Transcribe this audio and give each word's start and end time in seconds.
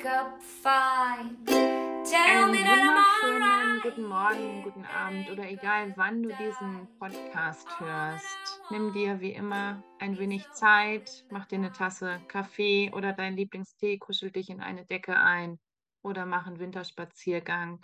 wake 0.00 0.06
up 0.06 0.42
fine. 0.42 1.36
Tell 1.46 2.16
Einen 2.16 2.52
me 2.52 2.58
wunderschönen 2.58 3.80
guten 3.82 4.04
Morgen, 4.04 4.62
guten 4.62 4.84
Abend 4.84 5.30
oder 5.30 5.48
egal 5.48 5.92
wann 5.96 6.22
du 6.22 6.30
diesen 6.36 6.88
Podcast 6.98 7.68
hörst. 7.78 8.60
Nimm 8.70 8.92
dir 8.92 9.20
wie 9.20 9.32
immer 9.32 9.82
ein 9.98 10.18
wenig 10.18 10.50
Zeit, 10.52 11.26
mach 11.30 11.46
dir 11.46 11.56
eine 11.56 11.72
Tasse 11.72 12.20
Kaffee 12.28 12.90
oder 12.94 13.12
deinen 13.12 13.36
Lieblingstee, 13.36 13.98
kuschel 13.98 14.30
dich 14.30 14.48
in 14.48 14.60
eine 14.60 14.86
Decke 14.86 15.16
ein 15.16 15.58
oder 16.02 16.24
mach 16.24 16.46
einen 16.46 16.58
Winterspaziergang. 16.58 17.80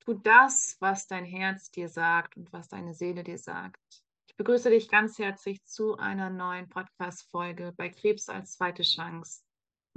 Tu 0.00 0.14
das, 0.14 0.76
was 0.80 1.06
dein 1.06 1.26
Herz 1.26 1.70
dir 1.70 1.88
sagt 1.88 2.36
und 2.36 2.52
was 2.52 2.68
deine 2.68 2.94
Seele 2.94 3.22
dir 3.22 3.38
sagt. 3.38 3.82
Ich 4.26 4.36
begrüße 4.36 4.70
dich 4.70 4.88
ganz 4.88 5.18
herzlich 5.18 5.62
zu 5.64 5.98
einer 5.98 6.30
neuen 6.30 6.68
Podcast-Folge 6.68 7.74
bei 7.76 7.90
Krebs 7.90 8.28
als 8.28 8.52
zweite 8.52 8.82
Chance. 8.82 9.42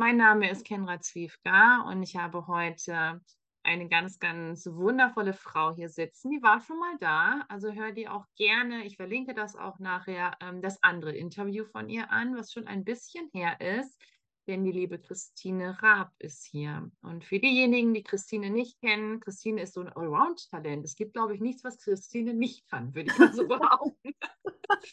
Mein 0.01 0.17
Name 0.17 0.49
ist 0.49 0.65
Kenra 0.65 0.99
Zwiefka 0.99 1.83
und 1.87 2.01
ich 2.01 2.15
habe 2.15 2.47
heute 2.47 3.21
eine 3.61 3.87
ganz, 3.87 4.17
ganz 4.17 4.65
wundervolle 4.65 5.31
Frau 5.31 5.75
hier 5.75 5.89
sitzen. 5.89 6.31
Die 6.31 6.41
war 6.41 6.59
schon 6.59 6.79
mal 6.79 6.97
da, 6.99 7.45
also 7.49 7.71
hör 7.71 7.91
dir 7.91 8.11
auch 8.11 8.25
gerne, 8.35 8.83
ich 8.83 8.95
verlinke 8.95 9.35
das 9.35 9.55
auch 9.55 9.77
nachher, 9.77 10.35
ähm, 10.41 10.59
das 10.59 10.81
andere 10.81 11.15
Interview 11.15 11.65
von 11.65 11.87
ihr 11.87 12.09
an, 12.09 12.35
was 12.35 12.51
schon 12.51 12.65
ein 12.65 12.83
bisschen 12.83 13.29
her 13.31 13.61
ist, 13.61 14.01
denn 14.47 14.63
die 14.63 14.71
liebe 14.71 14.97
Christine 14.97 15.79
Raab 15.83 16.11
ist 16.17 16.47
hier. 16.47 16.89
Und 17.03 17.23
für 17.23 17.37
diejenigen, 17.37 17.93
die 17.93 18.01
Christine 18.01 18.49
nicht 18.49 18.81
kennen, 18.81 19.19
Christine 19.19 19.61
ist 19.61 19.75
so 19.75 19.81
ein 19.81 19.89
Allround-Talent. 19.89 20.83
Es 20.83 20.95
gibt, 20.95 21.13
glaube 21.13 21.35
ich, 21.35 21.41
nichts, 21.41 21.63
was 21.63 21.77
Christine 21.77 22.33
nicht 22.33 22.67
kann, 22.71 22.95
würde 22.95 23.11
ich 23.11 23.19
mal 23.19 23.33
so 23.33 23.47
behaupten. 23.47 24.15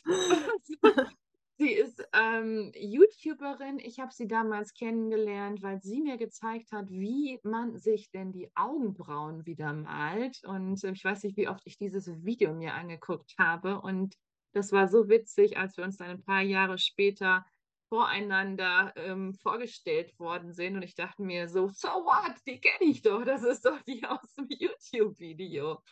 Sie 1.60 1.72
ist 1.72 2.06
ähm, 2.12 2.70
YouTuberin. 2.76 3.80
Ich 3.80 3.98
habe 3.98 4.12
sie 4.12 4.28
damals 4.28 4.74
kennengelernt, 4.74 5.60
weil 5.60 5.82
sie 5.82 6.00
mir 6.00 6.16
gezeigt 6.16 6.70
hat, 6.70 6.88
wie 6.88 7.40
man 7.42 7.76
sich 7.76 8.12
denn 8.12 8.30
die 8.30 8.48
Augenbrauen 8.54 9.44
wieder 9.44 9.72
malt. 9.72 10.44
Und 10.44 10.84
äh, 10.84 10.92
ich 10.92 11.04
weiß 11.04 11.24
nicht, 11.24 11.36
wie 11.36 11.48
oft 11.48 11.66
ich 11.66 11.76
dieses 11.76 12.06
Video 12.24 12.54
mir 12.54 12.74
angeguckt 12.74 13.34
habe. 13.40 13.80
Und 13.80 14.14
das 14.52 14.70
war 14.70 14.86
so 14.86 15.08
witzig, 15.08 15.58
als 15.58 15.76
wir 15.76 15.82
uns 15.82 15.96
dann 15.96 16.10
ein 16.10 16.22
paar 16.22 16.42
Jahre 16.42 16.78
später 16.78 17.44
voreinander 17.88 18.92
ähm, 18.94 19.34
vorgestellt 19.34 20.16
worden 20.20 20.52
sind. 20.52 20.76
Und 20.76 20.82
ich 20.82 20.94
dachte 20.94 21.22
mir 21.22 21.48
so, 21.48 21.66
so 21.70 21.88
what? 21.88 22.36
Die 22.46 22.60
kenne 22.60 22.88
ich 22.88 23.02
doch. 23.02 23.24
Das 23.24 23.42
ist 23.42 23.64
doch 23.64 23.82
die 23.82 24.04
aus 24.06 24.32
dem 24.34 24.46
YouTube-Video. 24.48 25.82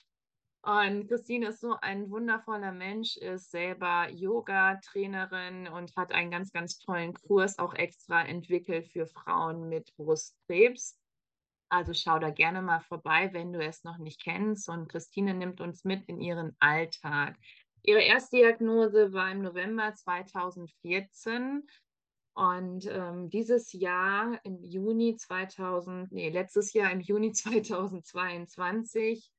Und 0.66 1.06
Christine 1.06 1.50
ist 1.50 1.60
so 1.60 1.76
ein 1.80 2.10
wundervoller 2.10 2.72
Mensch, 2.72 3.16
ist 3.18 3.52
selber 3.52 4.08
Yoga-Trainerin 4.10 5.68
und 5.68 5.94
hat 5.94 6.10
einen 6.10 6.32
ganz, 6.32 6.50
ganz 6.50 6.80
tollen 6.80 7.14
Kurs 7.14 7.60
auch 7.60 7.72
extra 7.74 8.24
entwickelt 8.24 8.88
für 8.88 9.06
Frauen 9.06 9.68
mit 9.68 9.94
Brustkrebs. 9.94 10.98
Also 11.68 11.94
schau 11.94 12.18
da 12.18 12.30
gerne 12.30 12.62
mal 12.62 12.80
vorbei, 12.80 13.32
wenn 13.32 13.52
du 13.52 13.64
es 13.64 13.84
noch 13.84 13.98
nicht 13.98 14.20
kennst. 14.20 14.68
Und 14.68 14.88
Christine 14.88 15.34
nimmt 15.34 15.60
uns 15.60 15.84
mit 15.84 16.04
in 16.08 16.20
ihren 16.20 16.56
Alltag. 16.58 17.36
Ihre 17.82 18.02
Erstdiagnose 18.02 19.12
war 19.12 19.30
im 19.30 19.42
November 19.42 19.94
2014. 19.94 21.64
Und 22.34 22.86
ähm, 22.90 23.30
dieses 23.30 23.72
Jahr 23.72 24.40
im 24.42 24.64
Juni 24.64 25.14
2000, 25.14 26.10
nee, 26.10 26.28
letztes 26.28 26.72
Jahr 26.72 26.90
im 26.90 26.98
Juni 27.02 27.30
2022 27.34 29.30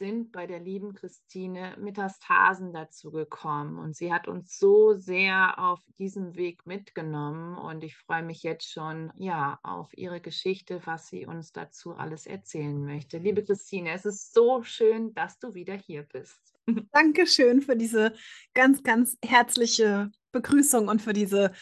sind 0.00 0.32
bei 0.32 0.46
der 0.46 0.60
lieben 0.60 0.94
Christine 0.94 1.76
Metastasen 1.78 2.72
dazu 2.72 3.10
gekommen. 3.10 3.78
Und 3.78 3.94
sie 3.94 4.12
hat 4.12 4.28
uns 4.28 4.58
so 4.58 4.94
sehr 4.94 5.58
auf 5.58 5.78
diesem 5.98 6.34
Weg 6.36 6.66
mitgenommen. 6.66 7.56
Und 7.58 7.84
ich 7.84 7.96
freue 7.98 8.22
mich 8.22 8.42
jetzt 8.42 8.72
schon, 8.72 9.12
ja, 9.16 9.60
auf 9.62 9.96
ihre 9.96 10.22
Geschichte, 10.22 10.80
was 10.86 11.08
sie 11.08 11.26
uns 11.26 11.52
dazu 11.52 11.94
alles 11.94 12.26
erzählen 12.26 12.82
möchte. 12.82 13.18
Liebe 13.18 13.44
Christine, 13.44 13.92
es 13.92 14.06
ist 14.06 14.32
so 14.32 14.62
schön, 14.62 15.12
dass 15.12 15.38
du 15.38 15.52
wieder 15.52 15.74
hier 15.74 16.02
bist. 16.04 16.54
Dankeschön 16.92 17.60
für 17.60 17.76
diese 17.76 18.14
ganz, 18.54 18.82
ganz 18.82 19.18
herzliche 19.22 20.10
Begrüßung 20.32 20.88
und 20.88 21.02
für 21.02 21.12
diese 21.12 21.52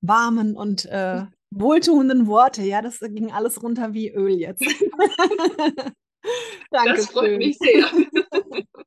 warmen 0.00 0.56
und 0.56 0.84
äh, 0.86 1.24
wohltuenden 1.50 2.28
Worte. 2.28 2.62
Ja, 2.62 2.80
das 2.80 3.00
ging 3.00 3.32
alles 3.32 3.60
runter 3.60 3.92
wie 3.92 4.12
Öl 4.12 4.38
jetzt. 4.38 4.64
Danke. 6.70 6.94
Das 6.94 7.06
freut 7.06 7.38
mich 7.38 7.58
sehr. 7.58 7.86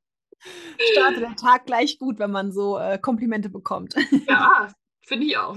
Starte 0.92 1.20
der 1.20 1.36
Tag 1.36 1.66
gleich 1.66 1.98
gut, 1.98 2.18
wenn 2.18 2.30
man 2.30 2.52
so 2.52 2.78
äh, 2.78 2.98
Komplimente 2.98 3.48
bekommt. 3.48 3.94
Ja, 4.28 4.72
finde 5.04 5.26
ich 5.26 5.36
auch. 5.36 5.56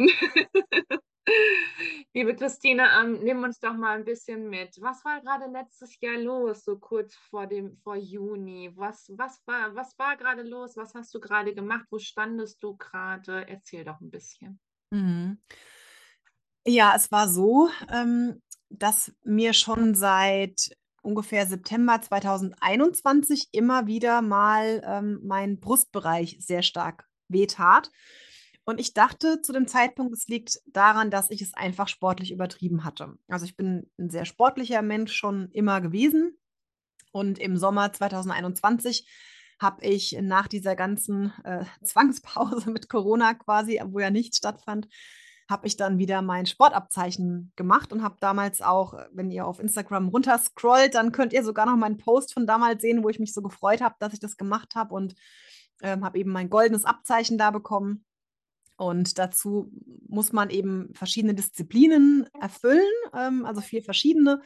Liebe 2.13 2.35
Christine, 2.35 2.87
ähm, 2.99 3.23
nimm 3.23 3.43
uns 3.43 3.59
doch 3.59 3.73
mal 3.73 3.97
ein 3.97 4.05
bisschen 4.05 4.49
mit. 4.49 4.79
Was 4.79 5.03
war 5.03 5.21
gerade 5.21 5.51
letztes 5.51 5.99
Jahr 5.99 6.17
los, 6.17 6.63
so 6.63 6.77
kurz 6.77 7.15
vor 7.15 7.47
dem 7.47 7.77
vor 7.77 7.95
Juni? 7.95 8.71
Was, 8.75 9.11
was 9.15 9.41
war, 9.45 9.73
was 9.75 9.97
war 9.97 10.15
gerade 10.17 10.43
los? 10.43 10.77
Was 10.77 10.93
hast 10.93 11.13
du 11.15 11.19
gerade 11.19 11.55
gemacht? 11.55 11.85
Wo 11.89 11.97
standest 11.97 12.61
du 12.61 12.77
gerade? 12.77 13.47
Erzähl 13.47 13.83
doch 13.83 13.99
ein 14.01 14.11
bisschen. 14.11 14.59
Mhm. 14.91 15.39
Ja, 16.67 16.93
es 16.95 17.11
war 17.11 17.27
so, 17.27 17.69
ähm, 17.91 18.41
dass 18.69 19.11
mir 19.23 19.53
schon 19.53 19.95
seit 19.95 20.75
ungefähr 21.05 21.45
September 21.45 22.01
2021 22.01 23.49
immer 23.51 23.87
wieder 23.87 24.21
mal 24.21 24.81
ähm, 24.85 25.19
mein 25.23 25.59
Brustbereich 25.59 26.37
sehr 26.39 26.63
stark 26.63 27.07
wehtat. 27.27 27.91
Und 28.65 28.79
ich 28.79 28.93
dachte 28.93 29.41
zu 29.41 29.53
dem 29.53 29.67
Zeitpunkt, 29.67 30.13
es 30.13 30.27
liegt 30.27 30.59
daran, 30.65 31.11
dass 31.11 31.29
ich 31.29 31.41
es 31.41 31.53
einfach 31.53 31.87
sportlich 31.87 32.31
übertrieben 32.31 32.83
hatte. 32.83 33.13
Also 33.27 33.45
ich 33.45 33.55
bin 33.55 33.91
ein 33.99 34.09
sehr 34.09 34.25
sportlicher 34.25 34.81
Mensch 34.81 35.13
schon 35.13 35.49
immer 35.51 35.81
gewesen. 35.81 36.37
Und 37.11 37.37
im 37.37 37.57
Sommer 37.57 37.93
2021 37.93 39.07
habe 39.61 39.85
ich 39.85 40.17
nach 40.19 40.47
dieser 40.47 40.75
ganzen 40.75 41.31
äh, 41.43 41.63
Zwangspause 41.83 42.71
mit 42.71 42.89
Corona 42.89 43.35
quasi, 43.35 43.79
wo 43.85 43.99
ja 43.99 44.09
nichts 44.09 44.37
stattfand, 44.37 44.87
habe 45.49 45.67
ich 45.67 45.77
dann 45.77 45.99
wieder 45.99 46.21
mein 46.21 46.45
Sportabzeichen 46.45 47.51
gemacht 47.55 47.93
und 47.93 48.01
habe 48.01 48.17
damals 48.19 48.61
auch, 48.61 48.95
wenn 49.11 49.29
ihr 49.29 49.45
auf 49.45 49.59
Instagram 49.59 50.09
runterscrollt, 50.09 50.95
dann 50.95 51.11
könnt 51.11 51.33
ihr 51.33 51.43
sogar 51.43 51.65
noch 51.67 51.75
meinen 51.75 51.97
Post 51.97 52.33
von 52.33 52.47
damals 52.47 52.81
sehen, 52.81 53.03
wo 53.03 53.09
ich 53.09 53.19
mich 53.19 53.33
so 53.33 53.41
gefreut 53.41 53.81
habe, 53.81 53.95
dass 53.99 54.13
ich 54.13 54.19
das 54.19 54.37
gemacht 54.37 54.75
habe 54.75 54.93
und 54.95 55.15
ähm, 55.81 56.03
habe 56.03 56.17
eben 56.17 56.31
mein 56.31 56.49
goldenes 56.49 56.85
Abzeichen 56.85 57.37
da 57.37 57.51
bekommen. 57.51 58.05
Und 58.77 59.19
dazu 59.19 59.71
muss 60.07 60.33
man 60.33 60.49
eben 60.49 60.93
verschiedene 60.93 61.33
Disziplinen 61.33 62.27
erfüllen, 62.39 62.81
ähm, 63.13 63.45
also 63.45 63.61
vier 63.61 63.83
verschiedene. 63.83 64.41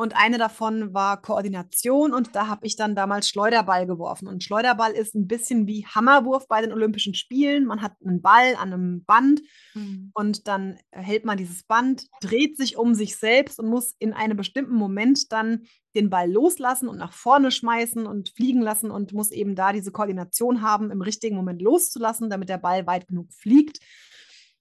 Und 0.00 0.16
eine 0.16 0.38
davon 0.38 0.94
war 0.94 1.20
Koordination 1.20 2.14
und 2.14 2.36
da 2.36 2.46
habe 2.46 2.64
ich 2.64 2.76
dann 2.76 2.94
damals 2.94 3.28
Schleuderball 3.28 3.84
geworfen. 3.84 4.28
Und 4.28 4.44
Schleuderball 4.44 4.92
ist 4.92 5.16
ein 5.16 5.26
bisschen 5.26 5.66
wie 5.66 5.84
Hammerwurf 5.86 6.46
bei 6.46 6.60
den 6.60 6.72
Olympischen 6.72 7.14
Spielen. 7.14 7.66
Man 7.66 7.82
hat 7.82 7.94
einen 8.04 8.22
Ball 8.22 8.54
an 8.54 8.72
einem 8.72 9.04
Band 9.04 9.40
Mhm. 9.74 10.10
und 10.14 10.46
dann 10.46 10.78
hält 10.92 11.24
man 11.24 11.36
dieses 11.36 11.64
Band, 11.64 12.06
dreht 12.20 12.56
sich 12.56 12.76
um 12.76 12.94
sich 12.94 13.16
selbst 13.16 13.58
und 13.58 13.68
muss 13.68 13.94
in 13.98 14.12
einem 14.12 14.36
bestimmten 14.36 14.74
Moment 14.74 15.32
dann 15.32 15.64
den 15.94 16.10
Ball 16.10 16.30
loslassen 16.30 16.88
und 16.88 16.98
nach 16.98 17.12
vorne 17.12 17.50
schmeißen 17.50 18.06
und 18.06 18.30
fliegen 18.30 18.60
lassen 18.62 18.90
und 18.90 19.12
muss 19.12 19.32
eben 19.32 19.56
da 19.56 19.72
diese 19.72 19.90
Koordination 19.90 20.62
haben, 20.62 20.90
im 20.90 21.02
richtigen 21.02 21.36
Moment 21.36 21.60
loszulassen, 21.60 22.30
damit 22.30 22.48
der 22.48 22.58
Ball 22.58 22.86
weit 22.86 23.08
genug 23.08 23.32
fliegt. 23.32 23.80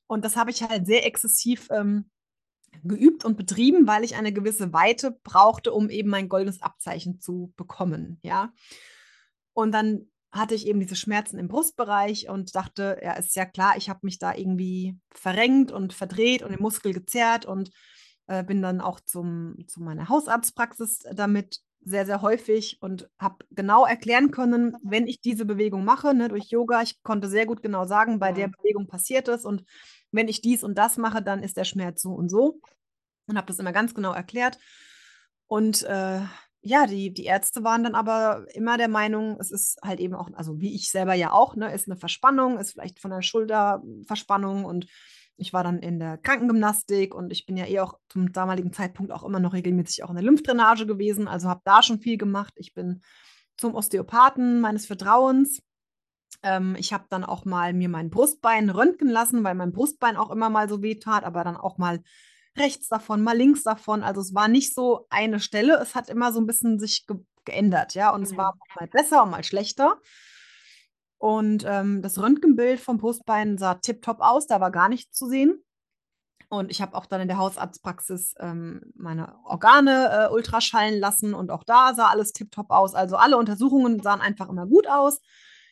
Und 0.08 0.25
das 0.25 0.36
habe 0.36 0.52
ich 0.52 0.64
halt 0.64 0.88
sehr 0.88 1.06
exzessiv 1.06 1.68
ähm, 1.69 2.09
geübt 2.83 3.25
und 3.25 3.38
betrieben, 3.38 3.88
weil 3.88 4.03
ich 4.03 4.15
eine 4.15 4.33
gewisse 4.33 4.73
Weite 4.73 5.17
brauchte, 5.23 5.73
um 5.73 5.89
eben 5.89 6.09
mein 6.09 6.29
goldenes 6.29 6.61
Abzeichen 6.61 7.19
zu 7.19 7.53
bekommen, 7.57 8.19
ja. 8.23 8.53
Und 9.53 9.71
dann 9.71 10.07
hatte 10.31 10.55
ich 10.55 10.67
eben 10.67 10.79
diese 10.79 10.95
Schmerzen 10.95 11.39
im 11.39 11.47
Brustbereich 11.47 12.29
und 12.29 12.55
dachte, 12.55 12.99
ja, 13.01 13.13
ist 13.13 13.35
ja 13.35 13.45
klar, 13.45 13.75
ich 13.77 13.89
habe 13.89 13.99
mich 14.03 14.19
da 14.19 14.35
irgendwie 14.35 14.99
verrenkt 15.11 15.71
und 15.71 15.93
verdreht 15.93 16.44
und 16.44 16.51
den 16.51 16.62
Muskel 16.62 16.94
gezerrt 16.94 17.45
und 17.45 17.71
äh, 18.27 18.44
bin 18.44 18.62
dann 18.62 18.81
auch 18.81 19.00
zum, 19.00 19.56
zu 19.68 19.81
meiner 19.81 20.09
Hausarztpraxis 20.09 21.00
damit 21.13 21.62
sehr, 21.81 22.06
sehr 22.06 22.21
häufig 22.21 22.77
und 22.81 23.09
habe 23.18 23.45
genau 23.51 23.85
erklären 23.85 24.31
können, 24.31 24.75
wenn 24.83 25.07
ich 25.07 25.21
diese 25.21 25.45
Bewegung 25.45 25.85
mache, 25.85 26.13
ne, 26.13 26.27
durch 26.27 26.50
Yoga, 26.50 26.81
ich 26.81 27.01
konnte 27.03 27.30
sehr 27.30 27.45
gut 27.45 27.62
genau 27.63 27.85
sagen, 27.85 28.19
bei 28.19 28.33
der 28.33 28.50
Mhm. 28.50 28.51
Bewegung 28.57 28.88
passiert 28.88 29.30
es 29.30 29.45
und 29.45 29.63
wenn 30.18 30.28
ich 30.28 30.42
dies 30.42 30.64
und 30.64 30.78
das 30.78 30.98
mache, 30.98 31.22
dann 31.22 31.44
ist 31.44 31.56
der 31.56 31.64
Schmerz 31.64 32.02
so 32.02 32.12
und 32.12 32.30
so 32.30 32.60
und 33.28 33.38
habe 33.38 33.48
das 33.48 33.60
immer 33.60 33.72
ganz 33.72 33.94
genau 33.94 34.12
erklärt. 34.12 34.58
Und 35.48 35.84
äh, 35.84 36.22
ja, 36.62 36.86
die, 36.88 37.14
die 37.14 37.25
Ärzte 37.25 37.64
waren 37.64 37.84
dann 37.84 37.96
aber 37.96 38.46
immer 38.54 38.78
der 38.78 38.90
Meinung, 38.90 39.38
es 39.40 39.52
ist 39.52 39.80
halt 39.84 40.00
eben 40.00 40.16
auch, 40.16 40.30
also 40.34 40.60
wie 40.60 40.75
ich 40.75 40.92
selber 40.92 41.14
ja 41.14 41.31
auch, 41.31 41.56
ne, 41.56 41.74
ist 41.74 41.88
eine 41.88 41.96
Verspannung, 41.96 42.58
ist 42.58 42.74
vielleicht 42.74 43.00
von 43.00 43.12
der 43.12 43.22
Schulter 43.22 43.81
Verspannung 44.06 44.66
und 44.66 44.88
ich 45.38 45.54
war 45.54 45.64
dann 45.64 45.80
in 45.80 46.00
der 46.00 46.18
Krankengymnastik 46.18 47.14
und 47.14 47.31
ich 47.31 47.46
bin 47.46 47.58
ja 47.58 47.68
eh 47.68 47.80
auch 47.80 48.00
zum 48.10 48.34
damaligen 48.34 48.74
Zeitpunkt 48.74 49.12
auch 49.12 49.24
immer 49.24 49.40
noch 49.40 49.54
regelmäßig 49.54 50.04
auch 50.04 50.10
in 50.10 50.16
der 50.16 50.25
Lymphdrainage 50.25 50.88
gewesen, 50.88 51.28
also 51.28 51.48
habe 51.48 51.62
da 51.64 51.84
schon 51.84 52.00
viel 52.00 52.18
gemacht. 52.18 52.54
Ich 52.58 52.74
bin 52.74 53.02
zum 53.56 53.75
Osteopathen 53.75 54.60
meines 54.60 54.88
Vertrauens. 54.88 55.62
Ähm, 56.47 56.75
ich 56.79 56.94
habe 56.94 57.05
dann 57.09 57.23
auch 57.25 57.45
mal 57.45 57.73
mir 57.73 57.89
mein 57.89 58.09
Brustbein 58.09 58.69
röntgen 58.69 59.09
lassen, 59.09 59.44
weil 59.44 59.55
mein 59.55 59.73
Brustbein 59.73 60.17
auch 60.17 60.31
immer 60.31 60.49
mal 60.49 60.69
so 60.69 60.81
weh 60.81 60.95
tat, 60.99 61.23
aber 61.25 61.44
dann 61.44 61.57
auch 61.57 61.77
mal 61.77 62.01
rechts 62.57 62.88
davon, 62.88 63.23
mal 63.23 63.38
links 63.38 63.63
davon. 63.63 64.03
Also 64.03 64.21
es 64.21 64.33
war 64.33 64.47
nicht 64.47 64.73
so 64.73 65.07
eine 65.09 65.39
Stelle, 65.39 65.75
es 65.81 65.95
hat 65.95 66.09
immer 66.09 66.31
so 66.33 66.39
ein 66.39 66.47
bisschen 66.47 66.79
sich 66.79 67.05
ge 67.07 67.17
geändert, 67.45 67.94
ja. 67.95 68.09
Und 68.13 68.23
es 68.23 68.35
war 68.38 68.53
Mhm. 68.53 68.59
mal 68.79 68.88
besser 68.89 69.23
und 69.23 69.31
mal 69.31 69.44
schlechter. 69.44 70.01
Und 71.19 71.63
ähm, 71.67 72.01
das 72.01 72.19
Röntgenbild 72.19 72.79
vom 72.79 72.97
Brustbein 72.97 73.57
sah 73.57 73.75
tipptopp 73.75 74.19
aus, 74.21 74.47
da 74.47 74.59
war 74.61 74.71
gar 74.71 74.89
nichts 74.89 75.17
zu 75.17 75.27
sehen. 75.27 75.63
Und 76.49 76.71
ich 76.71 76.81
habe 76.81 76.95
auch 76.95 77.05
dann 77.07 77.21
in 77.21 77.27
der 77.27 77.38
Hausarztpraxis 77.39 78.35
ähm, 78.39 78.81
meine 78.95 79.35
Organe 79.45 80.27
äh, 80.29 80.33
ultraschallen 80.33 80.99
lassen 80.99 81.33
und 81.33 81.51
auch 81.51 81.63
da 81.65 81.94
sah 81.95 82.07
alles 82.07 82.33
tipptopp 82.33 82.71
aus. 82.71 82.95
Also 82.95 83.17
alle 83.17 83.38
Untersuchungen 83.38 84.01
sahen 84.01 84.21
einfach 84.21 84.49
immer 84.49 84.67
gut 84.67 84.88
aus. 84.88 85.19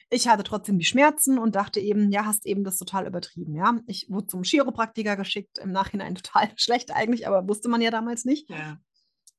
Ich 0.09 0.27
hatte 0.27 0.43
trotzdem 0.43 0.77
die 0.77 0.85
Schmerzen 0.85 1.39
und 1.39 1.55
dachte 1.55 1.79
eben, 1.79 2.11
ja, 2.11 2.25
hast 2.25 2.45
eben 2.45 2.63
das 2.63 2.77
total 2.77 3.07
übertrieben, 3.07 3.55
ja. 3.55 3.79
Ich 3.87 4.07
wurde 4.09 4.27
zum 4.27 4.43
Chiropraktiker 4.43 5.15
geschickt, 5.15 5.57
im 5.57 5.71
Nachhinein 5.71 6.15
total 6.15 6.49
schlecht 6.55 6.91
eigentlich, 6.91 7.27
aber 7.27 7.47
wusste 7.47 7.69
man 7.69 7.81
ja 7.81 7.91
damals 7.91 8.25
nicht. 8.25 8.49
Ja. 8.49 8.77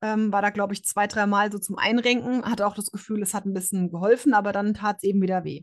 Ähm, 0.03 0.33
war 0.33 0.43
da, 0.43 0.51
glaube 0.51 0.75
ich, 0.75 0.85
zwei, 0.85 1.07
dreimal 1.07 1.51
so 1.51 1.59
zum 1.59 1.79
Einrenken, 1.79 2.45
hatte 2.45 2.67
auch 2.67 2.75
das 2.75 2.91
Gefühl, 2.91 3.23
es 3.23 3.33
hat 3.33 3.47
ein 3.47 3.55
bisschen 3.55 3.91
geholfen, 3.91 4.35
aber 4.35 4.53
dann 4.53 4.75
tat 4.75 4.99
es 4.99 5.05
eben 5.05 5.23
wieder 5.23 5.45
weh. 5.45 5.63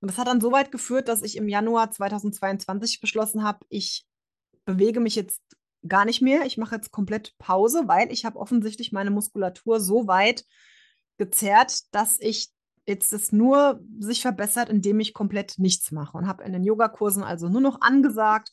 Und 0.00 0.10
das 0.10 0.18
hat 0.18 0.28
dann 0.28 0.40
so 0.40 0.52
weit 0.52 0.70
geführt, 0.70 1.08
dass 1.08 1.22
ich 1.22 1.36
im 1.36 1.48
Januar 1.48 1.90
2022 1.90 3.00
beschlossen 3.00 3.42
habe, 3.42 3.64
ich 3.68 4.04
bewege 4.64 5.00
mich 5.00 5.16
jetzt 5.16 5.40
gar 5.86 6.04
nicht 6.04 6.20
mehr. 6.22 6.44
Ich 6.44 6.58
mache 6.58 6.74
jetzt 6.74 6.90
komplett 6.90 7.36
Pause, 7.38 7.84
weil 7.86 8.12
ich 8.12 8.24
habe 8.24 8.38
offensichtlich 8.38 8.92
meine 8.92 9.10
Muskulatur 9.10 9.80
so 9.80 10.06
weit 10.06 10.44
gezerrt, 11.16 11.92
dass 11.92 12.20
ich 12.20 12.50
jetzt 12.88 13.12
es 13.12 13.32
nur 13.32 13.80
sich 14.00 14.22
verbessert, 14.22 14.70
indem 14.70 14.98
ich 14.98 15.12
komplett 15.12 15.58
nichts 15.58 15.92
mache. 15.92 16.16
Und 16.16 16.26
habe 16.26 16.42
in 16.42 16.52
den 16.52 16.64
Yogakursen 16.64 17.22
also 17.22 17.48
nur 17.48 17.60
noch 17.60 17.80
angesagt, 17.82 18.52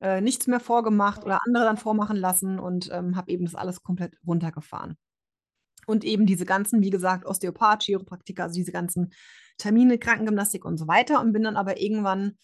äh, 0.00 0.20
nichts 0.20 0.46
mehr 0.46 0.60
vorgemacht 0.60 1.24
oder 1.24 1.40
andere 1.44 1.64
dann 1.64 1.76
vormachen 1.76 2.16
lassen 2.16 2.58
und 2.58 2.88
ähm, 2.92 3.16
habe 3.16 3.30
eben 3.30 3.44
das 3.44 3.54
alles 3.54 3.82
komplett 3.82 4.16
runtergefahren. 4.26 4.96
Und 5.86 6.04
eben 6.04 6.26
diese 6.26 6.46
ganzen, 6.46 6.82
wie 6.82 6.90
gesagt, 6.90 7.26
Osteopath, 7.26 7.84
Chiropraktiker, 7.84 8.44
also 8.44 8.54
diese 8.54 8.72
ganzen 8.72 9.12
Termine, 9.58 9.98
Krankengymnastik 9.98 10.64
und 10.64 10.78
so 10.78 10.88
weiter. 10.88 11.20
Und 11.20 11.32
bin 11.32 11.44
dann 11.44 11.56
aber 11.56 11.80
irgendwann, 11.80 12.38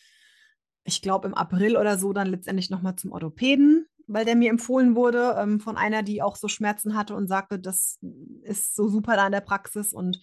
ich 0.84 1.02
glaube 1.02 1.28
im 1.28 1.34
April 1.34 1.76
oder 1.76 1.98
so, 1.98 2.12
dann 2.12 2.28
letztendlich 2.28 2.70
nochmal 2.70 2.96
zum 2.96 3.10
Orthopäden, 3.10 3.86
weil 4.06 4.24
der 4.24 4.36
mir 4.36 4.50
empfohlen 4.50 4.94
wurde 4.94 5.34
ähm, 5.38 5.60
von 5.60 5.76
einer, 5.76 6.02
die 6.02 6.22
auch 6.22 6.36
so 6.36 6.48
Schmerzen 6.48 6.94
hatte 6.94 7.16
und 7.16 7.26
sagte, 7.26 7.58
das 7.58 7.98
ist 8.42 8.76
so 8.76 8.88
super 8.88 9.16
da 9.16 9.26
in 9.26 9.32
der 9.32 9.40
Praxis. 9.40 9.92
Und 9.92 10.20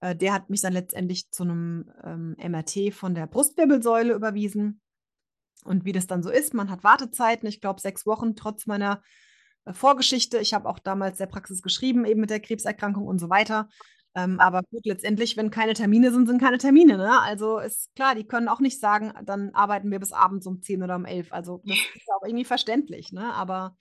äh, 0.00 0.16
der 0.16 0.32
hat 0.32 0.50
mich 0.50 0.60
dann 0.60 0.72
letztendlich 0.72 1.30
zu 1.30 1.44
einem 1.44 1.90
ähm, 2.02 2.36
MRT 2.38 2.92
von 2.92 3.14
der 3.14 3.26
Brustwirbelsäule 3.26 4.14
überwiesen. 4.14 4.80
Und 5.64 5.84
wie 5.84 5.92
das 5.92 6.06
dann 6.06 6.22
so 6.22 6.30
ist, 6.30 6.54
man 6.54 6.70
hat 6.70 6.84
Wartezeiten, 6.84 7.48
ich 7.48 7.60
glaube 7.60 7.80
sechs 7.80 8.06
Wochen 8.06 8.34
trotz 8.34 8.66
meiner 8.66 9.02
äh, 9.66 9.72
Vorgeschichte. 9.72 10.38
Ich 10.38 10.54
habe 10.54 10.68
auch 10.68 10.78
damals 10.78 11.18
der 11.18 11.26
Praxis 11.26 11.62
geschrieben, 11.62 12.04
eben 12.04 12.20
mit 12.20 12.30
der 12.30 12.40
Krebserkrankung 12.40 13.06
und 13.06 13.18
so 13.18 13.28
weiter. 13.28 13.68
Ähm, 14.14 14.40
aber 14.40 14.62
gut, 14.70 14.84
letztendlich, 14.86 15.36
wenn 15.36 15.50
keine 15.50 15.74
Termine 15.74 16.10
sind, 16.10 16.26
sind 16.26 16.40
keine 16.40 16.58
Termine. 16.58 16.96
Ne? 16.96 17.20
Also 17.20 17.58
ist 17.58 17.94
klar, 17.94 18.14
die 18.14 18.26
können 18.26 18.48
auch 18.48 18.58
nicht 18.58 18.80
sagen, 18.80 19.12
dann 19.24 19.50
arbeiten 19.54 19.90
wir 19.90 20.00
bis 20.00 20.12
abends 20.12 20.46
um 20.46 20.62
10 20.62 20.82
oder 20.82 20.96
um 20.96 21.04
11. 21.04 21.32
Also 21.32 21.62
das 21.64 21.78
ist 21.94 22.08
auch 22.10 22.24
irgendwie 22.24 22.44
verständlich. 22.44 23.12
Ne? 23.12 23.32
Aber 23.34 23.76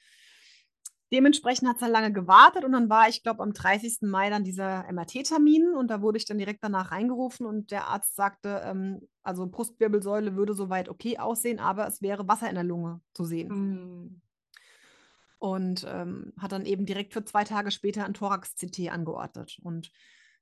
dementsprechend 1.11 1.67
hat 1.67 1.75
es 1.77 1.81
dann 1.81 1.91
lange 1.91 2.13
gewartet 2.13 2.63
und 2.63 2.71
dann 2.71 2.89
war 2.89 3.09
ich, 3.09 3.23
glaube 3.23 3.43
am 3.43 3.53
30. 3.53 3.99
Mai 4.01 4.29
dann 4.29 4.43
dieser 4.43 4.85
MRT-Termin 4.91 5.73
und 5.73 5.89
da 5.89 6.01
wurde 6.01 6.17
ich 6.17 6.25
dann 6.25 6.37
direkt 6.37 6.63
danach 6.63 6.91
reingerufen 6.91 7.45
und 7.45 7.71
der 7.71 7.87
Arzt 7.87 8.15
sagte, 8.15 8.61
ähm, 8.63 9.07
also 9.23 9.47
Brustwirbelsäule 9.47 10.35
würde 10.35 10.53
soweit 10.53 10.89
okay 10.89 11.17
aussehen, 11.17 11.59
aber 11.59 11.87
es 11.87 12.01
wäre 12.01 12.27
Wasser 12.27 12.49
in 12.49 12.55
der 12.55 12.63
Lunge 12.63 13.01
zu 13.13 13.25
sehen. 13.25 13.49
Mhm. 13.49 14.21
Und 15.39 15.85
ähm, 15.89 16.33
hat 16.37 16.51
dann 16.51 16.65
eben 16.65 16.85
direkt 16.85 17.13
für 17.13 17.23
zwei 17.23 17.45
Tage 17.45 17.71
später 17.71 18.05
ein 18.05 18.13
Thorax-CT 18.13 18.89
angeordnet. 18.89 19.57
Und 19.63 19.89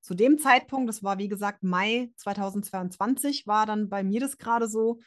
zu 0.02 0.16
dem 0.16 0.40
Zeitpunkt, 0.40 0.90
das 0.90 1.04
war 1.04 1.20
wie 1.20 1.28
gesagt 1.28 1.64
Mai 1.64 2.12
2022, 2.16 3.46
war 3.46 3.66
dann 3.66 3.90
bei 3.90 4.04
mir 4.04 4.20
das 4.20 4.38
gerade 4.38 4.68
so, 4.68 5.00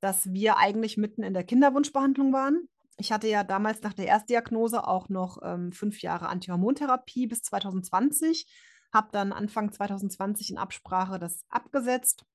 dass 0.00 0.32
wir 0.32 0.58
eigentlich 0.58 0.96
mitten 0.96 1.22
in 1.22 1.34
der 1.34 1.44
Kinderwunschbehandlung 1.44 2.32
waren. 2.32 2.68
Ich 3.00 3.12
hatte 3.12 3.28
ja 3.28 3.44
damals 3.44 3.80
nach 3.80 3.94
der 3.94 4.06
Erstdiagnose 4.06 4.86
auch 4.86 5.08
noch 5.08 5.38
ähm, 5.42 5.72
fünf 5.72 6.02
Jahre 6.02 6.28
Antihormontherapie 6.28 7.26
bis 7.26 7.40
2020, 7.40 8.46
habe 8.92 9.08
dann 9.10 9.32
Anfang 9.32 9.72
2020 9.72 10.50
in 10.50 10.58
Absprache 10.58 11.18
das 11.18 11.40
abgesetzt 11.48 12.26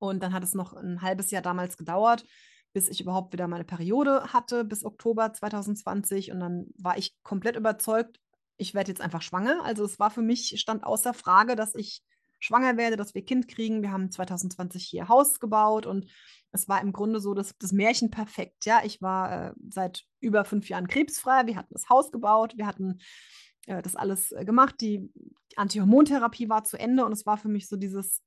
und 0.00 0.20
dann 0.20 0.32
hat 0.32 0.42
es 0.42 0.52
noch 0.54 0.72
ein 0.72 1.00
halbes 1.00 1.30
Jahr 1.30 1.42
damals 1.42 1.76
gedauert, 1.76 2.26
bis 2.72 2.88
ich 2.88 3.00
überhaupt 3.00 3.32
wieder 3.32 3.46
meine 3.46 3.62
Periode 3.62 4.32
hatte, 4.32 4.64
bis 4.64 4.84
Oktober 4.84 5.32
2020 5.32 6.32
und 6.32 6.40
dann 6.40 6.66
war 6.76 6.98
ich 6.98 7.14
komplett 7.22 7.54
überzeugt, 7.54 8.18
ich 8.56 8.74
werde 8.74 8.90
jetzt 8.90 9.00
einfach 9.00 9.22
schwanger. 9.22 9.64
Also 9.64 9.84
es 9.84 10.00
war 10.00 10.10
für 10.10 10.22
mich, 10.22 10.58
stand 10.60 10.82
außer 10.82 11.14
Frage, 11.14 11.54
dass 11.54 11.76
ich 11.76 12.02
schwanger 12.38 12.76
werde, 12.76 12.96
dass 12.96 13.14
wir 13.14 13.24
Kind 13.24 13.48
kriegen. 13.48 13.82
Wir 13.82 13.92
haben 13.92 14.10
2020 14.10 14.84
hier 14.84 15.08
Haus 15.08 15.40
gebaut 15.40 15.86
und 15.86 16.06
es 16.52 16.68
war 16.68 16.80
im 16.80 16.92
Grunde 16.92 17.20
so 17.20 17.34
das, 17.34 17.56
das 17.58 17.72
Märchen 17.72 18.10
perfekt. 18.10 18.64
Ja, 18.66 18.82
ich 18.84 19.02
war 19.02 19.48
äh, 19.48 19.52
seit 19.70 20.04
über 20.20 20.44
fünf 20.44 20.68
Jahren 20.68 20.86
krebsfrei. 20.86 21.46
Wir 21.46 21.56
hatten 21.56 21.74
das 21.74 21.88
Haus 21.88 22.12
gebaut, 22.12 22.54
wir 22.56 22.66
hatten 22.66 23.00
äh, 23.66 23.82
das 23.82 23.96
alles 23.96 24.32
äh, 24.32 24.44
gemacht. 24.44 24.76
Die 24.80 25.10
Antihormontherapie 25.56 26.48
war 26.48 26.64
zu 26.64 26.78
Ende 26.78 27.04
und 27.04 27.12
es 27.12 27.26
war 27.26 27.38
für 27.38 27.48
mich 27.48 27.68
so 27.68 27.76
dieses, 27.76 28.22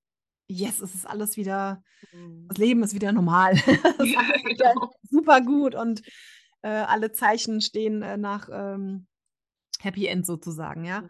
yes, 0.49 0.81
es 0.81 0.95
ist 0.95 1.07
alles 1.07 1.37
wieder, 1.37 1.83
Mhm. 2.11 2.47
das 2.47 2.57
Leben 2.57 2.83
ist 2.83 2.93
wieder 2.93 3.11
normal. 3.11 3.53
Ja, 3.65 4.19
alles 4.19 4.43
wieder 4.45 4.73
genau. 4.73 4.93
super 5.03 5.41
gut 5.41 5.73
und 5.75 6.01
äh, 6.61 6.69
alle 6.69 7.11
Zeichen 7.11 7.61
stehen 7.61 8.01
äh, 8.01 8.17
nach 8.17 8.49
ähm, 8.51 9.07
Happy 9.79 10.07
End 10.07 10.25
sozusagen, 10.25 10.85
ja. 10.85 11.07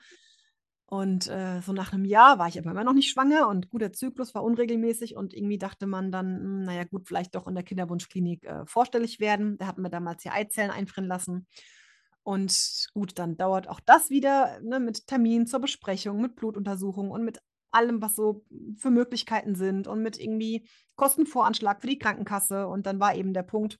Und 0.90 1.28
äh, 1.28 1.60
so 1.62 1.74
nach 1.74 1.92
einem 1.92 2.06
Jahr 2.06 2.40
war 2.40 2.48
ich 2.48 2.58
aber 2.58 2.72
immer 2.72 2.86
noch 2.86 2.94
nicht 2.94 3.10
schwanger 3.10 3.50
und 3.50 3.70
gut, 3.70 3.82
der 3.82 3.92
Zyklus 3.92 4.34
war 4.34 4.44
unregelmäßig 4.44 5.18
und 5.18 5.34
irgendwie 5.34 5.58
dachte 5.58 5.86
man 5.86 6.14
dann, 6.14 6.38
hm, 6.38 6.64
naja 6.64 6.86
gut, 6.86 7.10
vielleicht 7.10 7.36
doch 7.36 7.46
in 7.46 7.56
der 7.56 7.66
Kinderwunschklinik 7.66 8.46
äh, 8.46 8.66
vorstellig 8.66 9.20
werden. 9.20 9.58
Da 9.58 9.68
hatten 9.68 9.82
wir 9.82 9.90
damals 9.90 10.24
ja 10.24 10.32
Eizellen 10.32 10.72
einfrieren 10.72 11.10
lassen. 11.10 11.46
Und 12.24 12.88
gut, 12.94 13.20
dann 13.20 13.36
dauert 13.36 13.68
auch 13.68 13.82
das 13.82 14.10
wieder 14.10 14.62
ne, 14.62 14.80
mit 14.80 15.08
Termin 15.08 15.46
zur 15.46 15.60
Besprechung, 15.60 16.22
mit 16.22 16.38
Blutuntersuchung 16.38 17.12
und 17.12 17.26
mit 17.26 17.40
allem, 17.72 18.02
was 18.02 18.16
so 18.16 18.46
für 18.78 18.90
Möglichkeiten 18.90 19.56
sind 19.56 19.88
und 19.88 20.02
mit 20.02 20.18
irgendwie 20.18 20.70
Kostenvoranschlag 20.96 21.82
für 21.82 21.88
die 21.88 22.00
Krankenkasse. 22.00 22.66
Und 22.66 22.86
dann 22.86 23.00
war 23.02 23.14
eben 23.14 23.34
der 23.34 23.44
Punkt, 23.44 23.78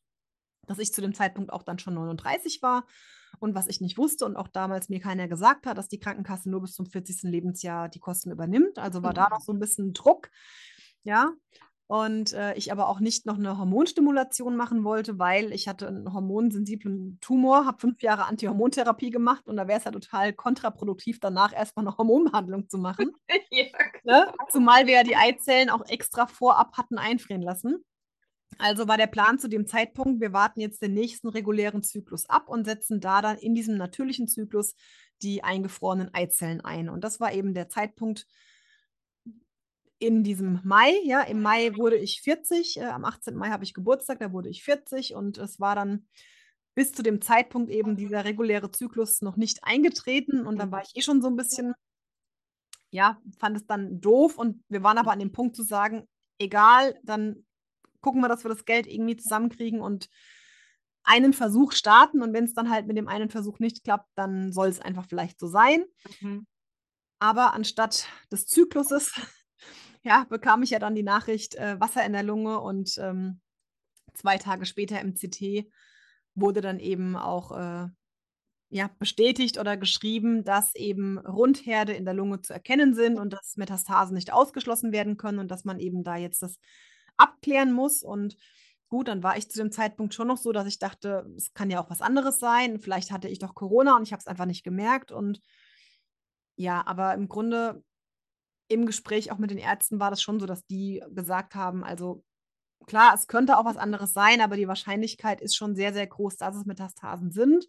dass 0.68 0.80
ich 0.80 0.92
zu 0.92 1.02
dem 1.02 1.14
Zeitpunkt 1.14 1.54
auch 1.54 1.64
dann 1.64 1.80
schon 1.80 1.94
39 1.94 2.62
war 2.62 2.86
und 3.40 3.56
was 3.56 3.68
ich 3.68 3.82
nicht 3.82 3.98
wusste 3.98 4.26
und 4.26 4.36
auch 4.36 4.48
damals 4.48 4.90
mir 4.90 5.00
keiner 5.00 5.28
gesagt 5.28 5.66
hat, 5.66 5.78
dass 5.78 5.88
die 5.88 6.00
Krankenkasse 6.00 6.50
nur 6.50 6.62
bis 6.62 6.74
zum 6.74 6.86
40. 6.86 7.24
Lebensjahr 7.24 7.90
die 7.90 8.00
Kosten 8.00 8.32
übernimmt. 8.32 8.80
Also 8.80 9.04
war 9.04 9.14
da 9.14 9.30
noch 9.30 9.42
so 9.42 9.54
ein 9.54 9.60
bisschen 9.60 9.94
Druck, 9.94 10.30
ja. 11.04 11.32
Und 11.90 12.34
äh, 12.34 12.54
ich 12.56 12.74
aber 12.74 12.90
auch 12.90 13.00
nicht 13.00 13.26
noch 13.26 13.38
eine 13.38 13.58
Hormonstimulation 13.58 14.58
machen 14.58 14.84
wollte, 14.84 15.20
weil 15.20 15.54
ich 15.54 15.70
hatte 15.70 15.88
einen 15.88 16.14
hormonsensiblen 16.14 17.18
Tumor, 17.22 17.66
habe 17.66 17.80
fünf 17.80 18.02
Jahre 18.02 18.26
Antihormontherapie 18.26 19.10
gemacht 19.10 19.48
und 19.48 19.56
da 19.56 19.70
wäre 19.70 19.80
es 19.80 19.86
ja 19.86 19.92
total 19.92 20.34
kontraproduktiv, 20.34 21.22
danach 21.22 21.54
erstmal 21.54 21.88
eine 21.88 21.98
Hormonbehandlung 21.98 22.68
zu 22.68 22.78
machen. 22.78 23.12
Ja, 23.50 23.66
Ne? 24.04 24.26
Zumal 24.50 24.88
wir 24.88 24.96
ja 24.96 25.04
die 25.04 25.16
Eizellen 25.16 25.70
auch 25.70 25.86
extra 25.88 26.28
vorab 26.28 26.78
hatten 26.78 26.98
einfrieren 26.98 27.42
lassen. 27.42 27.84
Also 28.60 28.88
war 28.88 28.98
der 28.98 29.08
Plan 29.08 29.40
zu 29.40 29.48
dem 29.48 29.68
Zeitpunkt, 29.68 30.22
wir 30.22 30.34
warten 30.34 30.60
jetzt 30.60 30.82
den 30.82 30.94
nächsten 30.94 31.28
regulären 31.28 31.84
Zyklus 31.84 32.30
ab 32.30 32.50
und 32.50 32.66
setzen 32.66 33.00
da 33.00 33.22
dann 33.22 33.38
in 33.38 33.56
diesem 33.56 33.78
natürlichen 33.78 34.28
Zyklus 34.28 34.76
die 35.22 35.44
eingefrorenen 35.44 36.14
Eizellen 36.14 36.62
ein. 36.62 36.90
Und 36.90 37.04
das 37.04 37.20
war 37.20 37.34
eben 37.34 37.54
der 37.54 37.70
Zeitpunkt 37.70 38.28
in 40.00 40.24
diesem 40.24 40.60
Mai. 40.64 40.94
Ja, 41.04 41.22
im 41.22 41.42
Mai 41.42 41.76
wurde 41.76 41.98
ich 41.98 42.22
40, 42.22 42.78
äh, 42.78 42.86
am 42.86 43.06
18. 43.06 43.36
Mai 43.36 43.50
habe 43.50 43.64
ich 43.64 43.74
Geburtstag, 43.74 44.20
da 44.20 44.32
wurde 44.32 44.50
ich 44.50 44.64
40 44.64 45.16
und 45.16 45.38
es 45.38 45.60
war 45.60 45.76
dann 45.76 46.08
bis 46.76 46.92
zu 46.92 47.02
dem 47.02 47.22
Zeitpunkt 47.22 47.72
eben 47.72 47.98
dieser 47.98 48.24
reguläre 48.24 48.70
Zyklus 48.70 49.22
noch 49.22 49.36
nicht 49.36 49.64
eingetreten 49.64 50.46
und 50.46 50.60
dann 50.60 50.72
war 50.72 50.84
ich 50.84 50.96
eh 50.96 51.02
schon 51.02 51.22
so 51.22 51.28
ein 51.28 51.36
bisschen 51.36 51.74
ja, 52.92 53.22
fand 53.40 53.58
es 53.58 53.66
dann 53.66 54.00
doof 54.00 54.38
und 54.38 54.64
wir 54.70 54.84
waren 54.84 54.98
aber 54.98 55.12
an 55.12 55.20
dem 55.20 55.32
Punkt 55.32 55.56
zu 55.56 55.64
sagen, 55.64 56.08
egal, 56.40 56.98
dann 57.04 57.46
gucken 58.08 58.22
wir, 58.22 58.30
dass 58.30 58.46
wir 58.46 58.50
das 58.50 58.64
Geld 58.64 58.88
irgendwie 58.88 59.18
zusammenkriegen 59.18 59.82
und 59.82 60.08
einen 61.04 61.34
Versuch 61.34 61.74
starten 61.74 62.22
und 62.22 62.32
wenn 62.32 62.46
es 62.46 62.54
dann 62.54 62.70
halt 62.70 62.88
mit 62.88 62.96
dem 62.96 63.10
einen 63.10 63.30
Versuch 63.30 63.60
nicht 63.60 63.84
klappt, 63.84 64.10
dann 64.16 64.54
soll 64.54 64.70
es 64.70 64.80
einfach 64.80 65.06
vielleicht 65.10 65.42
so 65.42 65.48
sein. 65.48 65.84
Mhm. 66.22 66.48
Aber 67.20 67.54
anstatt 67.54 68.08
des 68.32 68.46
Zykluses, 68.46 69.12
ja, 70.04 70.26
bekam 70.30 70.64
ich 70.64 70.70
ja 70.70 70.80
dann 70.80 70.96
die 70.96 71.04
Nachricht, 71.04 71.56
äh, 71.56 71.78
Wasser 71.82 72.06
in 72.06 72.14
der 72.14 72.24
Lunge 72.24 72.62
und 72.62 72.98
ähm, 72.98 73.42
zwei 74.14 74.38
Tage 74.38 74.66
später 74.66 75.02
im 75.02 75.16
CT 75.16 75.70
wurde 76.34 76.62
dann 76.62 76.80
eben 76.80 77.18
auch 77.18 77.52
äh, 77.52 77.88
ja, 78.70 78.90
bestätigt 79.00 79.58
oder 79.60 79.76
geschrieben, 79.76 80.46
dass 80.46 80.74
eben 80.76 81.18
Rundherde 81.20 81.92
in 81.92 82.06
der 82.06 82.14
Lunge 82.14 82.42
zu 82.42 82.54
erkennen 82.54 82.96
sind 82.96 83.20
und 83.20 83.34
dass 83.34 83.58
Metastasen 83.58 84.16
nicht 84.16 84.32
ausgeschlossen 84.32 84.94
werden 84.94 85.18
können 85.18 85.40
und 85.40 85.52
dass 85.52 85.66
man 85.66 85.78
eben 85.82 86.06
da 86.06 86.16
jetzt 86.16 86.42
das 86.42 86.58
abklären 87.18 87.74
muss. 87.74 88.04
Und 88.04 88.38
gut, 88.90 89.08
dann 89.08 89.24
war 89.24 89.38
ich 89.38 89.50
zu 89.50 89.60
dem 89.60 89.72
Zeitpunkt 89.72 90.14
schon 90.14 90.28
noch 90.28 90.38
so, 90.38 90.52
dass 90.52 90.68
ich 90.68 90.80
dachte, 90.80 91.30
es 91.36 91.54
kann 91.54 91.70
ja 91.70 91.82
auch 91.82 91.90
was 91.90 92.02
anderes 92.02 92.40
sein. 92.40 92.80
Vielleicht 92.80 93.12
hatte 93.12 93.28
ich 93.28 93.40
doch 93.40 93.56
Corona 93.56 93.96
und 93.96 94.04
ich 94.04 94.14
habe 94.14 94.20
es 94.20 94.28
einfach 94.28 94.46
nicht 94.46 94.64
gemerkt. 94.64 95.12
Und 95.12 95.42
ja, 96.56 96.86
aber 96.86 97.14
im 97.14 97.28
Grunde 97.28 97.84
im 98.70 98.86
Gespräch 98.86 99.32
auch 99.32 99.38
mit 99.38 99.52
den 99.52 99.58
Ärzten 99.58 100.00
war 100.00 100.10
das 100.10 100.22
schon 100.22 100.40
so, 100.40 100.46
dass 100.46 100.66
die 100.66 101.04
gesagt 101.12 101.56
haben, 101.56 101.84
also 101.84 102.24
klar, 102.86 103.14
es 103.14 103.28
könnte 103.28 103.58
auch 103.58 103.66
was 103.66 103.78
anderes 103.78 104.14
sein, 104.14 104.42
aber 104.42 104.58
die 104.58 104.68
Wahrscheinlichkeit 104.68 105.42
ist 105.42 105.56
schon 105.56 105.76
sehr, 105.76 105.94
sehr 105.94 106.08
groß, 106.08 106.38
dass 106.38 106.56
es 106.56 106.66
Metastasen 106.66 107.32
sind. 107.32 107.66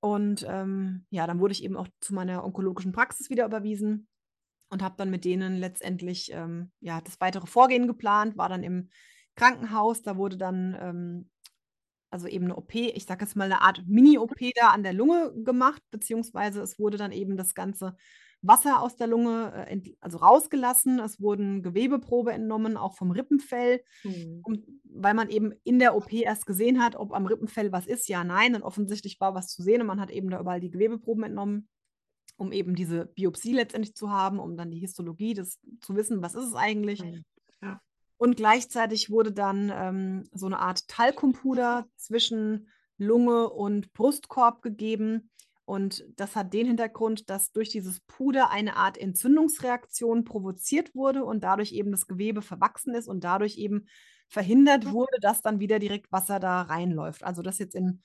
Und 0.00 0.46
ähm, 0.48 1.06
ja, 1.10 1.26
dann 1.26 1.40
wurde 1.40 1.52
ich 1.52 1.64
eben 1.64 1.76
auch 1.76 1.88
zu 2.00 2.14
meiner 2.14 2.44
onkologischen 2.44 2.92
Praxis 2.92 3.30
wieder 3.30 3.46
überwiesen 3.46 4.08
und 4.70 4.82
habe 4.82 4.94
dann 4.98 5.10
mit 5.10 5.24
denen 5.24 5.56
letztendlich 5.56 6.30
ähm, 6.32 6.70
ja, 6.80 7.00
das 7.00 7.20
weitere 7.20 7.46
Vorgehen 7.46 7.86
geplant, 7.86 8.36
war 8.36 8.48
dann 8.48 8.62
im 8.62 8.90
Krankenhaus, 9.36 10.02
da 10.02 10.16
wurde 10.16 10.36
dann 10.36 10.76
ähm, 10.80 11.30
also 12.10 12.26
eben 12.26 12.46
eine 12.46 12.56
OP, 12.56 12.74
ich 12.74 13.04
sage 13.04 13.24
jetzt 13.24 13.36
mal 13.36 13.44
eine 13.44 13.60
Art 13.60 13.82
Mini-OP 13.86 14.38
da 14.54 14.68
an 14.70 14.82
der 14.82 14.94
Lunge 14.94 15.32
gemacht, 15.44 15.82
beziehungsweise 15.90 16.62
es 16.62 16.78
wurde 16.78 16.96
dann 16.96 17.12
eben 17.12 17.36
das 17.36 17.54
ganze 17.54 17.96
Wasser 18.40 18.80
aus 18.80 18.96
der 18.96 19.08
Lunge 19.08 19.66
äh, 19.68 19.80
also 20.00 20.18
rausgelassen. 20.18 21.00
Es 21.00 21.20
wurden 21.20 21.62
Gewebeprobe 21.62 22.32
entnommen, 22.32 22.76
auch 22.76 22.94
vom 22.96 23.10
Rippenfell, 23.10 23.82
Mhm. 24.04 24.40
und, 24.42 24.66
weil 24.84 25.12
man 25.14 25.28
eben 25.28 25.52
in 25.64 25.78
der 25.78 25.94
OP 25.96 26.12
erst 26.12 26.46
gesehen 26.46 26.82
hat, 26.82 26.96
ob 26.96 27.12
am 27.12 27.26
Rippenfell 27.26 27.72
was 27.72 27.86
ist. 27.86 28.08
Ja, 28.08 28.24
nein. 28.24 28.54
Und 28.54 28.62
offensichtlich 28.62 29.20
war 29.20 29.34
was 29.34 29.48
zu 29.48 29.62
sehen 29.62 29.80
und 29.82 29.86
man 29.86 30.00
hat 30.00 30.10
eben 30.10 30.30
da 30.30 30.40
überall 30.40 30.60
die 30.60 30.70
Gewebeproben 30.70 31.24
entnommen, 31.24 31.68
um 32.38 32.52
eben 32.52 32.74
diese 32.74 33.06
Biopsie 33.06 33.52
letztendlich 33.52 33.94
zu 33.94 34.10
haben, 34.10 34.38
um 34.38 34.56
dann 34.56 34.70
die 34.70 34.78
Histologie, 34.78 35.34
das 35.34 35.58
zu 35.80 35.96
wissen, 35.96 36.22
was 36.22 36.34
ist 36.34 36.46
es 36.46 36.54
eigentlich. 36.54 37.02
Mhm. 37.02 37.24
Ja. 37.60 37.80
Und 38.16 38.36
gleichzeitig 38.36 39.10
wurde 39.10 39.32
dann 39.32 39.70
ähm, 39.74 40.24
so 40.32 40.46
eine 40.46 40.60
Art 40.60 40.86
Talkumpuder 40.88 41.86
zwischen 41.96 42.68
Lunge 42.96 43.50
und 43.50 43.92
Brustkorb 43.92 44.62
gegeben. 44.62 45.30
Und 45.64 46.04
das 46.16 46.34
hat 46.34 46.54
den 46.54 46.66
Hintergrund, 46.66 47.28
dass 47.28 47.52
durch 47.52 47.68
dieses 47.68 48.00
Puder 48.00 48.50
eine 48.50 48.76
Art 48.76 48.96
Entzündungsreaktion 48.96 50.24
provoziert 50.24 50.94
wurde 50.94 51.24
und 51.24 51.44
dadurch 51.44 51.72
eben 51.72 51.90
das 51.90 52.06
Gewebe 52.06 52.40
verwachsen 52.40 52.94
ist 52.94 53.08
und 53.08 53.24
dadurch 53.24 53.58
eben 53.58 53.86
verhindert 54.28 54.90
wurde, 54.92 55.18
dass 55.20 55.42
dann 55.42 55.58
wieder 55.60 55.78
direkt 55.78 56.10
Wasser 56.12 56.38
da 56.38 56.62
reinläuft. 56.62 57.24
Also 57.24 57.42
das 57.42 57.58
jetzt 57.58 57.74
in, 57.74 58.02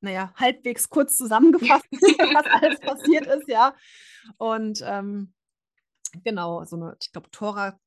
naja, 0.00 0.32
halbwegs 0.36 0.88
kurz 0.88 1.16
zusammengefasst, 1.16 1.86
was 1.92 2.46
alles 2.46 2.80
passiert 2.80 3.26
ist, 3.26 3.48
ja. 3.48 3.74
Und 4.36 4.82
ähm, 4.84 5.32
genau, 6.24 6.64
so 6.64 6.76
eine, 6.76 6.96
ich 7.00 7.12
glaube, 7.12 7.30
Thorax, 7.30 7.78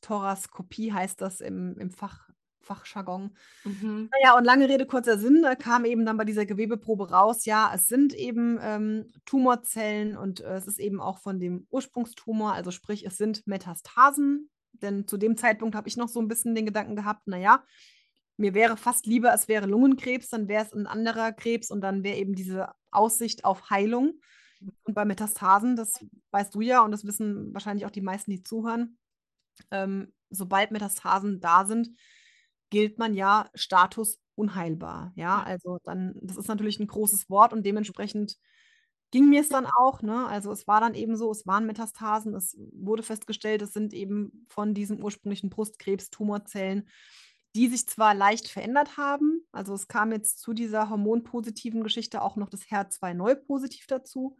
Thoraskopie 0.00 0.92
heißt 0.92 1.20
das 1.20 1.40
im, 1.40 1.76
im 1.78 1.90
Fach, 1.90 2.28
Fachjargon. 2.60 3.36
Mhm. 3.64 4.10
Naja, 4.12 4.36
und 4.36 4.44
lange 4.44 4.68
Rede, 4.68 4.86
kurzer 4.86 5.18
Sinn, 5.18 5.42
da 5.42 5.54
kam 5.54 5.84
eben 5.84 6.04
dann 6.04 6.16
bei 6.16 6.24
dieser 6.24 6.46
Gewebeprobe 6.46 7.10
raus, 7.10 7.44
ja, 7.44 7.72
es 7.74 7.86
sind 7.86 8.14
eben 8.14 8.58
ähm, 8.62 9.12
Tumorzellen 9.24 10.16
und 10.16 10.40
äh, 10.40 10.54
es 10.54 10.66
ist 10.66 10.78
eben 10.78 11.00
auch 11.00 11.18
von 11.18 11.40
dem 11.40 11.66
Ursprungstumor, 11.70 12.52
also 12.52 12.70
sprich, 12.70 13.04
es 13.06 13.16
sind 13.16 13.46
Metastasen. 13.46 14.50
Denn 14.72 15.06
zu 15.06 15.16
dem 15.16 15.36
Zeitpunkt 15.36 15.74
habe 15.74 15.88
ich 15.88 15.96
noch 15.96 16.08
so 16.08 16.20
ein 16.20 16.28
bisschen 16.28 16.54
den 16.54 16.64
Gedanken 16.64 16.96
gehabt, 16.96 17.26
naja, 17.26 17.64
mir 18.40 18.54
wäre 18.54 18.76
fast 18.76 19.06
lieber, 19.06 19.32
es 19.34 19.48
wäre 19.48 19.66
Lungenkrebs, 19.66 20.30
dann 20.30 20.48
wäre 20.48 20.64
es 20.64 20.72
ein 20.72 20.86
anderer 20.86 21.32
Krebs 21.32 21.70
und 21.70 21.82
dann 21.82 22.02
wäre 22.02 22.16
eben 22.16 22.34
diese 22.34 22.68
Aussicht 22.90 23.44
auf 23.44 23.70
Heilung. 23.70 24.20
Und 24.84 24.94
bei 24.94 25.04
Metastasen, 25.04 25.76
das 25.76 26.04
weißt 26.32 26.54
du 26.54 26.60
ja 26.60 26.82
und 26.82 26.90
das 26.90 27.04
wissen 27.04 27.52
wahrscheinlich 27.54 27.86
auch 27.86 27.90
die 27.90 28.00
meisten, 28.00 28.30
die 28.30 28.42
zuhören, 28.42 28.98
ähm, 29.70 30.12
sobald 30.30 30.70
Metastasen 30.70 31.40
da 31.40 31.64
sind, 31.64 31.90
gilt 32.70 32.98
man 32.98 33.14
ja 33.14 33.50
Status 33.54 34.18
unheilbar. 34.34 35.12
Ja, 35.16 35.42
also 35.42 35.78
dann, 35.84 36.14
das 36.22 36.36
ist 36.36 36.48
natürlich 36.48 36.80
ein 36.80 36.86
großes 36.86 37.28
Wort 37.28 37.52
und 37.52 37.64
dementsprechend 37.64 38.36
ging 39.10 39.28
mir 39.28 39.40
es 39.40 39.48
dann 39.48 39.66
auch. 39.66 40.02
Ne? 40.02 40.26
Also 40.26 40.52
es 40.52 40.66
war 40.66 40.80
dann 40.80 40.94
eben 40.94 41.16
so, 41.16 41.30
es 41.30 41.46
waren 41.46 41.66
Metastasen, 41.66 42.34
es 42.34 42.56
wurde 42.72 43.02
festgestellt, 43.02 43.60
es 43.62 43.72
sind 43.72 43.92
eben 43.92 44.46
von 44.48 44.72
diesem 44.72 45.02
ursprünglichen 45.02 45.50
Brustkrebs 45.50 46.10
Tumorzellen, 46.10 46.88
die 47.56 47.68
sich 47.68 47.86
zwar 47.88 48.14
leicht 48.14 48.48
verändert 48.48 48.96
haben, 48.96 49.46
also 49.52 49.74
es 49.74 49.88
kam 49.88 50.12
jetzt 50.12 50.38
zu 50.40 50.52
dieser 50.54 50.90
hormonpositiven 50.90 51.82
Geschichte 51.82 52.22
auch 52.22 52.36
noch 52.36 52.48
das 52.50 52.62
HER2-Neu-Positiv 52.70 53.86
dazu, 53.86 54.38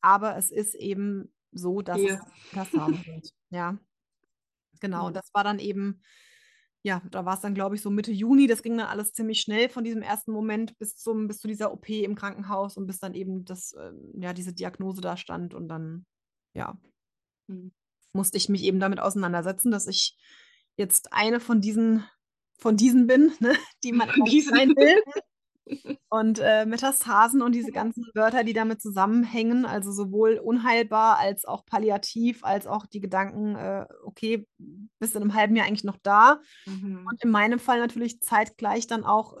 aber 0.00 0.36
es 0.36 0.50
ist 0.50 0.74
eben 0.74 1.34
so, 1.52 1.82
dass 1.82 2.00
Hier. 2.00 2.14
es 2.14 2.20
Metastasen 2.52 3.02
sind. 3.04 3.34
Ja, 3.50 3.78
genau. 4.80 5.06
Und 5.06 5.16
das 5.16 5.30
war 5.32 5.44
dann 5.44 5.58
eben, 5.58 6.02
ja, 6.82 7.02
da 7.10 7.24
war 7.24 7.34
es 7.34 7.40
dann, 7.40 7.54
glaube 7.54 7.74
ich, 7.74 7.82
so 7.82 7.90
Mitte 7.90 8.12
Juni. 8.12 8.46
Das 8.46 8.62
ging 8.62 8.76
dann 8.78 8.86
alles 8.88 9.12
ziemlich 9.12 9.40
schnell 9.40 9.68
von 9.68 9.84
diesem 9.84 10.02
ersten 10.02 10.32
Moment 10.32 10.78
bis 10.78 10.96
zum, 10.96 11.26
bis 11.28 11.38
zu 11.40 11.48
dieser 11.48 11.72
OP 11.72 11.88
im 11.88 12.14
Krankenhaus 12.14 12.76
und 12.76 12.86
bis 12.86 12.98
dann 13.00 13.14
eben 13.14 13.44
das, 13.44 13.74
ähm, 13.78 14.12
ja, 14.20 14.32
diese 14.32 14.52
Diagnose 14.54 15.00
da 15.00 15.16
stand. 15.16 15.54
Und 15.54 15.68
dann, 15.68 16.06
ja, 16.54 16.78
Mhm. 17.48 17.72
musste 18.12 18.36
ich 18.36 18.48
mich 18.48 18.62
eben 18.64 18.80
damit 18.80 19.00
auseinandersetzen, 19.00 19.70
dass 19.70 19.86
ich 19.86 20.16
jetzt 20.76 21.12
eine 21.12 21.40
von 21.40 21.60
diesen, 21.60 22.04
von 22.58 22.76
diesen 22.76 23.06
bin, 23.06 23.32
ne, 23.40 23.54
die 23.84 23.92
man 23.92 24.08
sein 24.08 24.70
will. 24.70 24.98
Und 26.08 26.38
äh, 26.38 26.64
Metastasen 26.64 27.42
und 27.42 27.52
diese 27.54 27.72
ganzen 27.72 28.06
Wörter, 28.14 28.42
die 28.42 28.54
damit 28.54 28.80
zusammenhängen, 28.80 29.66
also 29.66 29.92
sowohl 29.92 30.38
unheilbar 30.42 31.18
als 31.18 31.44
auch 31.44 31.66
palliativ, 31.66 32.42
als 32.42 32.66
auch 32.66 32.86
die 32.86 33.00
Gedanken, 33.00 33.54
äh, 33.54 33.84
okay, 34.02 34.46
bist 34.98 35.14
in 35.14 35.20
einem 35.20 35.34
halben 35.34 35.56
Jahr 35.56 35.66
eigentlich 35.66 35.84
noch 35.84 35.98
da. 36.02 36.40
Mhm. 36.64 37.06
Und 37.06 37.22
in 37.22 37.30
meinem 37.30 37.58
Fall 37.58 37.80
natürlich 37.80 38.22
zeitgleich 38.22 38.86
dann 38.86 39.04
auch 39.04 39.36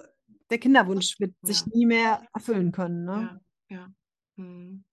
der 0.50 0.58
Kinderwunsch 0.58 1.18
wird 1.18 1.34
sich 1.42 1.60
Ja. 1.60 1.66
nie 1.72 1.86
mehr 1.86 2.22
erfüllen 2.34 2.72
können. 2.72 3.04
Ne? 3.06 3.40
Ja, 3.70 3.76
ja. 3.76 3.88
Mhm. 4.36 4.84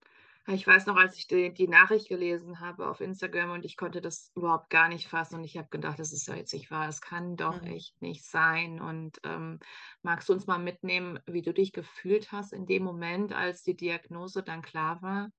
Ja, 0.46 0.54
Ich 0.54 0.66
weiß 0.66 0.86
noch, 0.86 0.96
als 0.96 1.16
ich 1.16 1.26
die, 1.26 1.52
die 1.52 1.68
Nachricht 1.68 2.08
gelesen 2.08 2.60
habe 2.60 2.88
auf 2.88 3.00
Instagram 3.00 3.50
und 3.50 3.64
ich 3.64 3.76
konnte 3.76 4.00
das 4.00 4.30
überhaupt 4.34 4.70
gar 4.70 4.88
nicht 4.88 5.08
fassen 5.08 5.36
und 5.36 5.44
ich 5.44 5.56
habe 5.56 5.68
gedacht, 5.68 5.98
das 5.98 6.12
ist 6.12 6.26
ja 6.28 6.34
jetzt 6.36 6.52
nicht 6.54 6.70
wahr, 6.70 6.86
das 6.86 7.00
kann 7.00 7.36
doch 7.36 7.62
Mhm. 7.62 7.64
echt 7.64 8.00
nicht 8.02 8.24
sein. 8.24 8.80
Und 8.80 9.18
ähm, 9.24 9.58
magst 10.02 10.28
du 10.28 10.32
uns 10.32 10.46
mal 10.46 10.58
mitnehmen, 10.58 11.18
wie 11.26 11.42
du 11.42 11.52
dich 11.52 11.72
gefühlt 11.72 12.32
hast 12.32 12.52
in 12.52 12.66
dem 12.66 12.82
Moment, 12.84 13.32
als 13.32 13.62
die 13.62 13.76
Diagnose 13.76 14.42
dann 14.42 14.62
klar 14.62 15.00
war? 15.02 15.30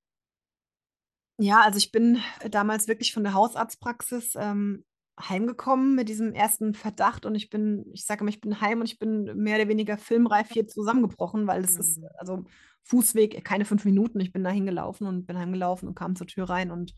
Ja, 1.40 1.62
also 1.62 1.78
ich 1.78 1.92
bin 1.92 2.20
damals 2.50 2.88
wirklich 2.88 3.14
von 3.14 3.24
der 3.24 3.34
Hausarztpraxis 3.34 4.34
ähm, 4.36 4.86
heimgekommen 5.20 5.94
mit 5.96 6.10
diesem 6.10 6.34
ersten 6.34 6.74
Verdacht 6.74 7.26
und 7.26 7.36
ich 7.36 7.50
bin, 7.50 7.86
ich 7.94 8.06
sage 8.06 8.22
immer, 8.22 8.30
ich 8.30 8.42
bin 8.42 8.60
heim 8.60 8.80
und 8.80 8.88
ich 8.88 8.98
bin 9.00 9.24
mehr 9.36 9.58
oder 9.60 9.68
weniger 9.68 9.98
filmreif 9.98 10.50
hier 10.50 10.68
zusammengebrochen, 10.68 11.46
weil 11.48 11.64
es 11.64 11.76
ist, 11.76 12.02
Mhm. 12.02 12.10
also 12.16 12.46
Fußweg, 12.88 13.44
keine 13.44 13.66
fünf 13.66 13.86
Minuten. 13.86 14.20
Ich 14.20 14.32
bin 14.32 14.44
da 14.44 14.50
hingelaufen 14.50 15.08
und 15.08 15.28
bin 15.28 15.38
heimgelaufen 15.38 15.88
und 15.88 15.96
kam 15.96 16.16
zur 16.16 16.28
Tür 16.28 16.50
rein 16.50 16.72
und 16.72 16.96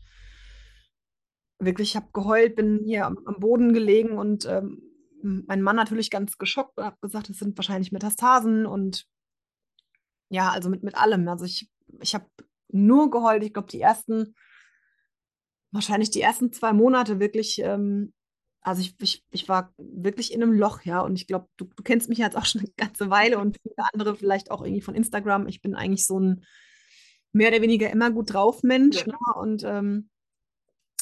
wirklich, 1.58 1.90
ich 1.90 1.96
habe 1.96 2.08
geheult, 2.12 2.56
bin 2.56 2.80
hier 2.84 3.06
am, 3.06 3.18
am 3.26 3.38
Boden 3.38 3.72
gelegen 3.72 4.18
und 4.18 4.46
ähm, 4.46 4.82
mein 5.22 5.62
Mann 5.62 5.76
natürlich 5.76 6.10
ganz 6.10 6.38
geschockt 6.38 6.78
und 6.78 6.84
hat 6.84 7.00
gesagt, 7.00 7.28
es 7.28 7.38
sind 7.38 7.56
wahrscheinlich 7.58 7.92
Metastasen 7.92 8.66
und 8.66 9.06
ja, 10.30 10.50
also 10.50 10.70
mit, 10.70 10.82
mit 10.82 10.94
allem. 10.94 11.28
Also 11.28 11.44
ich, 11.44 11.70
ich 12.00 12.14
habe 12.14 12.26
nur 12.68 13.10
geheult. 13.10 13.42
Ich 13.42 13.52
glaube, 13.52 13.68
die 13.68 13.80
ersten, 13.80 14.34
wahrscheinlich 15.72 16.10
die 16.10 16.20
ersten 16.20 16.52
zwei 16.52 16.72
Monate 16.72 17.20
wirklich, 17.20 17.60
ähm, 17.62 18.14
also 18.62 18.82
ich, 18.82 18.94
ich, 19.00 19.24
ich 19.30 19.48
war 19.48 19.72
wirklich 19.78 20.32
in 20.32 20.42
einem 20.42 20.52
Loch, 20.52 20.82
ja. 20.82 21.00
Und 21.00 21.14
ich 21.14 21.26
glaube, 21.26 21.48
du, 21.56 21.64
du 21.64 21.82
kennst 21.82 22.08
mich 22.08 22.18
jetzt 22.18 22.36
auch 22.36 22.44
schon 22.46 22.62
eine 22.62 22.70
ganze 22.76 23.10
Weile 23.10 23.38
und 23.38 23.58
viele 23.62 23.86
andere 23.92 24.16
vielleicht 24.16 24.50
auch 24.50 24.62
irgendwie 24.62 24.82
von 24.82 24.94
Instagram. 24.94 25.46
Ich 25.46 25.62
bin 25.62 25.74
eigentlich 25.74 26.06
so 26.06 26.18
ein 26.18 26.44
mehr 27.32 27.48
oder 27.48 27.62
weniger 27.62 27.90
immer 27.90 28.10
gut 28.10 28.32
drauf 28.34 28.62
Mensch. 28.62 28.98
Ja. 28.98 29.06
Ne? 29.06 29.18
Und 29.36 29.64
ähm, 29.64 30.10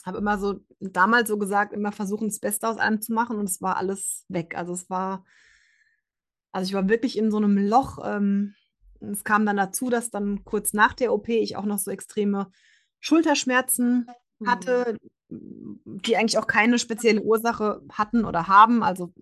habe 0.05 0.19
immer 0.19 0.39
so, 0.39 0.61
damals 0.81 1.29
so 1.29 1.39
gesagt, 1.39 1.73
immer 1.73 1.93
versuchen, 1.93 2.29
das 2.29 2.41
Beste 2.41 2.69
aus 2.69 2.79
allem 2.79 3.01
zu 3.01 3.13
machen 3.13 3.37
und 3.37 3.49
es 3.49 3.61
war 3.61 3.77
alles 3.77 4.25
weg. 4.29 4.57
Also 4.57 4.73
es 4.73 4.89
war, 4.89 5.25
also 6.53 6.69
ich 6.69 6.75
war 6.75 6.89
wirklich 6.89 7.19
in 7.19 7.31
so 7.31 7.39
einem 7.39 7.59
Loch. 7.59 7.99
Ähm, 8.05 8.55
es 9.01 9.25
kam 9.25 9.45
dann 9.45 9.57
dazu, 9.57 9.91
dass 9.91 10.11
dann 10.11 10.45
kurz 10.45 10.73
nach 10.73 10.93
der 10.93 11.13
OP 11.13 11.29
ich 11.29 11.57
auch 11.57 11.65
noch 11.65 11.79
so 11.79 11.91
extreme 11.91 12.51
Schulterschmerzen 13.01 14.07
Mhm. 14.39 14.51
hatte, 14.51 14.99
die 15.31 16.17
eigentlich 16.17 16.39
auch 16.39 16.47
keine 16.47 16.79
spezielle 16.79 17.23
Ursache 17.23 17.83
hatten 17.93 18.25
oder 18.25 18.49
haben. 18.49 18.83
Also 18.83 19.13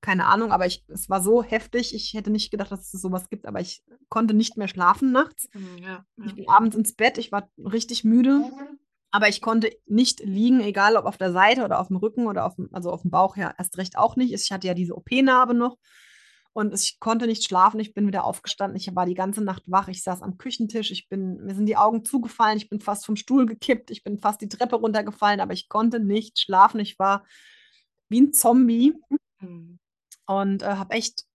keine 0.00 0.26
Ahnung, 0.26 0.52
aber 0.52 0.66
ich, 0.66 0.84
es 0.88 1.08
war 1.08 1.22
so 1.22 1.42
heftig. 1.42 1.94
Ich 1.94 2.14
hätte 2.14 2.30
nicht 2.30 2.50
gedacht, 2.50 2.72
dass 2.72 2.92
es 2.92 3.00
sowas 3.00 3.28
gibt, 3.28 3.46
aber 3.46 3.60
ich 3.60 3.82
konnte 4.08 4.34
nicht 4.34 4.56
mehr 4.56 4.68
schlafen 4.68 5.12
nachts. 5.12 5.48
Mhm, 5.54 5.78
Ja, 5.82 6.04
Ich 6.18 6.26
ja. 6.30 6.34
bin 6.34 6.48
abends 6.48 6.76
ins 6.76 6.94
Bett, 6.94 7.18
ich 7.18 7.32
war 7.32 7.50
richtig 7.58 8.04
müde, 8.04 8.50
aber 9.10 9.28
ich 9.28 9.40
konnte 9.40 9.70
nicht 9.86 10.20
liegen, 10.20 10.60
egal 10.60 10.96
ob 10.96 11.06
auf 11.06 11.16
der 11.16 11.32
Seite 11.32 11.64
oder 11.64 11.80
auf 11.80 11.88
dem 11.88 11.96
Rücken 11.96 12.26
oder 12.26 12.44
auf 12.44 12.56
dem, 12.56 12.68
also 12.72 12.90
auf 12.90 13.02
dem 13.02 13.10
Bauch 13.10 13.36
ja 13.36 13.54
erst 13.56 13.78
recht 13.78 13.96
auch 13.96 14.16
nicht. 14.16 14.32
Ich 14.34 14.50
hatte 14.50 14.66
ja 14.66 14.74
diese 14.74 14.94
OP-Narbe 14.96 15.54
noch 15.54 15.78
und 16.56 16.72
ich 16.72 16.98
konnte 17.00 17.26
nicht 17.26 17.44
schlafen. 17.44 17.80
Ich 17.80 17.92
bin 17.92 18.06
wieder 18.06 18.24
aufgestanden. 18.24 18.78
Ich 18.78 18.96
war 18.96 19.04
die 19.04 19.12
ganze 19.12 19.44
Nacht 19.44 19.64
wach. 19.66 19.88
Ich 19.88 20.02
saß 20.02 20.22
am 20.22 20.38
Küchentisch. 20.38 20.90
Ich 20.90 21.06
bin, 21.06 21.36
mir 21.44 21.54
sind 21.54 21.66
die 21.66 21.76
Augen 21.76 22.02
zugefallen. 22.02 22.56
Ich 22.56 22.70
bin 22.70 22.80
fast 22.80 23.04
vom 23.04 23.14
Stuhl 23.14 23.44
gekippt. 23.44 23.90
Ich 23.90 24.02
bin 24.02 24.18
fast 24.18 24.40
die 24.40 24.48
Treppe 24.48 24.76
runtergefallen, 24.76 25.40
aber 25.40 25.52
ich 25.52 25.68
konnte 25.68 26.00
nicht 26.00 26.38
schlafen. 26.38 26.80
Ich 26.80 26.98
war 26.98 27.26
wie 28.08 28.22
ein 28.22 28.32
Zombie. 28.32 28.94
Mhm. 29.38 29.78
und 30.26 30.62
äh, 30.62 30.76
habe 30.76 30.94
echt, 30.94 31.26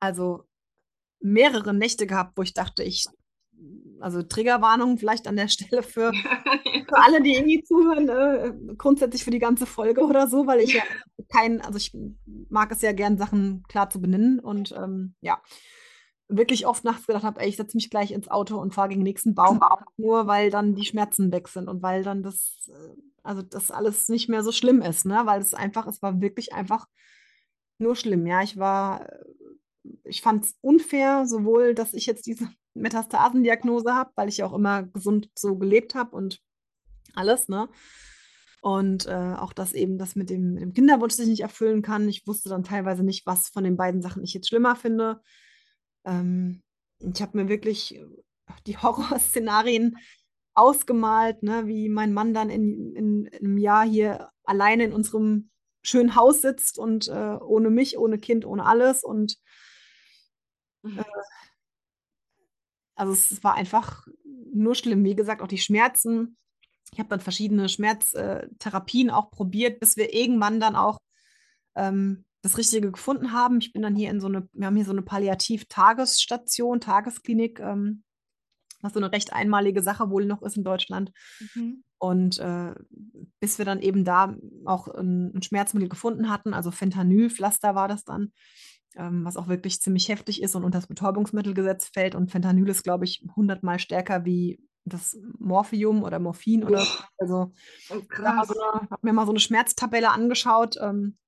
also 0.00 0.48
mehrere 1.20 1.72
Nächte 1.72 2.08
gehabt, 2.08 2.36
wo 2.36 2.42
ich 2.42 2.52
dachte, 2.52 2.82
ich, 2.82 3.06
also 4.00 4.24
Triggerwarnung 4.24 4.98
vielleicht 4.98 5.28
an 5.28 5.36
der 5.36 5.46
Stelle 5.48 5.84
für, 5.84 6.10
für 6.88 6.98
alle, 6.98 7.22
die 7.22 7.34
irgendwie 7.34 7.62
zuhören, 7.62 8.08
äh, 8.08 8.74
grundsätzlich 8.76 9.24
für 9.24 9.30
die 9.30 9.38
ganze 9.38 9.66
Folge 9.66 10.02
oder 10.02 10.28
so, 10.28 10.46
weil 10.46 10.60
ich 10.60 10.74
ja 10.74 10.82
kein, 11.28 11.60
also 11.60 11.76
ich 11.76 11.96
mag 12.48 12.70
es 12.72 12.82
ja 12.82 12.92
gern, 12.92 13.18
Sachen 13.18 13.64
klar 13.68 13.90
zu 13.90 14.00
benennen 14.00 14.38
und 14.38 14.72
ähm, 14.72 15.14
ja, 15.20 15.40
wirklich 16.28 16.66
oft 16.66 16.84
nachts 16.84 17.06
gedacht 17.06 17.24
habe, 17.24 17.40
ey, 17.40 17.48
ich 17.48 17.56
setze 17.56 17.76
mich 17.76 17.90
gleich 17.90 18.10
ins 18.10 18.28
Auto 18.28 18.58
und 18.58 18.74
fahre 18.74 18.88
gegen 18.88 19.00
den 19.00 19.08
nächsten 19.08 19.34
Baum, 19.34 19.60
nur 19.96 20.26
weil 20.26 20.50
dann 20.50 20.74
die 20.74 20.84
Schmerzen 20.84 21.32
weg 21.32 21.48
sind 21.48 21.68
und 21.68 21.82
weil 21.82 22.02
dann 22.02 22.22
das, 22.22 22.68
äh, 22.68 22.96
also 23.22 23.42
das 23.42 23.70
alles 23.70 24.08
nicht 24.08 24.28
mehr 24.28 24.42
so 24.42 24.52
schlimm 24.52 24.82
ist, 24.82 25.04
ne? 25.04 25.22
Weil 25.24 25.40
es 25.40 25.54
einfach, 25.54 25.86
es 25.86 26.02
war 26.02 26.20
wirklich 26.20 26.52
einfach 26.52 26.86
nur 27.78 27.96
schlimm. 27.96 28.26
Ja, 28.26 28.42
ich 28.42 28.56
war, 28.56 29.06
ich 30.04 30.22
fand 30.22 30.44
es 30.44 30.56
unfair, 30.60 31.26
sowohl, 31.26 31.74
dass 31.74 31.94
ich 31.94 32.06
jetzt 32.06 32.26
diese 32.26 32.48
Metastasendiagnose 32.74 33.94
habe, 33.94 34.10
weil 34.16 34.28
ich 34.28 34.38
ja 34.38 34.46
auch 34.46 34.54
immer 34.54 34.82
gesund 34.84 35.30
so 35.36 35.56
gelebt 35.56 35.94
habe 35.94 36.14
und 36.14 36.40
alles, 37.16 37.48
ne? 37.48 37.68
Und 38.60 39.06
äh, 39.06 39.34
auch, 39.36 39.52
dass 39.52 39.72
eben 39.74 39.98
das 39.98 40.16
mit 40.16 40.30
dem, 40.30 40.54
mit 40.54 40.62
dem 40.62 40.72
Kinderwunsch 40.72 41.14
sich 41.14 41.28
nicht 41.28 41.42
erfüllen 41.42 41.82
kann. 41.82 42.08
Ich 42.08 42.26
wusste 42.26 42.48
dann 42.48 42.64
teilweise 42.64 43.04
nicht, 43.04 43.26
was 43.26 43.48
von 43.48 43.62
den 43.64 43.76
beiden 43.76 44.02
Sachen 44.02 44.24
ich 44.24 44.34
jetzt 44.34 44.48
schlimmer 44.48 44.74
finde. 44.74 45.20
Ähm, 46.04 46.62
ich 46.98 47.22
habe 47.22 47.38
mir 47.38 47.48
wirklich 47.48 48.00
die 48.66 48.76
Horrorszenarien 48.82 49.96
ausgemalt, 50.54 51.42
ne, 51.42 51.66
wie 51.66 51.88
mein 51.88 52.14
Mann 52.14 52.32
dann 52.32 52.50
in, 52.50 52.96
in, 52.96 53.26
in 53.26 53.46
einem 53.46 53.58
Jahr 53.58 53.86
hier 53.86 54.30
alleine 54.44 54.84
in 54.84 54.92
unserem 54.92 55.50
schönen 55.82 56.16
Haus 56.16 56.40
sitzt 56.40 56.78
und 56.78 57.08
äh, 57.08 57.36
ohne 57.40 57.70
mich, 57.70 57.98
ohne 57.98 58.18
Kind, 58.18 58.44
ohne 58.44 58.64
alles. 58.64 59.04
Und 59.04 59.36
äh, 60.84 61.04
also 62.94 63.12
es 63.12 63.44
war 63.44 63.54
einfach 63.54 64.06
nur 64.52 64.74
schlimm. 64.74 65.04
Wie 65.04 65.14
gesagt, 65.14 65.42
auch 65.42 65.46
die 65.46 65.58
Schmerzen. 65.58 66.36
Ich 66.92 66.98
habe 66.98 67.08
dann 67.08 67.20
verschiedene 67.20 67.68
Schmerztherapien 67.68 69.10
auch 69.10 69.30
probiert, 69.30 69.80
bis 69.80 69.96
wir 69.96 70.14
irgendwann 70.14 70.60
dann 70.60 70.76
auch 70.76 71.00
ähm, 71.74 72.24
das 72.42 72.58
Richtige 72.58 72.92
gefunden 72.92 73.32
haben. 73.32 73.58
Ich 73.58 73.72
bin 73.72 73.82
dann 73.82 73.96
hier 73.96 74.10
in 74.10 74.20
so 74.20 74.28
eine, 74.28 74.48
wir 74.52 74.66
haben 74.66 74.76
hier 74.76 74.84
so 74.84 74.92
eine 74.92 75.02
Palliativ-Tagesstation, 75.02 76.80
Tagesklinik, 76.80 77.60
ähm, 77.60 78.04
was 78.82 78.92
so 78.92 79.00
eine 79.00 79.12
recht 79.12 79.32
einmalige 79.32 79.82
Sache 79.82 80.10
wohl 80.10 80.26
noch 80.26 80.42
ist 80.42 80.56
in 80.56 80.64
Deutschland. 80.64 81.12
Mhm. 81.54 81.82
Und 81.98 82.38
äh, 82.38 82.74
bis 83.40 83.58
wir 83.58 83.64
dann 83.64 83.80
eben 83.80 84.04
da 84.04 84.36
auch 84.64 84.88
ein, 84.88 85.34
ein 85.34 85.42
Schmerzmittel 85.42 85.88
gefunden 85.88 86.30
hatten, 86.30 86.54
also 86.54 86.70
Fentanylpflaster 86.70 87.74
war 87.74 87.88
das 87.88 88.04
dann, 88.04 88.32
ähm, 88.96 89.24
was 89.24 89.36
auch 89.36 89.48
wirklich 89.48 89.80
ziemlich 89.80 90.08
heftig 90.08 90.42
ist 90.42 90.54
und 90.54 90.64
unter 90.64 90.78
das 90.78 90.86
Betäubungsmittelgesetz 90.86 91.88
fällt. 91.88 92.14
Und 92.14 92.30
Fentanyl 92.30 92.68
ist, 92.68 92.84
glaube 92.84 93.04
ich, 93.04 93.24
hundertmal 93.34 93.78
stärker 93.78 94.24
wie 94.24 94.60
das 94.86 95.16
Morphium 95.38 96.02
oder 96.02 96.18
Morphin 96.18 96.64
oder 96.64 96.84
so. 96.84 97.04
Also 97.18 97.52
Oh, 97.90 97.96
ich 97.96 98.24
habe 98.24 98.46
krass. 98.46 98.48
hab 98.90 99.04
mir 99.04 99.12
mal 99.12 99.26
so 99.26 99.32
eine 99.32 99.40
Schmerztabelle 99.40 100.10
angeschaut. 100.10 100.76
Ähm, 100.80 101.18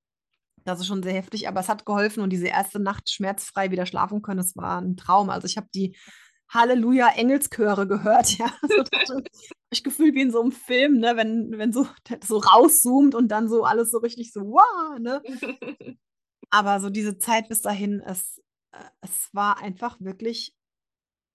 das 0.65 0.81
ist 0.81 0.87
schon 0.87 1.03
sehr 1.03 1.15
heftig, 1.15 1.49
aber 1.49 1.61
es 1.61 1.69
hat 1.69 1.87
geholfen 1.87 2.23
und 2.23 2.31
diese 2.31 2.49
erste 2.49 2.79
Nacht 2.79 3.11
schmerzfrei 3.11 3.71
wieder 3.71 3.87
schlafen 3.87 4.23
können, 4.23 4.39
das 4.39 4.57
war 4.57 4.81
ein 4.81 4.97
Traum. 4.97 5.31
Also 5.31 5.47
ich 5.47 5.57
habe 5.57 5.69
die 5.75 5.97
Halleluja-Engelschöre 6.51 7.87
gehört, 7.87 8.31
ja. 8.39 8.47
So, 8.63 8.83
das 8.83 9.11
habe 9.11 9.23
ich 9.71 9.85
gefühlt 9.85 10.15
wie 10.15 10.23
in 10.23 10.31
so 10.31 10.41
einem 10.41 10.53
Film, 10.53 10.99
ne, 10.99 11.17
wenn, 11.17 11.53
wenn 11.59 11.73
so, 11.73 11.87
so 12.25 12.39
rauszoomt 12.39 13.15
und 13.15 13.29
dann 13.29 13.49
so 13.49 13.65
alles 13.65 13.91
so 13.91 13.99
richtig 13.99 14.33
so, 14.33 14.43
wow, 14.43 14.99
ne. 14.99 15.23
Aber 16.51 16.81
so 16.81 16.89
diese 16.91 17.19
Zeit 17.19 17.49
bis 17.49 17.61
dahin, 17.61 18.01
es, 18.01 18.41
äh, 18.73 18.79
es 19.03 19.29
war 19.33 19.59
einfach 19.59 20.01
wirklich 20.01 20.55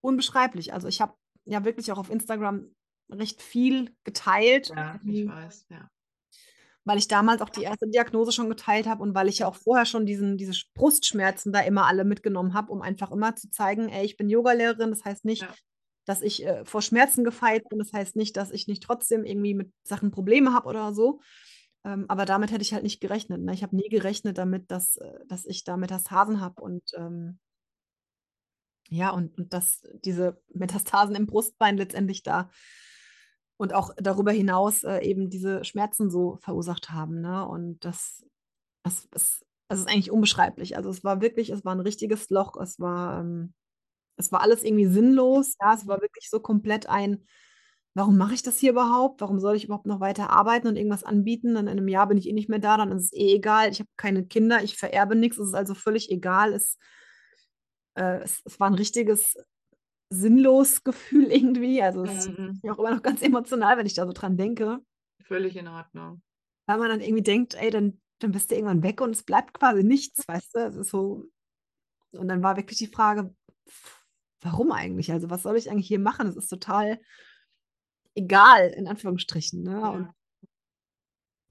unbeschreiblich. 0.01 0.73
Also 0.73 0.87
ich 0.87 1.01
habe 1.01 1.13
ja 1.45 1.63
wirklich 1.65 1.91
auch 1.91 1.97
auf 1.97 2.09
Instagram 2.09 2.73
recht 3.09 3.41
viel 3.41 3.95
geteilt, 4.03 4.69
Ja, 4.75 4.99
ich 5.05 5.19
ähm, 5.21 5.29
weiß, 5.29 5.65
ja. 5.69 5.89
weil 6.85 6.97
ich 6.97 7.07
damals 7.07 7.41
auch 7.41 7.49
die 7.49 7.63
erste 7.63 7.87
Diagnose 7.87 8.31
schon 8.31 8.49
geteilt 8.49 8.87
habe 8.87 9.03
und 9.03 9.13
weil 9.15 9.27
ich 9.29 9.39
ja 9.39 9.47
auch 9.47 9.55
vorher 9.55 9.85
schon 9.85 10.05
diesen, 10.05 10.37
diese 10.37 10.53
Brustschmerzen 10.73 11.53
da 11.53 11.59
immer 11.61 11.85
alle 11.85 12.03
mitgenommen 12.05 12.53
habe, 12.53 12.71
um 12.71 12.81
einfach 12.81 13.11
immer 13.11 13.35
zu 13.35 13.49
zeigen, 13.49 13.89
ey, 13.89 14.05
ich 14.05 14.17
bin 14.17 14.29
Yogalehrerin, 14.29 14.89
das 14.89 15.05
heißt 15.05 15.25
nicht, 15.25 15.43
Ja. 15.43 15.53
dass 16.05 16.21
ich 16.21 16.45
äh, 16.45 16.65
vor 16.65 16.81
Schmerzen 16.81 17.23
gefeit 17.23 17.67
bin, 17.69 17.79
das 17.79 17.93
heißt 17.93 18.15
nicht, 18.15 18.35
dass 18.35 18.51
ich 18.51 18.67
nicht 18.67 18.83
trotzdem 18.83 19.23
irgendwie 19.25 19.53
mit 19.53 19.71
Sachen 19.83 20.11
Probleme 20.11 20.53
habe 20.53 20.67
oder 20.67 20.93
so. 20.93 21.21
Ähm, 21.85 22.05
aber 22.09 22.25
damit 22.25 22.51
hätte 22.51 22.61
ich 22.61 22.73
halt 22.73 22.83
nicht 22.83 23.01
gerechnet. 23.01 23.41
Ne? 23.41 23.53
Ich 23.53 23.63
habe 23.63 23.75
nie 23.75 23.89
gerechnet 23.89 24.37
damit, 24.37 24.71
dass, 24.71 24.97
äh, 24.97 25.19
dass 25.27 25.45
ich 25.45 25.63
da 25.65 25.77
Metastasen 25.77 26.39
habe 26.41 26.61
und 26.61 26.83
ähm, 26.97 27.39
ja, 28.93 29.09
und, 29.09 29.37
und 29.37 29.53
dass 29.53 29.81
diese 30.03 30.41
Metastasen 30.53 31.15
im 31.15 31.25
Brustbein 31.25 31.77
letztendlich 31.77 32.23
da 32.23 32.49
und 33.57 33.73
auch 33.73 33.91
darüber 33.97 34.31
hinaus 34.31 34.83
äh, 34.83 34.99
eben 34.99 35.29
diese 35.29 35.63
Schmerzen 35.63 36.09
so 36.09 36.37
verursacht 36.41 36.91
haben. 36.91 37.21
Ne? 37.21 37.47
Und 37.47 37.85
das, 37.85 38.25
das, 38.83 39.05
ist, 39.15 39.45
das 39.67 39.79
ist 39.79 39.89
eigentlich 39.89 40.11
unbeschreiblich. 40.11 40.75
Also 40.75 40.89
es 40.89 41.03
war 41.03 41.21
wirklich, 41.21 41.49
es 41.49 41.63
war 41.63 41.73
ein 41.73 41.79
richtiges 41.79 42.29
Loch, 42.29 42.57
es 42.57 42.79
war, 42.79 43.21
ähm, 43.21 43.53
es 44.17 44.31
war 44.31 44.41
alles 44.41 44.63
irgendwie 44.63 44.87
sinnlos. 44.87 45.55
Ja, 45.61 45.73
es 45.73 45.87
war 45.87 46.01
wirklich 46.01 46.29
so 46.29 46.39
komplett 46.39 46.87
ein, 46.87 47.25
warum 47.93 48.17
mache 48.17 48.33
ich 48.33 48.43
das 48.43 48.57
hier 48.59 48.71
überhaupt? 48.71 49.21
Warum 49.21 49.39
soll 49.39 49.55
ich 49.55 49.65
überhaupt 49.65 49.85
noch 49.85 49.99
weiter 49.99 50.29
arbeiten 50.29 50.67
und 50.67 50.75
irgendwas 50.75 51.03
anbieten? 51.03 51.55
Dann 51.55 51.67
in 51.67 51.77
einem 51.77 51.87
Jahr 51.87 52.07
bin 52.07 52.17
ich 52.17 52.27
eh 52.27 52.33
nicht 52.33 52.49
mehr 52.49 52.59
da, 52.59 52.77
dann 52.77 52.91
ist 52.91 53.05
es 53.05 53.13
eh 53.13 53.35
egal. 53.35 53.69
Ich 53.71 53.79
habe 53.79 53.89
keine 53.97 54.25
Kinder, 54.25 54.63
ich 54.63 54.77
vererbe 54.77 55.15
nichts, 55.15 55.37
es 55.37 55.49
ist 55.49 55.55
also 55.55 55.73
völlig 55.73 56.11
egal. 56.11 56.53
Es, 56.53 56.77
äh, 57.95 58.21
es, 58.23 58.41
es 58.45 58.59
war 58.59 58.67
ein 58.69 58.73
richtiges 58.75 59.35
sinnlos 60.09 60.83
Gefühl 60.83 61.31
irgendwie. 61.31 61.81
Also 61.81 62.03
es 62.03 62.27
ist 62.27 62.37
Mhm. 62.37 62.59
mir 62.63 62.73
auch 62.73 62.79
immer 62.79 62.91
noch 62.95 63.01
ganz 63.01 63.21
emotional, 63.21 63.77
wenn 63.77 63.85
ich 63.85 63.95
da 63.95 64.05
so 64.05 64.13
dran 64.13 64.37
denke. 64.37 64.79
Völlig 65.23 65.55
in 65.55 65.67
Ordnung. 65.67 66.21
Weil 66.67 66.77
man 66.77 66.89
dann 66.89 67.01
irgendwie 67.01 67.23
denkt, 67.23 67.55
ey, 67.55 67.69
dann, 67.71 67.99
dann 68.19 68.31
bist 68.31 68.51
du 68.51 68.55
irgendwann 68.55 68.83
weg 68.83 69.01
und 69.01 69.11
es 69.11 69.23
bleibt 69.23 69.53
quasi 69.53 69.83
nichts, 69.83 70.27
weißt 70.27 70.55
du? 70.55 70.59
Es 70.59 70.75
ist 70.75 70.89
so. 70.89 71.25
Und 72.11 72.27
dann 72.27 72.43
war 72.43 72.57
wirklich 72.57 72.77
die 72.77 72.87
Frage, 72.87 73.35
warum 74.41 74.71
eigentlich? 74.71 75.11
Also, 75.11 75.29
was 75.29 75.43
soll 75.43 75.57
ich 75.57 75.69
eigentlich 75.71 75.87
hier 75.87 75.99
machen? 75.99 76.27
Es 76.27 76.35
ist 76.37 76.47
total 76.49 76.99
egal, 78.15 78.69
in 78.69 78.87
Anführungsstrichen. 78.87 79.63
Ne? 79.63 79.81
Und 79.91 80.03
Ja. 80.03 80.13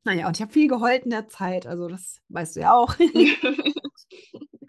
naja, 0.04 0.26
und 0.28 0.36
ich 0.36 0.42
habe 0.42 0.52
viel 0.52 0.68
geheult 0.68 1.04
in 1.04 1.10
der 1.10 1.28
Zeit, 1.28 1.66
also 1.66 1.88
das 1.88 2.20
weißt 2.28 2.56
du 2.56 2.60
ja 2.60 2.74
auch. 2.74 2.94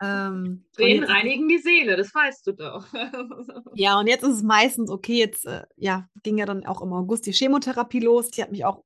ähm, 0.04 0.66
Tränen 0.76 1.04
reinigen 1.06 1.48
die 1.48 1.60
Seele, 1.60 1.96
das 1.96 2.13
weißt 2.13 2.48
du 2.48 2.52
doch. 2.54 2.86
ja, 3.74 4.00
und 4.00 4.08
jetzt 4.08 4.24
ist 4.24 4.36
es 4.36 4.44
meistens 4.44 4.89
okay, 4.89 5.18
jetzt 5.18 5.46
äh, 5.46 5.63
ja, 5.78 6.08
ging 6.24 6.38
ja 6.38 6.46
dann 6.46 6.66
auch 6.66 6.82
im 6.82 6.94
August 6.94 7.26
die 7.26 7.34
Chemotherapie 7.34 8.00
los. 8.00 8.30
Die 8.30 8.42
hat 8.42 8.52
mich 8.52 8.66
auch 8.66 8.84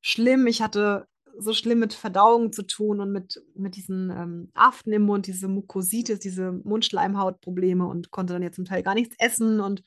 schlimm. 0.00 0.46
Ich 0.46 0.62
hatte 0.62 1.08
so 1.38 1.54
schlimm 1.54 1.78
mit 1.78 1.94
Verdauung 1.94 2.52
zu 2.52 2.62
tun 2.62 3.00
und 3.00 3.10
mit, 3.10 3.42
mit 3.54 3.76
diesen 3.76 4.10
ähm, 4.10 4.50
Aften 4.54 4.92
im 4.92 5.02
Mund, 5.02 5.26
diese 5.26 5.48
Mukositis, 5.48 6.18
diese 6.18 6.52
Mundschleimhautprobleme 6.52 7.86
und 7.86 8.10
konnte 8.10 8.34
dann 8.34 8.42
jetzt 8.42 8.56
zum 8.56 8.64
Teil 8.64 8.82
gar 8.82 8.94
nichts 8.94 9.16
essen. 9.18 9.60
Und 9.60 9.82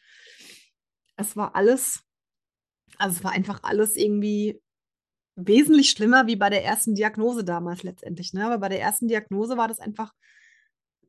es 1.17 1.35
war 1.35 1.55
alles, 1.55 2.03
also 2.97 3.17
es 3.17 3.23
war 3.23 3.31
einfach 3.31 3.61
alles 3.63 3.95
irgendwie 3.95 4.59
wesentlich 5.35 5.89
schlimmer 5.89 6.27
wie 6.27 6.35
bei 6.35 6.49
der 6.49 6.63
ersten 6.63 6.95
Diagnose 6.95 7.43
damals 7.43 7.83
letztendlich. 7.83 8.33
Ne? 8.33 8.45
Aber 8.45 8.57
bei 8.57 8.69
der 8.69 8.81
ersten 8.81 9.07
Diagnose 9.07 9.57
war 9.57 9.67
das 9.67 9.79
einfach 9.79 10.13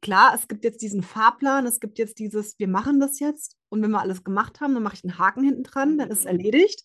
klar, 0.01 0.35
es 0.35 0.49
gibt 0.49 0.65
jetzt 0.65 0.83
diesen 0.83 1.03
Fahrplan, 1.03 1.67
es 1.67 1.81
gibt 1.81 1.99
jetzt 1.99 2.19
dieses, 2.19 2.59
wir 2.59 2.69
machen 2.69 3.01
das 3.01 3.19
jetzt 3.21 3.57
und 3.69 3.83
wenn 3.83 3.91
wir 3.91 4.01
alles 4.01 4.25
gemacht 4.25 4.61
haben, 4.61 4.75
dann 4.75 4.83
mache 4.83 4.97
ich 4.97 5.05
einen 5.05 5.19
Haken 5.19 5.43
hinten 5.43 5.63
dran, 5.63 5.99
dann 5.99 6.11
ist 6.11 6.21
es 6.21 6.25
erledigt. 6.27 6.85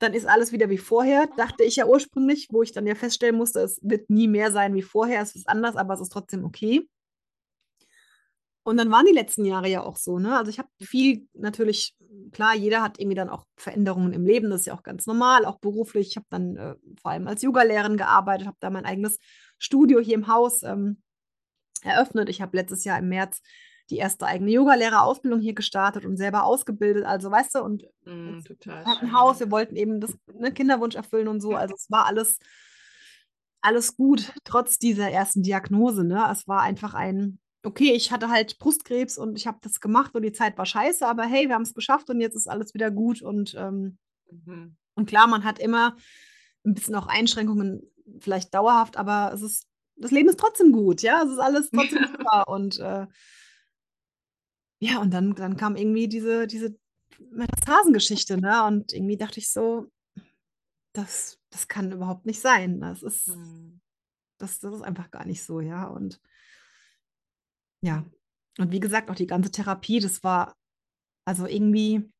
Dann 0.00 0.12
ist 0.12 0.26
alles 0.26 0.52
wieder 0.52 0.68
wie 0.70 0.78
vorher, 0.78 1.28
dachte 1.36 1.62
ich 1.64 1.76
ja 1.76 1.86
ursprünglich, 1.86 2.48
wo 2.50 2.62
ich 2.62 2.72
dann 2.72 2.86
ja 2.86 2.94
feststellen 2.94 3.36
musste, 3.36 3.60
es 3.60 3.78
wird 3.82 4.10
nie 4.10 4.28
mehr 4.28 4.50
sein 4.50 4.74
wie 4.74 4.82
vorher, 4.82 5.22
es 5.22 5.34
ist 5.34 5.48
anders, 5.48 5.76
aber 5.76 5.94
es 5.94 6.00
ist 6.00 6.12
trotzdem 6.12 6.44
okay. 6.44 6.88
Und 8.64 8.78
dann 8.78 8.90
waren 8.90 9.06
die 9.06 9.12
letzten 9.12 9.44
Jahre 9.44 9.68
ja 9.68 9.82
auch 9.82 9.96
so, 9.96 10.18
ne? 10.18 10.36
Also 10.36 10.50
ich 10.50 10.58
habe 10.58 10.68
viel 10.80 11.28
natürlich, 11.34 11.94
klar, 12.32 12.54
jeder 12.54 12.82
hat 12.82 12.98
irgendwie 12.98 13.16
dann 13.16 13.28
auch 13.28 13.46
Veränderungen 13.56 14.12
im 14.12 14.26
Leben, 14.26 14.50
das 14.50 14.60
ist 14.60 14.66
ja 14.66 14.74
auch 14.74 14.82
ganz 14.82 15.06
normal, 15.06 15.44
auch 15.44 15.58
beruflich. 15.58 16.08
Ich 16.08 16.16
habe 16.16 16.26
dann 16.30 16.56
äh, 16.56 16.74
vor 17.00 17.10
allem 17.10 17.26
als 17.26 17.42
Yogalehrerin 17.42 17.96
gearbeitet, 17.96 18.46
habe 18.46 18.56
da 18.60 18.70
mein 18.70 18.84
eigenes 18.84 19.18
Studio 19.58 20.00
hier 20.00 20.14
im 20.14 20.28
Haus 20.28 20.62
ähm, 20.62 21.02
eröffnet. 21.82 22.28
Ich 22.28 22.42
habe 22.42 22.56
letztes 22.56 22.84
Jahr 22.84 22.98
im 22.98 23.08
März 23.08 23.40
die 23.90 23.98
erste 23.98 24.26
eigene 24.26 24.50
Yogalehrerausbildung 24.50 25.40
hier 25.40 25.54
gestartet 25.54 26.06
und 26.06 26.16
selber 26.16 26.44
ausgebildet. 26.44 27.04
Also 27.04 27.30
weißt 27.30 27.56
du, 27.56 27.62
und 27.62 27.84
Mm, 28.06 28.40
ein. 28.66 29.12
Haus, 29.12 29.40
wir 29.40 29.50
wollten 29.50 29.76
eben 29.76 30.00
das 30.00 30.16
ne, 30.32 30.52
Kinderwunsch 30.52 30.94
erfüllen 30.94 31.28
und 31.28 31.40
so. 31.40 31.54
Also 31.54 31.74
es 31.74 31.90
war 31.90 32.06
alles, 32.06 32.38
alles 33.60 33.96
gut, 33.96 34.32
trotz 34.44 34.78
dieser 34.78 35.10
ersten 35.10 35.42
Diagnose. 35.42 36.04
Ne? 36.04 36.26
Es 36.30 36.46
war 36.46 36.62
einfach 36.62 36.94
ein, 36.94 37.38
okay, 37.64 37.92
ich 37.92 38.12
hatte 38.12 38.28
halt 38.30 38.58
Brustkrebs 38.58 39.18
und 39.18 39.36
ich 39.36 39.46
habe 39.46 39.58
das 39.62 39.80
gemacht 39.80 40.14
und 40.14 40.22
die 40.22 40.32
Zeit 40.32 40.56
war 40.58 40.66
scheiße, 40.66 41.06
aber 41.06 41.24
hey, 41.24 41.48
wir 41.48 41.54
haben 41.54 41.62
es 41.62 41.74
geschafft 41.74 42.10
und 42.10 42.20
jetzt 42.20 42.34
ist 42.36 42.48
alles 42.48 42.74
wieder 42.74 42.90
gut. 42.90 43.22
Und, 43.22 43.54
ähm, 43.58 43.98
Mhm. 44.30 44.76
und 44.94 45.06
klar, 45.06 45.26
man 45.26 45.44
hat 45.44 45.58
immer 45.58 45.96
ein 46.64 46.74
bisschen 46.74 46.94
auch 46.94 47.06
Einschränkungen 47.06 47.82
vielleicht 48.20 48.54
dauerhaft, 48.54 48.96
aber 48.96 49.32
es 49.34 49.42
ist, 49.42 49.66
das 49.96 50.10
Leben 50.10 50.28
ist 50.28 50.40
trotzdem 50.40 50.72
gut, 50.72 51.02
ja, 51.02 51.22
es 51.22 51.30
ist 51.30 51.38
alles 51.38 51.70
trotzdem 52.02 52.06
super 52.06 52.48
und 52.48 52.78
äh, 52.80 53.06
ja, 54.80 54.98
und 55.00 55.12
dann, 55.12 55.34
dann 55.34 55.56
kam 55.56 55.76
irgendwie 55.76 56.08
diese, 56.08 56.46
diese 56.46 56.76
Metastasengeschichte, 57.30 58.38
ne? 58.38 58.64
Und 58.66 58.92
irgendwie 58.92 59.16
dachte 59.16 59.38
ich 59.38 59.50
so, 59.50 59.90
das, 60.92 61.38
das 61.50 61.68
kann 61.68 61.92
überhaupt 61.92 62.26
nicht 62.26 62.40
sein. 62.40 62.80
Das 62.80 63.02
ist, 63.02 63.28
Mhm. 63.28 63.80
das, 64.38 64.58
das 64.60 64.74
ist 64.74 64.82
einfach 64.82 65.10
gar 65.10 65.24
nicht 65.24 65.42
so, 65.44 65.60
ja. 65.60 65.86
Und 65.86 66.20
ja, 67.84 68.02
und 68.58 68.72
wie 68.72 68.80
gesagt, 68.80 69.10
auch 69.10 69.14
die 69.14 69.26
ganze 69.26 69.50
Therapie, 69.50 70.00
das 70.00 70.22
war 70.24 70.54
also 71.26 71.46
irgendwie 71.46 72.10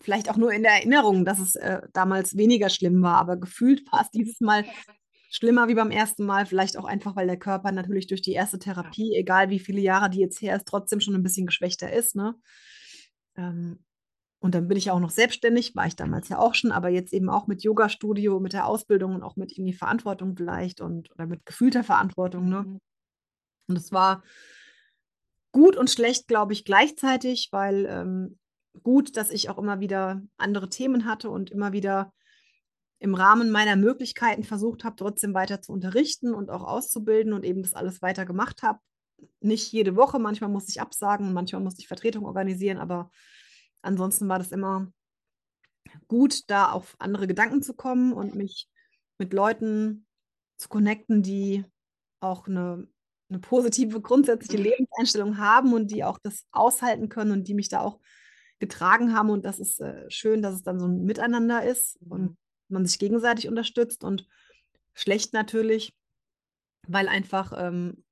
vielleicht 0.00 0.28
auch 0.28 0.36
nur 0.36 0.52
in 0.52 0.62
der 0.62 0.72
Erinnerung, 0.72 1.24
dass 1.24 1.38
es 1.38 1.54
äh, 1.56 1.82
damals 1.92 2.36
weniger 2.36 2.68
schlimm 2.68 3.02
war, 3.02 3.18
aber 3.18 3.36
gefühlt 3.36 3.90
war 3.92 4.02
es 4.02 4.10
dieses 4.10 4.40
Mal 4.40 4.64
schlimmer 5.30 5.68
wie 5.68 5.74
beim 5.74 5.90
ersten 5.90 6.24
Mal, 6.24 6.46
vielleicht 6.46 6.76
auch 6.76 6.84
einfach, 6.84 7.14
weil 7.16 7.26
der 7.26 7.38
Körper 7.38 7.70
natürlich 7.72 8.06
durch 8.08 8.22
die 8.22 8.32
erste 8.32 8.58
Therapie, 8.58 9.14
egal 9.14 9.50
wie 9.50 9.60
viele 9.60 9.80
Jahre 9.80 10.10
die 10.10 10.20
jetzt 10.20 10.40
her 10.40 10.56
ist, 10.56 10.66
trotzdem 10.66 11.00
schon 11.00 11.14
ein 11.14 11.22
bisschen 11.22 11.46
geschwächter 11.46 11.92
ist, 11.92 12.16
ne? 12.16 12.34
Ähm, 13.36 13.84
und 14.40 14.54
dann 14.54 14.68
bin 14.68 14.78
ich 14.78 14.86
ja 14.86 14.92
auch 14.92 15.00
noch 15.00 15.10
selbstständig, 15.10 15.76
war 15.76 15.86
ich 15.86 15.96
damals 15.96 16.28
ja 16.28 16.38
auch 16.38 16.54
schon, 16.54 16.72
aber 16.72 16.88
jetzt 16.88 17.12
eben 17.12 17.28
auch 17.30 17.46
mit 17.46 17.62
Yoga-Studio, 17.62 18.40
mit 18.40 18.52
der 18.52 18.66
Ausbildung 18.66 19.14
und 19.14 19.22
auch 19.22 19.36
mit 19.36 19.52
irgendwie 19.52 19.72
Verantwortung 19.74 20.36
vielleicht 20.36 20.80
und 20.80 21.10
oder 21.12 21.26
mit 21.26 21.46
gefühlter 21.46 21.84
Verantwortung, 21.84 22.48
ne? 22.48 22.80
Und 23.68 23.76
es 23.76 23.92
war 23.92 24.22
gut 25.52 25.76
und 25.76 25.90
schlecht, 25.90 26.28
glaube 26.28 26.52
ich, 26.52 26.64
gleichzeitig, 26.64 27.48
weil 27.50 27.86
ähm, 27.86 28.38
gut, 28.82 29.16
dass 29.16 29.30
ich 29.30 29.48
auch 29.48 29.58
immer 29.58 29.80
wieder 29.80 30.22
andere 30.36 30.68
Themen 30.68 31.06
hatte 31.06 31.30
und 31.30 31.50
immer 31.50 31.72
wieder 31.72 32.12
im 32.98 33.14
Rahmen 33.14 33.50
meiner 33.50 33.76
Möglichkeiten 33.76 34.44
versucht 34.44 34.84
habe, 34.84 34.96
trotzdem 34.96 35.34
weiter 35.34 35.60
zu 35.60 35.72
unterrichten 35.72 36.34
und 36.34 36.50
auch 36.50 36.62
auszubilden 36.62 37.32
und 37.32 37.44
eben 37.44 37.62
das 37.62 37.74
alles 37.74 38.00
weiter 38.02 38.24
gemacht 38.24 38.62
habe. 38.62 38.80
Nicht 39.40 39.72
jede 39.72 39.96
Woche, 39.96 40.18
manchmal 40.18 40.50
musste 40.50 40.70
ich 40.70 40.80
absagen, 40.80 41.32
manchmal 41.32 41.62
musste 41.62 41.80
ich 41.80 41.88
Vertretung 41.88 42.24
organisieren, 42.24 42.78
aber 42.78 43.10
ansonsten 43.82 44.28
war 44.28 44.38
das 44.38 44.52
immer 44.52 44.90
gut, 46.08 46.48
da 46.50 46.70
auf 46.70 46.96
andere 46.98 47.26
Gedanken 47.26 47.62
zu 47.62 47.74
kommen 47.74 48.12
und 48.12 48.34
mich 48.34 48.68
mit 49.18 49.32
Leuten 49.32 50.06
zu 50.56 50.68
connecten, 50.68 51.22
die 51.22 51.64
auch 52.20 52.46
eine, 52.46 52.88
eine 53.28 53.38
positive 53.40 54.00
grundsätzliche 54.00 54.62
Lebenseinstellung 54.62 55.38
haben 55.38 55.72
und 55.72 55.90
die 55.90 56.04
auch 56.04 56.18
das 56.18 56.44
aushalten 56.52 57.08
können 57.08 57.32
und 57.32 57.48
die 57.48 57.54
mich 57.54 57.68
da 57.68 57.80
auch 57.80 57.98
getragen 58.58 59.14
haben. 59.14 59.30
Und 59.30 59.44
das 59.44 59.58
ist 59.58 59.80
äh, 59.80 60.08
schön, 60.10 60.42
dass 60.42 60.54
es 60.54 60.62
dann 60.62 60.78
so 60.78 60.86
ein 60.86 61.04
Miteinander 61.04 61.64
ist 61.64 61.98
und 62.08 62.22
Mhm. 62.22 62.36
man 62.68 62.86
sich 62.86 62.98
gegenseitig 62.98 63.48
unterstützt 63.48 64.04
und 64.04 64.26
schlecht 64.94 65.32
natürlich, 65.32 65.94
weil 66.86 67.08
einfach 67.08 67.52
ähm, 67.56 68.04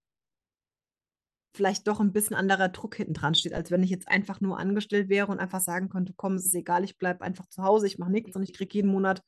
vielleicht 1.56 1.86
doch 1.86 2.00
ein 2.00 2.12
bisschen 2.12 2.36
anderer 2.36 2.68
Druck 2.68 2.96
hinten 2.96 3.14
dran 3.14 3.34
steht, 3.34 3.54
als 3.54 3.70
wenn 3.70 3.82
ich 3.82 3.90
jetzt 3.90 4.08
einfach 4.08 4.40
nur 4.40 4.58
angestellt 4.58 5.08
wäre 5.08 5.30
und 5.30 5.38
einfach 5.38 5.60
sagen 5.60 5.88
könnte, 5.88 6.12
komm, 6.16 6.34
es 6.34 6.46
ist 6.46 6.54
egal, 6.54 6.82
ich 6.84 6.98
bleibe 6.98 7.24
einfach 7.24 7.46
zu 7.46 7.62
Hause, 7.62 7.86
ich 7.86 7.98
mache 7.98 8.10
nichts 8.10 8.34
und 8.34 8.42
ich 8.42 8.52
kriege 8.52 8.74
jeden 8.74 8.90
Monat 8.90 9.22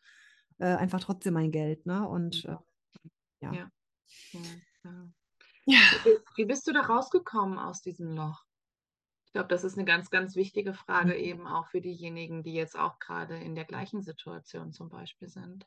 äh, 0.58 0.66
einfach 0.66 1.00
trotzdem 1.00 1.34
mein 1.34 1.52
Geld. 1.52 1.86
Ne? 1.86 2.06
Und 2.06 2.44
äh, 2.44 2.56
ja. 3.40 3.52
Ja. 3.52 3.70
Ja, 4.32 5.10
ja. 5.66 5.78
Ja. 6.04 6.12
Wie, 6.36 6.44
bist 6.44 6.66
du 6.66 6.72
da 6.72 6.80
rausgekommen 6.82 7.58
aus 7.58 7.82
diesem 7.82 8.14
Loch? 8.16 8.44
Ich 9.26 9.32
glaube, 9.32 9.48
das 9.48 9.64
ist 9.64 9.76
eine 9.76 9.84
ganz, 9.84 10.10
ganz 10.10 10.36
wichtige 10.36 10.72
Frage 10.74 11.14
Mhm. 11.14 11.20
eben 11.20 11.46
auch 11.46 11.66
für 11.68 11.80
diejenigen, 11.80 12.42
die 12.42 12.54
jetzt 12.54 12.78
auch 12.78 12.98
gerade 12.98 13.36
in 13.36 13.54
der 13.54 13.64
gleichen 13.64 14.02
Situation 14.02 14.72
zum 14.72 14.88
Beispiel 14.88 15.28
sind. 15.28 15.66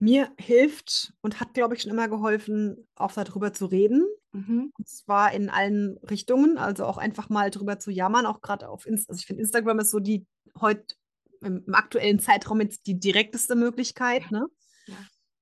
Mir 0.00 0.32
hilft 0.38 1.12
und 1.22 1.40
hat, 1.40 1.54
glaube 1.54 1.74
ich, 1.74 1.82
schon 1.82 1.90
immer 1.90 2.08
geholfen, 2.08 2.86
auch 2.94 3.12
darüber 3.12 3.52
zu 3.52 3.66
reden. 3.66 4.04
Mhm. 4.32 4.72
Und 4.78 4.88
zwar 4.88 5.32
in 5.32 5.50
allen 5.50 5.98
Richtungen, 5.98 6.56
also 6.56 6.84
auch 6.84 6.98
einfach 6.98 7.28
mal 7.30 7.50
drüber 7.50 7.80
zu 7.80 7.90
jammern, 7.90 8.26
auch 8.26 8.40
gerade 8.40 8.68
auf 8.68 8.86
Insta. 8.86 9.10
Also 9.10 9.20
ich 9.20 9.26
finde, 9.26 9.42
Instagram 9.42 9.80
ist 9.80 9.90
so 9.90 9.98
die 9.98 10.26
heute 10.60 10.94
im, 11.40 11.64
im 11.66 11.74
aktuellen 11.74 12.20
Zeitraum 12.20 12.60
jetzt 12.60 12.86
die 12.86 12.98
direkteste 13.00 13.56
Möglichkeit, 13.56 14.30
ne? 14.30 14.46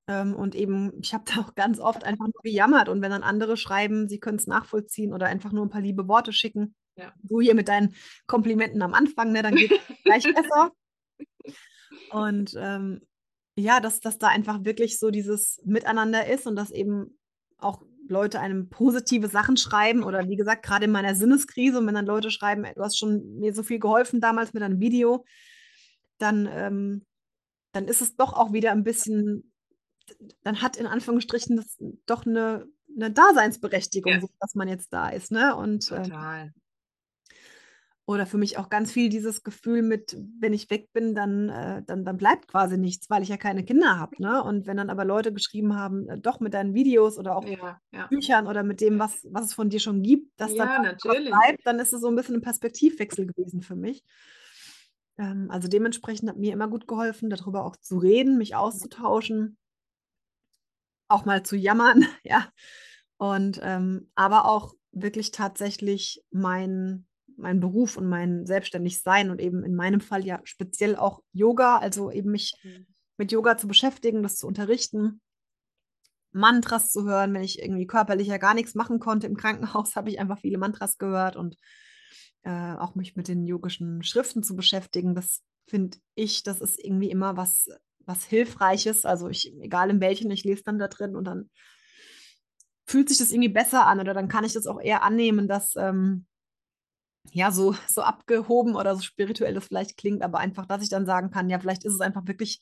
Ähm, 0.09 0.35
und 0.35 0.55
eben, 0.55 0.92
ich 1.03 1.14
habe 1.14 1.25
da 1.35 1.40
auch 1.40 1.55
ganz 1.55 1.79
oft 1.81 2.05
einfach 2.05 2.27
nur 2.27 2.42
gejammert. 2.42 2.88
Und 2.88 3.03
wenn 3.03 3.11
dann 3.11 3.23
andere 3.23 3.57
schreiben, 3.57 4.09
sie 4.09 4.19
können 4.21 4.38
es 4.38 4.47
nachvollziehen 4.47 5.12
oder 5.12 5.27
einfach 5.27 5.53
nur 5.53 5.64
ein 5.64 5.71
paar 5.71 5.81
liebe 5.81 6.09
Worte 6.09 6.33
schicken, 6.33 6.75
Ja. 6.97 7.12
du 7.23 7.40
hier 7.40 7.55
mit 7.55 7.69
deinen 7.69 7.95
Komplimenten 8.27 8.83
am 8.83 8.95
Anfang, 8.95 9.33
ne, 9.33 9.42
dann 9.42 9.55
geht 9.57 9.73
es 9.73 9.79
gleich 10.05 10.25
besser. 10.25 10.73
Und 12.11 12.55
ähm, 12.59 13.01
ja, 13.59 13.81
dass, 13.81 14.01
dass 14.01 14.19
da 14.19 14.29
einfach 14.29 14.64
wirklich 14.64 14.99
so 14.99 15.11
dieses 15.11 15.61
Miteinander 15.64 16.27
ist 16.27 16.47
und 16.47 16.57
dass 16.57 16.71
eben 16.71 17.19
auch 17.59 17.83
Leute 18.09 18.38
einem 18.38 18.69
positive 18.69 19.29
Sachen 19.29 19.57
schreiben 19.57 20.05
oder 20.05 20.29
wie 20.29 20.37
gesagt, 20.37 20.64
gerade 20.64 20.85
in 20.85 20.92
meiner 20.92 21.14
Sinneskrise 21.14 21.79
und 21.79 21.87
wenn 21.87 21.95
dann 21.95 22.07
Leute 22.07 22.31
schreiben, 22.31 22.64
du 22.75 22.83
hast 22.83 22.99
schon 22.99 23.38
mir 23.38 23.53
so 23.55 23.62
viel 23.62 23.81
geholfen 23.81 24.21
damals 24.21 24.53
mit 24.53 24.62
einem 24.62 24.79
Video, 24.79 25.25
dann, 26.19 26.49
ähm, 26.51 27.05
dann 27.73 27.88
ist 27.88 28.03
es 28.03 28.14
doch 28.14 28.35
auch 28.35 28.53
wieder 28.53 28.73
ein 28.73 28.85
bisschen, 28.85 29.53
dann 30.42 30.62
hat 30.62 30.77
in 30.77 30.87
Anführungsstrichen 30.87 31.57
das 31.57 31.77
doch 32.07 32.27
eine, 32.27 32.66
eine 32.95 33.11
Daseinsberechtigung, 33.11 34.12
Ja. 34.12 34.21
so, 34.21 34.29
dass 34.40 34.55
man 34.55 34.69
jetzt 34.69 34.92
da 34.92 35.09
ist. 35.09 35.31
Ne? 35.33 35.55
Und 35.57 35.90
ähm, 35.92 36.03
Total. 36.05 36.53
oder 38.09 38.25
für 38.27 38.38
mich 38.38 38.57
auch 38.57 38.69
ganz 38.69 38.92
viel 38.92 39.09
dieses 39.09 39.42
Gefühl 39.42 39.83
mit, 39.83 40.16
wenn 40.38 40.53
ich 40.53 40.71
weg 40.71 40.92
bin, 40.92 41.14
dann, 41.16 41.49
äh, 41.49 41.83
dann, 41.85 42.05
dann 42.05 42.16
bleibt 42.16 42.47
quasi 42.47 42.79
nichts, 42.79 43.11
weil 43.11 43.23
ich 43.23 43.29
ja 43.29 43.37
keine 43.37 43.64
Kinder 43.64 43.99
habe. 43.99 44.14
Ne? 44.23 44.42
Und 44.45 44.66
wenn 44.69 44.77
dann 44.77 44.90
aber 44.90 45.05
Leute 45.05 45.33
geschrieben 45.33 45.75
haben, 45.75 46.09
äh, 46.09 46.19
doch 46.19 46.38
mit 46.38 46.55
deinen 46.55 46.73
Videos 46.73 47.19
oder 47.19 47.37
auch 47.37 47.45
Ja, 47.45 47.81
ja. 47.92 48.07
Büchern 48.07 48.47
oder 48.47 48.62
mit 48.62 48.81
dem, 48.81 49.01
was, 49.01 49.27
was 49.31 49.47
es 49.47 49.55
von 49.55 49.71
dir 49.71 49.81
schon 49.81 50.03
gibt, 50.03 50.31
dass 50.40 50.55
Ja, 50.55 50.83
dann 50.83 50.97
bleibt, 50.99 51.66
dann 51.66 51.81
ist 51.81 51.92
es 51.92 52.01
so 52.01 52.09
ein 52.09 52.14
bisschen 52.14 52.37
ein 52.37 52.42
Perspektivwechsel 52.42 53.27
gewesen 53.27 53.61
für 53.62 53.75
mich. 53.77 54.05
Ähm, 55.19 55.51
also 55.51 55.66
dementsprechend 55.66 56.29
hat 56.29 56.37
mir 56.37 56.53
immer 56.53 56.69
gut 56.69 56.87
geholfen, 56.87 57.29
darüber 57.31 57.64
auch 57.64 57.75
zu 57.77 57.99
reden, 57.99 58.38
mich 58.38 58.55
auszutauschen, 58.55 59.57
auch 61.09 61.25
mal 61.25 61.42
zu 61.42 61.57
jammern, 61.57 62.05
ja. 62.25 62.49
Und 63.19 63.61
ähm, 63.62 64.11
aber 64.14 64.47
auch 64.47 64.75
wirklich 64.92 65.31
tatsächlich 65.31 66.23
mein, 66.31 67.07
mein 67.37 67.61
Beruf 67.61 67.97
und 67.97 68.09
mein 68.09 68.47
Selbstständigsein 68.47 69.31
und 69.31 69.40
eben 69.40 69.64
in 69.64 69.75
meinem 69.75 70.01
Fall 70.01 70.25
ja 70.25 70.40
speziell 70.45 70.97
auch 70.97 71.23
Yoga, 71.33 71.79
also 71.79 72.11
eben 72.11 72.31
mich 72.31 72.55
Mhm. 72.62 72.87
mit 73.19 73.33
Yoga 73.33 73.57
zu 73.57 73.69
beschäftigen, 73.69 74.23
das 74.23 74.37
zu 74.37 74.47
unterrichten, 74.47 75.21
Mantras 76.33 76.90
zu 76.90 77.05
hören, 77.05 77.33
wenn 77.33 77.42
ich 77.42 77.62
irgendwie 77.62 77.87
körperlich 77.87 78.29
ja 78.29 78.37
gar 78.37 78.55
nichts 78.55 78.75
machen 78.75 79.01
konnte 79.01 79.27
im 79.27 79.37
Krankenhaus, 79.37 79.97
habe 79.97 80.11
ich 80.11 80.21
einfach 80.21 80.38
viele 80.38 80.59
Mantras 80.59 80.99
gehört 80.99 81.37
und 81.37 81.57
äh, 82.42 82.75
auch 82.77 82.95
mich 82.95 83.16
mit 83.16 83.29
den 83.29 83.47
yogischen 83.47 84.03
Schriften 84.03 84.42
zu 84.42 84.55
beschäftigen. 84.55 85.14
Das 85.14 85.42
finde 85.66 85.99
ich, 86.14 86.42
das 86.42 86.61
ist 86.61 86.79
irgendwie 86.83 87.11
immer 87.11 87.37
was, 87.37 87.69
was 88.07 88.25
Hilfreiches. 88.25 89.05
Also 89.05 89.29
ich, 89.29 89.53
egal 89.61 89.90
in 89.90 90.01
welchen, 90.01 90.31
ich 90.31 90.45
lese 90.45 90.62
dann 90.64 90.79
da 90.79 90.88
drin 90.88 91.16
und 91.16 91.25
dann 91.25 91.51
fühlt 92.87 93.09
sich 93.09 93.19
das 93.19 93.33
irgendwie 93.33 93.49
besser 93.49 93.87
an 93.87 94.01
oder 94.01 94.14
dann 94.14 94.29
kann 94.29 94.45
ich 94.45 94.53
das 94.53 94.66
auch 94.66 94.81
eher 94.81 95.03
annehmen, 95.03 95.49
dass 95.49 95.75
ähm, 95.77 96.27
ja 97.33 97.51
so, 97.51 97.75
so 97.88 98.03
abgehoben 98.03 98.77
oder 98.77 98.95
so 98.95 99.03
spirituell 99.03 99.55
das 99.55 99.66
vielleicht 99.66 99.97
klingt, 99.97 100.23
aber 100.23 100.38
einfach, 100.38 100.66
dass 100.66 100.83
ich 100.83 100.88
dann 100.88 101.07
sagen 101.07 101.31
kann, 101.31 101.51
ja, 101.51 101.59
vielleicht 101.59 101.85
ist 101.85 101.95
es 101.95 102.01
einfach 102.01 102.27
wirklich 102.27 102.61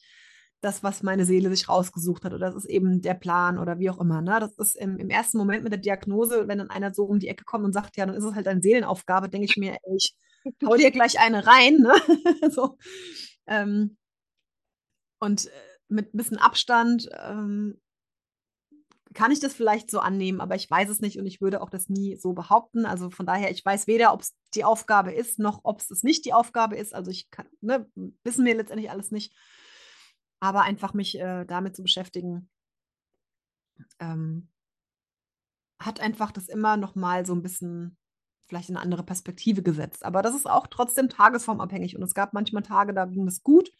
das, 0.62 0.82
was 0.82 1.02
meine 1.02 1.26
Seele 1.26 1.50
sich 1.50 1.68
rausgesucht 1.68 2.24
hat 2.24 2.32
oder 2.32 2.46
das 2.46 2.54
ist 2.54 2.70
eben 2.70 3.02
der 3.02 3.12
Plan 3.14 3.58
oder 3.58 3.78
wie 3.78 3.90
auch 3.90 4.00
immer. 4.00 4.22
Ne? 4.22 4.38
Das 4.40 4.56
ist 4.56 4.76
im, 4.76 4.96
im 4.96 5.10
ersten 5.10 5.36
Moment 5.36 5.62
mit 5.62 5.72
der 5.72 5.80
Diagnose, 5.80 6.48
wenn 6.48 6.58
dann 6.58 6.70
einer 6.70 6.94
so 6.94 7.04
um 7.04 7.18
die 7.18 7.28
Ecke 7.28 7.44
kommt 7.44 7.66
und 7.66 7.74
sagt, 7.74 7.98
ja, 7.98 8.06
dann 8.06 8.14
ist 8.14 8.24
es 8.24 8.34
halt 8.34 8.48
eine 8.48 8.62
Seelenaufgabe, 8.62 9.28
denke 9.28 9.44
ich 9.44 9.58
mir, 9.58 9.72
ey, 9.82 9.96
ich 9.96 10.16
hau 10.66 10.76
dir 10.76 10.90
gleich 10.90 11.20
eine 11.20 11.46
rein. 11.46 11.76
Ne? 11.76 11.94
so. 12.50 12.78
ähm, 13.46 13.98
und 15.18 15.46
äh, 15.46 15.50
mit 15.88 16.14
ein 16.14 16.16
bisschen 16.16 16.38
Abstand 16.38 17.08
ähm, 17.12 17.80
kann 19.14 19.30
ich 19.30 19.38
das 19.38 19.54
vielleicht 19.54 19.90
so 19.90 20.00
annehmen, 20.00 20.40
aber 20.40 20.56
ich 20.56 20.68
weiß 20.68 20.88
es 20.88 21.00
nicht 21.00 21.18
und 21.18 21.26
ich 21.26 21.40
würde 21.40 21.62
auch 21.62 21.70
das 21.70 21.88
nie 21.88 22.16
so 22.16 22.32
behaupten. 22.32 22.84
Also 22.84 23.10
von 23.10 23.26
daher, 23.26 23.50
ich 23.50 23.64
weiß 23.64 23.86
weder, 23.86 24.12
ob 24.12 24.22
es 24.22 24.34
die 24.54 24.64
Aufgabe 24.64 25.12
ist, 25.12 25.38
noch 25.38 25.60
ob 25.62 25.80
es 25.80 26.02
nicht 26.02 26.24
die 26.24 26.32
Aufgabe 26.32 26.76
ist. 26.76 26.94
Also 26.94 27.10
ich 27.10 27.30
kann, 27.30 27.46
ne, 27.60 27.88
wissen 28.24 28.44
wir 28.44 28.56
letztendlich 28.56 28.90
alles 28.90 29.12
nicht. 29.12 29.32
Aber 30.40 30.62
einfach 30.62 30.94
mich 30.94 31.18
äh, 31.18 31.44
damit 31.44 31.76
zu 31.76 31.82
beschäftigen, 31.82 32.50
ähm, 34.00 34.48
hat 35.78 36.00
einfach 36.00 36.32
das 36.32 36.48
immer 36.48 36.76
noch 36.76 36.96
mal 36.96 37.24
so 37.24 37.34
ein 37.34 37.42
bisschen 37.42 37.96
vielleicht 38.46 38.68
in 38.68 38.76
eine 38.76 38.82
andere 38.82 39.04
Perspektive 39.04 39.62
gesetzt. 39.62 40.04
Aber 40.04 40.22
das 40.22 40.34
ist 40.34 40.48
auch 40.48 40.66
trotzdem 40.66 41.08
tagesformabhängig. 41.08 41.96
Und 41.96 42.02
es 42.02 42.14
gab 42.14 42.32
manchmal 42.32 42.62
Tage, 42.62 42.92
da 42.92 43.06
ging 43.06 43.26
es 43.26 43.42
gut. 43.42 43.70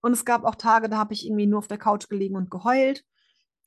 Und 0.00 0.12
es 0.12 0.24
gab 0.24 0.44
auch 0.44 0.54
Tage, 0.54 0.88
da 0.88 0.98
habe 0.98 1.14
ich 1.14 1.26
irgendwie 1.26 1.46
nur 1.46 1.58
auf 1.58 1.68
der 1.68 1.78
Couch 1.78 2.08
gelegen 2.08 2.36
und 2.36 2.50
geheult. 2.50 3.04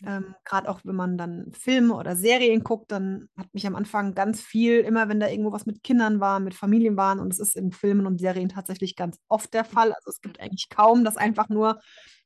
Ähm, 0.05 0.35
Gerade 0.43 0.67
auch, 0.69 0.81
wenn 0.83 0.95
man 0.95 1.17
dann 1.17 1.53
Filme 1.53 1.93
oder 1.95 2.15
Serien 2.15 2.63
guckt, 2.63 2.91
dann 2.91 3.29
hat 3.37 3.53
mich 3.53 3.65
am 3.67 3.75
Anfang 3.75 4.15
ganz 4.15 4.41
viel, 4.41 4.79
immer 4.79 5.07
wenn 5.07 5.19
da 5.19 5.29
irgendwo 5.29 5.51
was 5.51 5.65
mit 5.65 5.83
Kindern 5.83 6.19
war, 6.19 6.39
mit 6.39 6.55
Familien 6.55 6.97
waren, 6.97 7.19
und 7.19 7.31
es 7.31 7.39
ist 7.39 7.55
in 7.55 7.71
Filmen 7.71 8.05
und 8.05 8.19
Serien 8.19 8.49
tatsächlich 8.49 8.95
ganz 8.95 9.17
oft 9.29 9.53
der 9.53 9.63
Fall. 9.63 9.93
Also 9.93 10.09
es 10.09 10.19
gibt 10.21 10.39
eigentlich 10.41 10.67
kaum, 10.69 11.05
dass 11.05 11.15
einfach 11.15 11.47
nur 11.49 11.79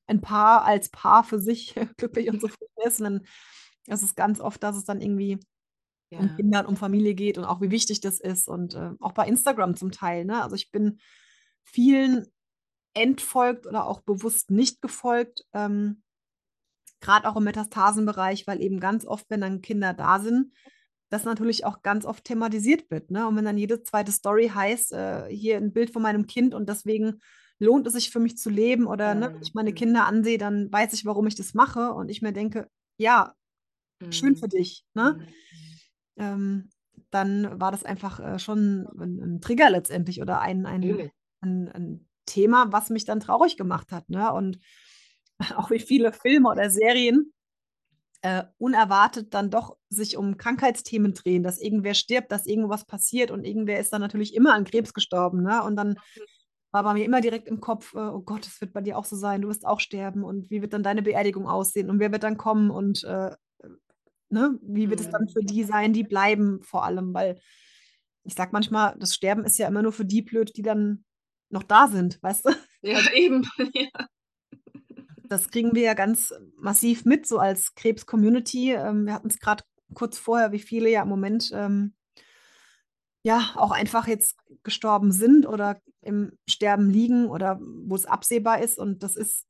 ein 0.08 0.22
Paar 0.22 0.64
als 0.64 0.90
Paar 0.90 1.24
für 1.24 1.40
sich 1.40 1.76
glücklich 1.98 2.30
und 2.30 2.40
zufrieden 2.42 2.74
ist. 2.86 3.00
Und 3.02 3.04
dann 3.04 3.22
ist 3.88 4.04
es 4.04 4.16
ganz 4.16 4.40
oft, 4.40 4.64
dass 4.64 4.76
es 4.76 4.86
dann 4.86 5.02
irgendwie 5.02 5.38
um 6.10 6.28
Ja. 6.28 6.36
Kinder 6.36 6.60
und 6.62 6.68
um 6.68 6.78
Familie 6.78 7.14
geht 7.14 7.38
und 7.38 7.46
auch 7.46 7.62
wie 7.62 7.70
wichtig 7.70 8.00
das 8.00 8.20
ist. 8.20 8.48
Und 8.48 8.74
äh, 8.74 8.92
auch 9.02 9.12
bei 9.12 9.28
Instagram 9.28 9.76
zum 9.76 9.92
Teil. 9.92 10.26
Ne? 10.26 10.42
Also 10.42 10.56
ich 10.56 10.72
bin 10.72 11.00
vielen 11.64 12.26
entfolgt 12.94 13.68
oder 13.68 13.88
auch 13.88 14.02
bewusst 14.02 14.52
nicht 14.52 14.82
gefolgt. 14.82 15.46
Ähm, 15.54 16.04
Gerade 17.00 17.30
auch 17.30 17.36
im 17.36 17.44
Metastasenbereich, 17.44 18.48
weil 18.48 18.62
eben 18.62 18.80
ganz 18.80 19.06
oft, 19.06 19.30
wenn 19.30 19.42
dann 19.42 19.62
Kinder 19.62 19.94
da 19.94 20.20
sind, 20.20 20.54
das 21.10 21.24
natürlich 21.26 21.64
auch 21.64 21.84
ganz 21.84 22.06
oft 22.06 22.24
thematisiert 22.26 22.90
wird. 22.90 23.12
Ne? 23.12 23.28
Und 23.28 23.36
wenn 23.36 23.46
dann 23.46 23.58
jede 23.58 23.84
zweite 23.84 24.12
Story 24.12 24.50
heißt, 24.54 24.94
äh, 24.94 25.28
hier 25.30 25.58
ein 25.58 25.74
Bild 25.74 25.92
von 25.92 26.02
meinem 26.02 26.26
Kind 26.26 26.54
und 26.56 26.68
deswegen 26.68 27.20
lohnt 27.60 27.88
es 27.88 27.94
sich 27.94 28.10
für 28.12 28.20
mich 28.20 28.38
zu 28.38 28.50
leben 28.50 28.88
oder 28.88 29.16
ne, 29.16 29.30
wenn 29.34 29.42
ich 29.42 29.54
meine 29.54 29.72
Mhm. 29.72 29.76
Kinder 29.76 30.06
ansehe, 30.06 30.38
dann 30.38 30.72
weiß 30.72 30.94
ich, 30.94 31.06
warum 31.06 31.28
ich 31.28 31.36
das 31.36 31.54
mache 31.54 31.94
und 31.94 32.10
ich 32.10 32.22
mir 32.22 32.34
denke, 32.34 32.70
ja, 32.98 33.34
schön 34.10 34.36
für 34.38 34.48
Mhm. 34.48 34.50
dich. 34.50 34.86
Ne? 34.96 35.20
Ähm, 36.18 36.70
dann 37.12 37.60
war 37.60 37.72
das 37.72 37.84
einfach 37.86 38.20
äh, 38.20 38.40
schon 38.40 38.88
ein, 39.00 39.20
ein 39.22 39.42
Trigger 39.42 39.70
letztendlich 39.70 40.22
oder 40.22 40.42
ein, 40.42 40.66
ein, 40.66 41.10
ein, 41.42 41.70
ein 41.70 42.07
Thema, 42.28 42.72
was 42.72 42.92
mich 42.92 43.06
dann 43.06 43.20
traurig 43.20 43.58
gemacht 43.58 43.92
hat. 43.92 44.08
Ne? 44.10 44.32
Und 44.32 44.60
auch 45.56 45.72
wie 45.72 45.80
viele 45.80 46.14
Filme 46.14 46.50
oder 46.50 46.70
Serien 46.70 47.34
äh, 48.22 48.44
unerwartet 48.58 49.34
dann 49.34 49.50
doch 49.50 49.78
sich 49.90 50.18
um 50.18 50.38
Krankheitsthemen 50.38 51.14
drehen, 51.14 51.44
dass 51.44 51.60
irgendwer 51.60 51.94
stirbt, 51.96 52.32
dass 52.32 52.46
irgendwas 52.46 52.86
passiert 52.86 53.32
und 53.32 53.46
irgendwer 53.46 53.80
ist 53.80 53.94
dann 53.94 54.02
natürlich 54.02 54.36
immer 54.36 54.54
an 54.54 54.66
Krebs 54.66 54.94
gestorben. 54.94 55.44
Ne? 55.44 55.64
Und 55.64 55.76
dann 55.76 55.98
war 56.72 56.84
bei 56.84 56.94
mir 56.94 57.06
immer 57.06 57.22
direkt 57.22 57.48
im 57.48 57.62
Kopf, 57.62 57.94
äh, 57.94 58.00
oh 58.00 58.22
Gott, 58.22 58.46
das 58.46 58.60
wird 58.62 58.74
bei 58.74 58.82
dir 58.82 58.98
auch 58.98 59.06
so 59.06 59.16
sein, 59.16 59.42
du 59.42 59.48
wirst 59.48 59.66
auch 59.66 59.80
sterben 59.80 60.24
und 60.24 60.50
wie 60.50 60.62
wird 60.62 60.74
dann 60.74 60.84
deine 60.84 61.02
Beerdigung 61.02 61.48
aussehen 61.48 61.90
und 61.90 62.00
wer 62.00 62.12
wird 62.12 62.24
dann 62.24 62.38
kommen 62.38 62.70
und 62.70 63.04
äh, 63.04 63.32
ne, 64.30 64.60
wie 64.62 64.90
wird 64.90 65.00
es 65.00 65.10
dann 65.10 65.24
Mhm. 65.24 65.30
für 65.30 65.46
die 65.46 65.64
sein, 65.64 65.94
die 65.94 66.04
bleiben 66.04 66.62
vor 66.64 66.84
allem, 66.84 67.14
weil 67.14 67.40
ich 68.24 68.36
sag 68.36 68.52
manchmal, 68.52 68.96
das 69.00 69.16
Sterben 69.16 69.46
ist 69.46 69.58
ja 69.58 69.68
immer 69.68 69.82
nur 69.82 69.94
für 69.94 70.06
die 70.06 70.22
blöd, 70.22 70.56
die 70.58 70.62
dann 70.62 71.06
noch 71.50 71.64
da 71.64 71.88
sind, 71.88 72.22
weißt 72.22 72.46
du? 72.46 72.50
Ja, 72.82 73.00
eben. 73.14 73.48
Ja. 73.74 74.08
Das 75.30 75.50
kriegen 75.50 75.76
wir 75.76 75.82
ja 75.82 75.94
ganz 75.94 76.34
massiv 76.58 77.04
mit, 77.04 77.28
so 77.28 77.38
als 77.38 77.76
Krebs-Community. 77.76 78.72
Ähm, 78.74 79.06
wir 79.06 79.14
hatten 79.14 79.28
es 79.28 79.40
gerade 79.40 79.64
kurz 79.94 80.18
vorher, 80.18 80.54
wie 80.54 80.60
viele 80.60 80.90
ja 80.90 81.02
im 81.02 81.10
Moment 81.10 81.52
ähm, 81.54 81.96
ja 83.24 83.52
auch 83.56 83.72
einfach 83.72 84.08
jetzt 84.08 84.38
gestorben 84.64 85.12
sind 85.12 85.46
oder 85.46 85.82
im 86.02 86.32
Sterben 86.48 86.90
liegen 86.90 87.28
oder 87.28 87.60
wo 87.60 87.96
es 87.96 88.06
absehbar 88.06 88.62
ist. 88.62 88.80
Und 88.80 89.04
das 89.04 89.18
ist 89.18 89.46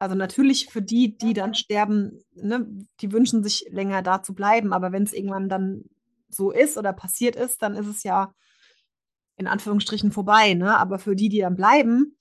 also 0.00 0.16
natürlich 0.16 0.66
für 0.66 0.82
die, 0.82 1.16
die 1.16 1.32
dann 1.32 1.54
sterben, 1.54 2.24
ne, 2.34 2.66
die 3.00 3.12
wünschen 3.12 3.44
sich 3.44 3.66
länger 3.70 4.02
da 4.02 4.22
zu 4.22 4.34
bleiben. 4.34 4.72
Aber 4.72 4.90
wenn 4.90 5.04
es 5.04 5.12
irgendwann 5.12 5.48
dann 5.48 5.84
so 6.28 6.50
ist 6.50 6.76
oder 6.76 6.92
passiert 6.92 7.36
ist, 7.36 7.62
dann 7.62 7.76
ist 7.76 7.86
es 7.86 8.02
ja 8.02 8.34
in 9.36 9.46
Anführungsstrichen 9.46 10.12
vorbei. 10.12 10.54
Ne? 10.54 10.76
Aber 10.76 10.98
für 10.98 11.16
die, 11.16 11.28
die 11.28 11.40
dann 11.40 11.56
bleiben, 11.56 12.16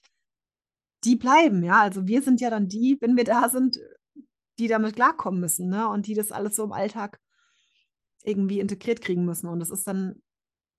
die 1.04 1.16
bleiben, 1.16 1.64
ja. 1.64 1.82
Also 1.82 2.08
wir 2.08 2.22
sind 2.22 2.42
ja 2.42 2.50
dann 2.50 2.68
die, 2.68 2.98
wenn 3.02 3.18
wir 3.18 3.24
da 3.24 3.50
sind, 3.50 3.80
die 4.60 4.68
damit 4.68 4.96
klarkommen 4.96 5.40
müssen, 5.40 5.70
ne? 5.70 5.88
Und 5.90 6.06
die 6.08 6.14
das 6.14 6.32
alles 6.32 6.56
so 6.56 6.64
im 6.64 6.72
Alltag 6.72 7.20
irgendwie 8.24 8.60
integriert 8.60 9.02
kriegen 9.02 9.26
müssen. 9.26 9.48
Und 9.48 9.60
das 9.60 9.72
ist 9.72 9.88
dann 9.88 10.22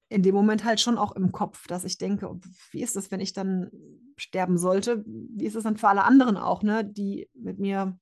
in 0.08 0.22
dem 0.22 0.34
Moment 0.34 0.64
halt 0.64 0.80
schon 0.80 0.98
auch 0.98 1.12
im 1.12 1.32
Kopf, 1.32 1.66
dass 1.66 1.84
ich 1.84 1.98
denke, 1.98 2.38
wie 2.70 2.82
ist 2.82 2.94
das, 2.96 3.10
wenn 3.10 3.20
ich 3.20 3.32
dann 3.32 3.70
sterben 4.16 4.58
sollte? 4.58 5.02
Wie 5.06 5.46
ist 5.46 5.56
es 5.56 5.64
dann 5.64 5.76
für 5.78 5.88
alle 5.88 6.04
anderen 6.04 6.36
auch, 6.36 6.62
ne, 6.62 6.84
die 6.84 7.28
mit 7.34 7.58
mir 7.58 7.98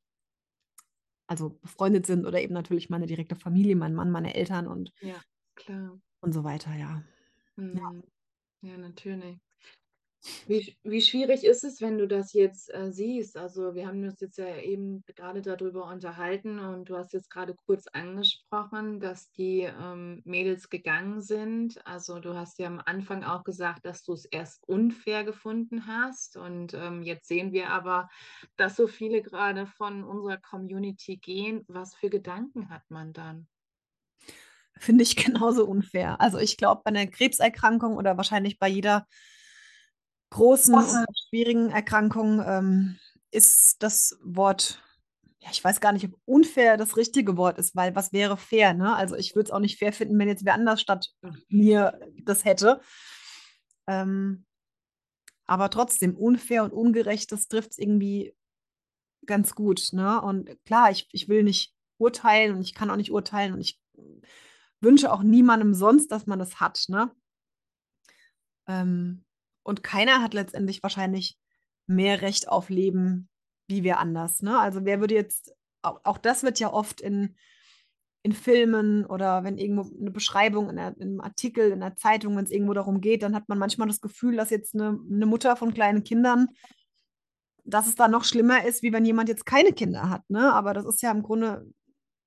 also 1.29 1.51
befreundet 1.63 2.07
sind 2.07 2.27
oder 2.27 2.43
eben 2.43 2.53
natürlich 2.53 2.91
meine 2.91 3.07
direkte 3.07 3.37
Familie, 3.37 3.77
mein 3.77 3.95
Mann, 3.95 4.11
meine 4.11 4.35
Eltern 4.35 4.67
und, 4.67 4.93
Ja, 5.01 5.15
klar. 5.55 6.01
und 6.21 6.33
so 6.33 6.43
weiter, 6.43 6.75
ja. 6.75 7.05
Mhm. 7.55 7.77
Ja, 7.77 7.93
natürlich. 8.63 9.39
Wie, 10.47 10.77
wie 10.83 11.01
schwierig 11.01 11.45
ist 11.45 11.65
es, 11.65 11.81
wenn 11.81 11.97
du 11.97 12.07
das 12.07 12.35
jetzt 12.35 12.73
äh, 12.75 12.93
siehst? 12.93 13.39
Also 13.39 13.75
wir 13.75 13.87
haben 13.87 14.05
uns 14.05 14.21
jetzt 14.21 14.37
ja 14.37 14.55
eben 14.59 15.03
gerade 15.17 15.41
darüber 15.41 15.87
unterhalten 15.87 16.59
und 16.59 16.91
du 16.91 16.97
hast 16.99 17.15
jetzt 17.15 17.31
gerade 17.31 17.55
kurz 17.67 17.87
angesprochen, 17.87 19.01
dass 19.01 19.31
die 19.33 19.61
ähm, 19.61 20.21
Mädels 20.27 20.69
gegangen 20.69 21.23
sind. 21.23 21.81
Also 21.87 22.21
du 22.21 22.35
hast 22.35 22.59
ja 22.59 22.67
am 22.67 22.83
Anfang 22.85 23.25
auch 23.25 23.45
gesagt, 23.45 23.87
dass 23.87 24.03
du 24.03 24.13
es 24.13 24.27
erst 24.27 24.69
unfair 24.69 25.25
gefunden 25.25 25.87
hast 25.87 26.37
und 26.37 26.75
ähm, 26.75 27.03
jetzt 27.03 27.27
sehen 27.27 27.53
wir 27.53 27.71
aber, 27.71 28.11
dass 28.57 28.77
so 28.77 28.87
viele 28.87 29.23
gerade 29.23 29.67
von 29.67 30.05
unserer 30.05 30.37
Community 30.37 31.17
gehen. 31.17 31.65
Was 31.67 31.95
für 31.95 32.11
Gedanken 32.11 32.69
hat 32.69 32.83
man 32.91 33.15
dann? 33.15 33.49
Finde 34.81 35.03
ich 35.03 35.15
genauso 35.25 35.67
unfair. 35.67 36.21
Also 36.21 36.39
ich 36.39 36.57
glaube, 36.57 36.83
bei 36.85 36.89
einer 36.89 37.07
Krebserkrankung 37.07 37.97
oder 37.97 38.17
wahrscheinlich 38.17 38.59
bei 38.59 38.69
jeder 38.69 39.07
großen 40.31 40.75
schwierigen 41.29 41.71
Erkrankung 41.71 42.43
ähm, 42.45 42.99
ist 43.31 43.83
das 43.83 44.19
Wort, 44.23 44.83
ja, 45.41 45.51
ich 45.53 45.63
weiß 45.63 45.81
gar 45.81 45.93
nicht, 45.93 46.07
ob 46.07 46.15
unfair 46.25 46.77
das 46.77 46.97
richtige 46.97 47.37
Wort 47.37 47.59
ist, 47.59 47.77
weil 47.77 47.95
was 47.95 48.13
wäre 48.13 48.37
fair, 48.37 48.73
ne? 48.73 48.95
Also 48.95 49.17
ich 49.17 49.35
würde 49.35 49.49
es 49.49 49.51
auch 49.51 49.59
nicht 49.59 49.79
fair 49.79 49.93
finden, 49.93 50.19
wenn 50.19 50.29
jetzt 50.29 50.45
wer 50.45 50.55
anders 50.55 50.81
statt 50.81 51.11
mir 51.49 51.99
das 52.23 52.45
hätte. 52.45 52.81
Ähm, 53.87 54.47
aber 55.47 55.69
trotzdem, 55.69 56.17
unfair 56.17 56.63
und 56.63 56.73
ungerecht, 56.73 57.33
das 57.33 57.49
trifft 57.49 57.73
es 57.73 57.79
irgendwie 57.79 58.35
ganz 59.27 59.55
gut, 59.55 59.89
ne? 59.93 60.23
Und 60.23 60.49
klar, 60.65 60.91
ich, 60.91 61.09
ich 61.13 61.29
will 61.29 61.43
nicht 61.43 61.75
urteilen 61.99 62.55
und 62.55 62.63
ich 62.63 62.75
kann 62.75 62.91
auch 62.91 62.97
nicht 62.97 63.11
urteilen 63.11 63.53
und 63.53 63.61
ich 63.61 63.81
wünsche 64.81 65.13
auch 65.13 65.23
niemandem 65.23 65.75
sonst, 65.75 66.09
dass 66.09 66.27
man 66.27 66.39
das 66.39 66.61
hat, 66.61 66.85
ne? 66.89 67.11
Ähm, 68.67 69.25
und 69.63 69.83
keiner 69.83 70.23
hat 70.23 70.35
letztendlich 70.35 70.83
wahrscheinlich 70.83 71.39
mehr 71.87 72.23
Recht 72.23 72.49
auf 72.49 72.71
Leben 72.71 73.29
wie 73.69 73.85
wer 73.85 73.99
anders, 73.99 74.43
ne? 74.43 74.59
Also 74.59 74.85
wer 74.85 75.01
würde 75.01 75.15
jetzt, 75.15 75.55
auch, 75.83 76.01
auch 76.05 76.19
das 76.19 76.43
wird 76.43 76.59
ja 76.59 76.73
oft 76.73 77.01
in, 77.01 77.37
in 78.23 78.33
Filmen 78.33 79.07
oder 79.07 79.45
wenn 79.45 79.59
irgendwo 79.59 79.89
eine 79.99 80.11
Beschreibung 80.11 80.69
in, 80.71 80.79
einer, 80.79 80.97
in 80.97 81.03
einem 81.03 81.21
Artikel, 81.21 81.71
in 81.71 81.83
einer 81.83 81.97
Zeitung, 81.97 82.37
wenn 82.37 82.45
es 82.45 82.51
irgendwo 82.51 82.75
darum 82.75 83.01
geht, 83.01 83.23
dann 83.23 83.35
hat 83.35 83.49
man 83.49 83.59
manchmal 83.59 83.89
das 83.89 84.01
Gefühl, 84.01 84.37
dass 84.37 84.51
jetzt 84.51 84.75
eine, 84.75 84.99
eine 85.11 85.27
Mutter 85.27 85.57
von 85.57 85.73
kleinen 85.73 86.05
Kindern, 86.05 86.49
dass 87.65 87.87
es 87.87 87.95
da 87.95 88.09
noch 88.09 88.25
schlimmer 88.25 88.65
ist, 88.65 88.83
wie 88.83 88.93
wenn 88.93 89.05
jemand 89.05 89.29
jetzt 89.29 89.47
keine 89.47 89.73
Kinder 89.73 90.11
hat, 90.11 90.29
ne? 90.29 90.53
Aber 90.53 90.75
das 90.75 90.85
ist 90.85 91.03
ja 91.03 91.11
im 91.11 91.23
Grunde, 91.23 91.73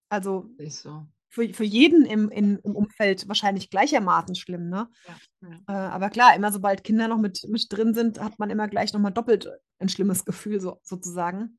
also 0.10 0.50
Ist 0.58 0.84
so. 0.84 1.06
Für, 1.34 1.52
für 1.52 1.64
jeden 1.64 2.06
im, 2.06 2.30
in, 2.30 2.60
im 2.60 2.76
Umfeld 2.76 3.28
wahrscheinlich 3.28 3.72
gleichermaßen 3.72 4.36
schlimm, 4.36 4.70
ne? 4.70 4.88
Ja, 5.08 5.50
ja. 5.50 5.58
Äh, 5.68 5.90
aber 5.90 6.12
klar, 6.12 6.36
immer 6.36 6.52
sobald 6.52 6.84
Kinder 6.84 7.08
noch 7.08 7.18
mit, 7.18 7.48
mit 7.50 7.66
drin 7.72 7.96
sind, 7.96 8.20
hat 8.20 8.38
man 8.38 8.52
immer 8.52 8.68
gleich 8.68 8.94
nochmal 8.94 9.14
doppelt 9.14 9.50
ein 9.80 9.90
schlimmes 9.90 10.26
Gefühl, 10.26 10.62
so, 10.62 10.80
sozusagen. 10.84 11.58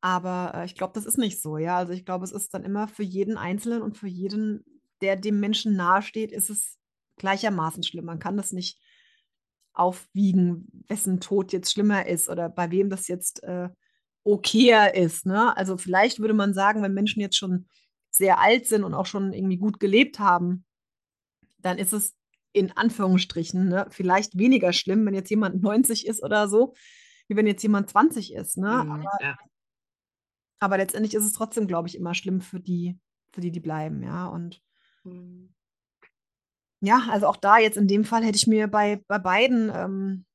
Aber 0.00 0.54
äh, 0.56 0.64
ich 0.64 0.74
glaube, 0.74 0.92
das 0.94 1.06
ist 1.06 1.18
nicht 1.18 1.40
so, 1.40 1.56
ja. 1.56 1.76
Also 1.76 1.92
ich 1.92 2.04
glaube, 2.04 2.24
es 2.24 2.32
ist 2.32 2.52
dann 2.52 2.64
immer 2.64 2.88
für 2.88 3.04
jeden 3.04 3.36
Einzelnen 3.36 3.80
und 3.80 3.96
für 3.96 4.08
jeden, 4.08 4.64
der 5.02 5.14
dem 5.14 5.38
Menschen 5.38 5.76
nahesteht, 5.76 6.32
ist 6.32 6.50
es 6.50 6.78
gleichermaßen 7.18 7.84
schlimm. 7.84 8.06
Man 8.06 8.18
kann 8.18 8.36
das 8.36 8.50
nicht 8.50 8.80
aufwiegen, 9.72 10.84
wessen 10.88 11.20
Tod 11.20 11.52
jetzt 11.52 11.70
schlimmer 11.70 12.06
ist 12.06 12.28
oder 12.28 12.48
bei 12.48 12.72
wem 12.72 12.90
das 12.90 13.06
jetzt 13.06 13.44
äh, 13.44 13.68
okayer 14.24 14.96
ist. 14.96 15.26
Ne? 15.26 15.56
Also 15.56 15.76
vielleicht 15.76 16.18
würde 16.18 16.34
man 16.34 16.54
sagen, 16.54 16.82
wenn 16.82 16.92
Menschen 16.92 17.20
jetzt 17.20 17.36
schon 17.36 17.68
sehr 18.14 18.38
alt 18.38 18.66
sind 18.66 18.84
und 18.84 18.94
auch 18.94 19.06
schon 19.06 19.32
irgendwie 19.32 19.56
gut 19.56 19.80
gelebt 19.80 20.18
haben, 20.18 20.64
dann 21.58 21.78
ist 21.78 21.92
es 21.92 22.14
in 22.52 22.76
Anführungsstrichen 22.76 23.68
ne, 23.68 23.86
vielleicht 23.90 24.38
weniger 24.38 24.72
schlimm, 24.72 25.06
wenn 25.06 25.14
jetzt 25.14 25.30
jemand 25.30 25.62
90 25.62 26.06
ist 26.06 26.22
oder 26.22 26.48
so, 26.48 26.74
wie 27.28 27.36
wenn 27.36 27.46
jetzt 27.46 27.62
jemand 27.62 27.88
20 27.88 28.34
ist. 28.34 28.58
Ne? 28.58 28.84
Mhm, 28.84 29.08
ja. 29.20 29.36
Aber 30.60 30.76
letztendlich 30.76 31.14
ist 31.14 31.24
es 31.24 31.32
trotzdem, 31.32 31.66
glaube 31.66 31.88
ich, 31.88 31.96
immer 31.96 32.14
schlimm 32.14 32.40
für 32.40 32.60
die, 32.60 32.98
für 33.32 33.40
die, 33.40 33.50
die 33.50 33.60
bleiben, 33.60 34.02
ja. 34.02 34.26
Und 34.26 34.62
Mhm. 35.04 35.52
ja, 36.80 37.08
also 37.10 37.26
auch 37.26 37.36
da 37.36 37.58
jetzt 37.58 37.76
in 37.76 37.88
dem 37.88 38.04
Fall 38.04 38.22
hätte 38.24 38.36
ich 38.36 38.46
mir 38.46 38.68
bei, 38.68 39.02
bei 39.08 39.18
beiden 39.18 39.70
ähm, 39.74 40.26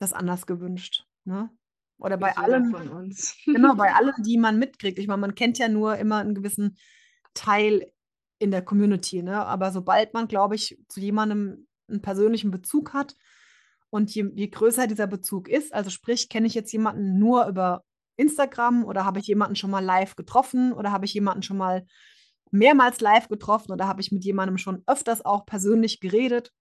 das 0.00 0.12
anders 0.12 0.46
gewünscht. 0.46 1.06
Ne? 1.24 1.50
Oder 1.98 2.16
bei 2.16 2.36
allen, 2.36 2.72
von 2.72 2.88
uns. 2.88 3.36
genau, 3.44 3.76
bei 3.76 3.92
allen, 3.94 4.12
die 4.24 4.38
man 4.38 4.58
mitkriegt. 4.58 4.98
Ich 4.98 5.06
meine, 5.06 5.20
man 5.20 5.36
kennt 5.36 5.58
ja 5.58 5.68
nur 5.68 5.96
immer 5.98 6.18
einen 6.18 6.34
gewissen 6.34 6.76
Teil 7.34 7.92
in 8.38 8.50
der 8.50 8.62
Community, 8.62 9.22
ne? 9.22 9.44
Aber 9.44 9.70
sobald 9.70 10.14
man, 10.14 10.28
glaube 10.28 10.54
ich, 10.54 10.78
zu 10.88 11.00
jemandem 11.00 11.66
einen 11.88 12.02
persönlichen 12.02 12.50
Bezug 12.50 12.92
hat 12.92 13.16
und 13.90 14.14
je, 14.14 14.30
je 14.34 14.48
größer 14.48 14.86
dieser 14.86 15.06
Bezug 15.06 15.48
ist, 15.48 15.72
also 15.72 15.90
sprich, 15.90 16.28
kenne 16.28 16.46
ich 16.46 16.54
jetzt 16.54 16.72
jemanden 16.72 17.18
nur 17.18 17.46
über 17.46 17.84
Instagram 18.16 18.84
oder 18.84 19.04
habe 19.04 19.20
ich 19.20 19.26
jemanden 19.26 19.56
schon 19.56 19.70
mal 19.70 19.84
live 19.84 20.16
getroffen 20.16 20.72
oder 20.72 20.92
habe 20.92 21.04
ich 21.04 21.14
jemanden 21.14 21.42
schon 21.42 21.56
mal 21.56 21.86
mehrmals 22.50 23.00
live 23.00 23.28
getroffen 23.28 23.72
oder 23.72 23.86
habe 23.86 24.00
ich 24.00 24.12
mit 24.12 24.24
jemandem 24.24 24.58
schon 24.58 24.82
öfters 24.86 25.24
auch 25.24 25.46
persönlich 25.46 26.00
geredet. 26.00 26.52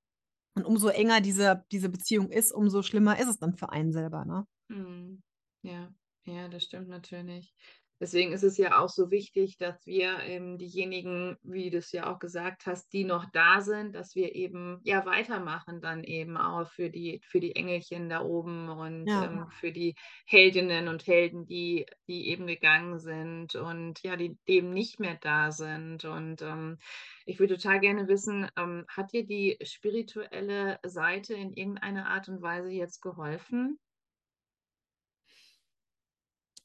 Und 0.53 0.65
umso 0.65 0.89
enger 0.89 1.21
diese, 1.21 1.63
diese 1.71 1.89
Beziehung 1.89 2.29
ist, 2.29 2.51
umso 2.51 2.83
schlimmer 2.83 3.19
ist 3.19 3.27
es 3.27 3.39
dann 3.39 3.55
für 3.55 3.69
einen 3.69 3.91
selber, 3.91 4.25
ne? 4.25 4.45
Mhm. 4.69 5.21
Ja, 5.63 5.93
ja, 6.25 6.47
das 6.47 6.63
stimmt 6.63 6.89
natürlich. 6.89 7.53
Deswegen 8.01 8.33
ist 8.33 8.43
es 8.43 8.57
ja 8.57 8.79
auch 8.79 8.89
so 8.89 9.11
wichtig, 9.11 9.57
dass 9.57 9.85
wir 9.85 10.19
ähm, 10.21 10.57
diejenigen, 10.57 11.37
wie 11.43 11.69
du 11.69 11.77
es 11.77 11.91
ja 11.93 12.11
auch 12.11 12.19
gesagt 12.19 12.65
hast, 12.65 12.91
die 12.93 13.05
noch 13.05 13.25
da 13.31 13.61
sind, 13.61 13.95
dass 13.95 14.15
wir 14.15 14.35
eben 14.35 14.79
ja 14.83 15.05
weitermachen 15.05 15.81
dann 15.81 16.03
eben 16.03 16.35
auch 16.35 16.67
für 16.67 16.89
die, 16.89 17.21
für 17.23 17.39
die 17.39 17.55
Engelchen 17.55 18.09
da 18.09 18.21
oben 18.21 18.69
und 18.69 19.13
Ja. 19.13 19.21
ähm, 19.21 19.47
für 19.51 19.71
die 19.71 19.95
Heldinnen 20.25 20.87
und 20.87 21.05
Helden, 21.07 21.45
die, 21.45 21.85
die 22.07 22.27
eben 22.29 22.47
gegangen 22.47 22.99
sind 22.99 23.55
und 23.55 24.01
ja, 24.03 24.15
die, 24.17 24.37
die 24.47 24.55
eben 24.57 24.71
nicht 24.71 24.99
mehr 24.99 25.17
da 25.21 25.51
sind. 25.51 26.03
Und 26.05 26.41
ähm, 26.41 26.79
ich 27.25 27.39
würde 27.39 27.55
total 27.57 27.79
gerne 27.79 28.07
wissen, 28.07 28.49
ähm, 28.57 28.85
hat 28.87 29.13
dir 29.13 29.25
die 29.25 29.57
spirituelle 29.63 30.79
Seite 30.83 31.33
in 31.35 31.53
irgendeiner 31.53 32.07
Art 32.07 32.27
und 32.29 32.41
Weise 32.41 32.69
jetzt 32.71 33.01
geholfen? 33.01 33.79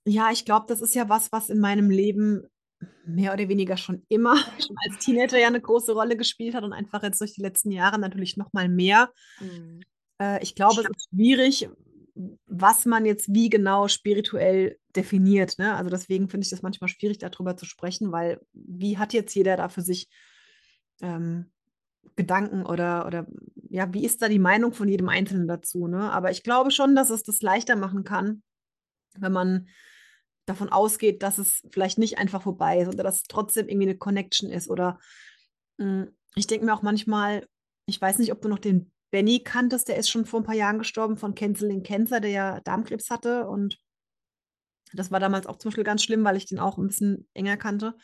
Ja, 0.07 0.31
ich 0.31 0.45
glaube, 0.45 0.67
das 0.69 0.81
ist 0.81 0.95
ja 0.95 1.09
was, 1.09 1.33
was 1.33 1.51
in 1.51 1.59
meinem 1.59 1.91
Leben 1.91 2.47
mehr 3.05 3.33
oder 3.33 3.49
weniger 3.49 3.77
schon 3.77 4.05
immer, 4.09 4.37
schon 4.61 4.77
als 4.87 5.05
Teenager 5.05 5.39
ja 5.39 5.49
eine 5.49 5.61
große 5.61 5.93
Rolle 5.93 6.17
gespielt 6.17 6.55
hat 6.55 6.65
und 6.65 6.73
einfach 6.73 7.03
jetzt 7.03 7.21
durch 7.21 7.35
die 7.35 7.43
letzten 7.43 7.71
Jahre 7.71 7.99
natürlich 7.99 8.37
noch 8.37 8.53
mal 8.53 8.69
mehr. 8.69 9.11
Mhm. 9.41 9.81
Äh, 10.21 10.43
ich 10.43 10.55
glaube, 10.55 10.81
es 10.81 10.89
ist 10.89 11.09
schwierig, 11.11 11.69
was 12.47 12.87
man 12.87 13.05
jetzt 13.05 13.33
wie 13.35 13.51
genau 13.51 13.89
spirituell 13.89 14.79
definiert, 14.95 15.59
ne? 15.59 15.75
Also, 15.75 15.91
deswegen 15.91 16.31
finde 16.31 16.45
ich 16.45 16.51
das 16.51 16.63
manchmal 16.63 16.89
schwierig, 16.89 17.19
darüber 17.19 17.57
zu 17.57 17.67
sprechen, 17.67 18.11
weil 18.11 18.41
wie 18.55 18.97
hat 18.97 19.13
jetzt 19.13 19.35
jeder 19.35 19.57
da 19.57 19.69
für 19.69 19.83
sich, 19.83 20.09
ähm, 21.03 21.51
Gedanken 22.15 22.65
oder 22.65 23.07
oder 23.07 23.27
ja, 23.69 23.93
wie 23.93 24.05
ist 24.05 24.23
da 24.23 24.29
die 24.29 24.39
Meinung 24.39 24.73
von 24.73 24.89
jedem 24.89 25.09
Einzelnen 25.09 25.49
dazu, 25.49 25.89
ne? 25.89 26.11
Aber 26.13 26.31
ich 26.31 26.43
glaube 26.43 26.71
schon, 26.71 26.95
dass 26.95 27.11
es 27.11 27.25
das 27.25 27.43
leichter 27.43 27.77
machen 27.77 28.05
kann, 28.05 28.43
wenn 29.19 29.33
man 29.33 29.69
davon 30.47 30.71
ausgeht, 30.71 31.23
dass 31.23 31.39
es 31.39 31.63
vielleicht 31.71 31.99
nicht 31.99 32.19
einfach 32.19 32.43
vorbei 32.43 32.81
ist 32.81 32.89
oder 32.89 33.05
dass 33.05 33.17
es 33.19 33.23
trotzdem 33.25 33.69
irgendwie 33.69 33.87
'ne 33.89 33.97
Connection 33.99 34.51
ist 34.51 34.71
oder, 34.71 34.99
hm, 35.81 36.11
ich 36.37 36.47
denke 36.49 36.67
mir 36.67 36.75
auch 36.75 36.83
manchmal 36.83 37.47
ich 37.89 38.01
weiß 38.01 38.19
nicht, 38.19 38.33
ob 38.33 38.43
du 38.43 38.49
noch 38.49 38.59
den 38.61 38.91
Benny 39.13 39.41
kanntest, 39.45 39.89
der 39.89 39.97
ist 39.99 40.11
schon 40.11 40.27
vor 40.27 40.41
'n 40.41 40.45
paar 40.45 40.55
Jahren 40.57 40.79
gestorben 40.79 41.17
von 41.19 41.35
Canceling 41.37 41.83
Cancer, 41.85 42.21
der 42.21 42.31
ja 42.33 42.61
Darmkrebs 42.61 43.11
hatte 43.11 43.49
und 43.49 43.79
das 44.95 45.11
war 45.11 45.21
damals 45.21 45.47
auch 45.47 45.57
zum 45.59 45.71
Beispiel 45.71 45.85
ganz 45.85 46.03
schlimm, 46.03 46.25
weil 46.25 46.37
ich 46.37 46.47
den 46.47 46.59
auch 46.59 46.79
'n 46.79 46.87
bisschen 46.89 47.29
enger 47.35 47.57
kannte. 47.57 47.95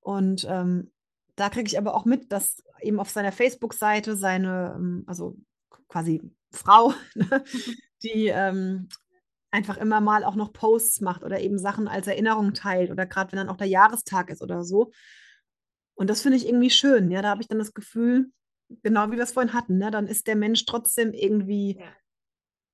Und, 0.00 0.46
ähm, 0.48 0.92
da 1.36 1.50
kriege 1.50 1.66
ich 1.68 1.78
aber 1.78 1.94
auch 1.94 2.04
mit, 2.04 2.32
dass 2.32 2.62
eben 2.82 3.00
auf 3.00 3.10
seiner 3.10 3.32
Facebook-Seite 3.32 4.16
seine, 4.16 4.74
ähm, 4.76 5.04
also 5.06 5.36
quasi 5.88 6.22
Frau, 6.52 6.94
ne, 7.14 7.44
die, 8.02 8.28
ähm, 8.28 8.88
einfach 9.52 9.78
immer 9.78 10.00
mal 10.00 10.24
auch 10.24 10.36
noch 10.36 10.52
Posts 10.52 11.00
macht 11.00 11.24
oder 11.24 11.40
eben 11.40 11.58
Sachen 11.58 11.88
als 11.88 12.06
Erinnerung 12.06 12.54
teilt 12.54 12.90
oder 12.90 13.06
grad 13.06 13.32
wenn 13.32 13.38
dann 13.38 13.48
auch 13.48 13.56
der 13.56 13.66
Jahrestag 13.68 14.30
ist 14.30 14.42
oder 14.42 14.64
so. 14.64 14.92
Und 15.98 16.08
das 16.10 16.22
finde 16.22 16.36
ich 16.38 16.46
irgendwie 16.46 16.70
schön, 16.70 17.10
ja? 17.10 17.22
Da 17.22 17.30
habe 17.30 17.42
ich 17.42 17.48
dann 17.48 17.58
das 17.58 17.74
Gefühl, 17.74 18.30
genau 18.82 19.10
wie 19.10 19.16
wir's 19.18 19.32
vorhin 19.32 19.52
hatten, 19.52 19.78
ne, 19.78 19.90
dann 19.90 20.06
ist 20.06 20.26
der 20.26 20.36
Mensch 20.36 20.64
trotzdem 20.66 21.12
irgendwie 21.12 21.80
Ja. 21.80 22.00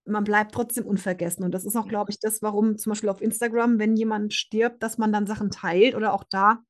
man 0.07 0.25
bleibt 0.25 0.55
trotzdem 0.55 0.87
unvergessen. 0.87 1.45
Und 1.45 1.53
das 1.53 1.65
ist 1.65 1.77
auch, 1.77 1.89
glaube 1.89 2.13
ich, 2.13 2.21
das, 2.21 2.41
warum 2.41 2.79
zum 2.79 2.91
Beispiel 2.91 3.09
auf 3.09 3.21
Instagram, 3.21 3.79
wenn 3.81 3.97
jemand 3.97 4.33
stirbt, 4.35 4.83
dass 4.83 4.99
man 4.99 5.13
dann 5.13 5.27
Sachen 5.27 5.51
teilt 5.51 5.95
oder 5.97 6.13
auch 6.15 6.25
da 6.31 6.61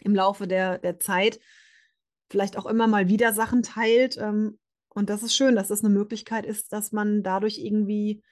im 0.00 0.14
Laufe 0.14 0.48
der 0.48 0.78
der 0.78 1.00
Zeit 1.00 1.40
vielleicht 2.30 2.58
auch 2.58 2.66
immer 2.66 2.86
mal 2.88 3.08
wieder 3.08 3.32
Sachen 3.32 3.62
teilt. 3.62 4.18
Ähm, 4.18 4.58
und 4.90 5.10
das 5.10 5.22
ist 5.22 5.34
schön, 5.36 5.56
dass 5.56 5.68
das 5.68 5.82
'ne 5.82 5.90
Möglichkeit 5.90 6.46
ist, 6.46 6.72
dass 6.72 6.92
man 6.92 7.22
dadurch 7.22 7.58
irgendwie 7.58 8.22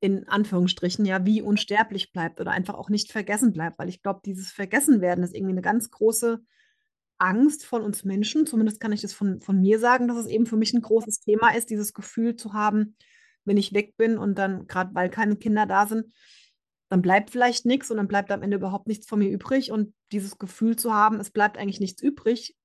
in 0.00 0.28
Anführungsstrichen, 0.28 1.04
ja, 1.06 1.24
wie 1.26 1.42
unsterblich 1.42 2.12
bleibt 2.12 2.40
oder 2.40 2.52
einfach 2.52 2.74
auch 2.74 2.90
nicht 2.90 3.12
vergessen 3.12 3.52
bleibt. 3.52 3.78
Weil 3.78 3.88
ich 3.88 4.02
glaube, 4.02 4.20
dieses 4.24 4.50
Vergessenwerden 4.52 5.24
ist 5.24 5.34
irgendwie 5.34 5.54
'ne 5.54 5.62
ganz 5.62 5.90
große 5.90 6.40
Angst 7.18 7.66
von 7.66 7.82
uns 7.82 8.04
Menschen. 8.04 8.46
Zumindest 8.46 8.80
kann 8.80 8.92
ich 8.92 9.02
das 9.02 9.14
von 9.14 9.40
von 9.42 9.60
mir 9.60 9.78
sagen, 9.80 10.08
dass 10.08 10.18
es 10.18 10.26
eben 10.26 10.46
für 10.46 10.56
mich 10.58 10.74
'n 10.74 10.82
großes 10.82 11.20
Thema 11.20 11.50
ist, 11.56 11.70
dieses 11.70 11.94
Gefühl 11.94 12.36
zu 12.36 12.52
haben, 12.54 12.96
wenn 13.46 13.56
ich 13.58 13.74
weg 13.74 13.96
bin 13.98 14.18
und 14.18 14.36
dann 14.38 14.66
grad 14.68 14.90
weil 14.94 15.10
keine 15.10 15.36
Kinder 15.36 15.66
da 15.66 15.86
sind, 15.86 16.12
dann 16.90 17.02
bleibt 17.02 17.30
vielleicht 17.30 17.66
nix 17.66 17.90
und 17.90 17.98
dann 17.98 18.08
bleibt 18.08 18.32
am 18.32 18.42
Ende 18.42 18.58
überhaupt 18.58 18.88
nichts 18.88 19.06
von 19.08 19.18
mir 19.20 19.30
übrig. 19.30 19.72
Und 19.72 19.94
dieses 20.12 20.38
Gefühl 20.38 20.76
zu 20.76 20.94
haben, 20.94 21.20
es 21.20 21.30
bleibt 21.30 21.58
eigentlich 21.58 21.80
nichts 21.80 22.02
übrig, 22.02 22.56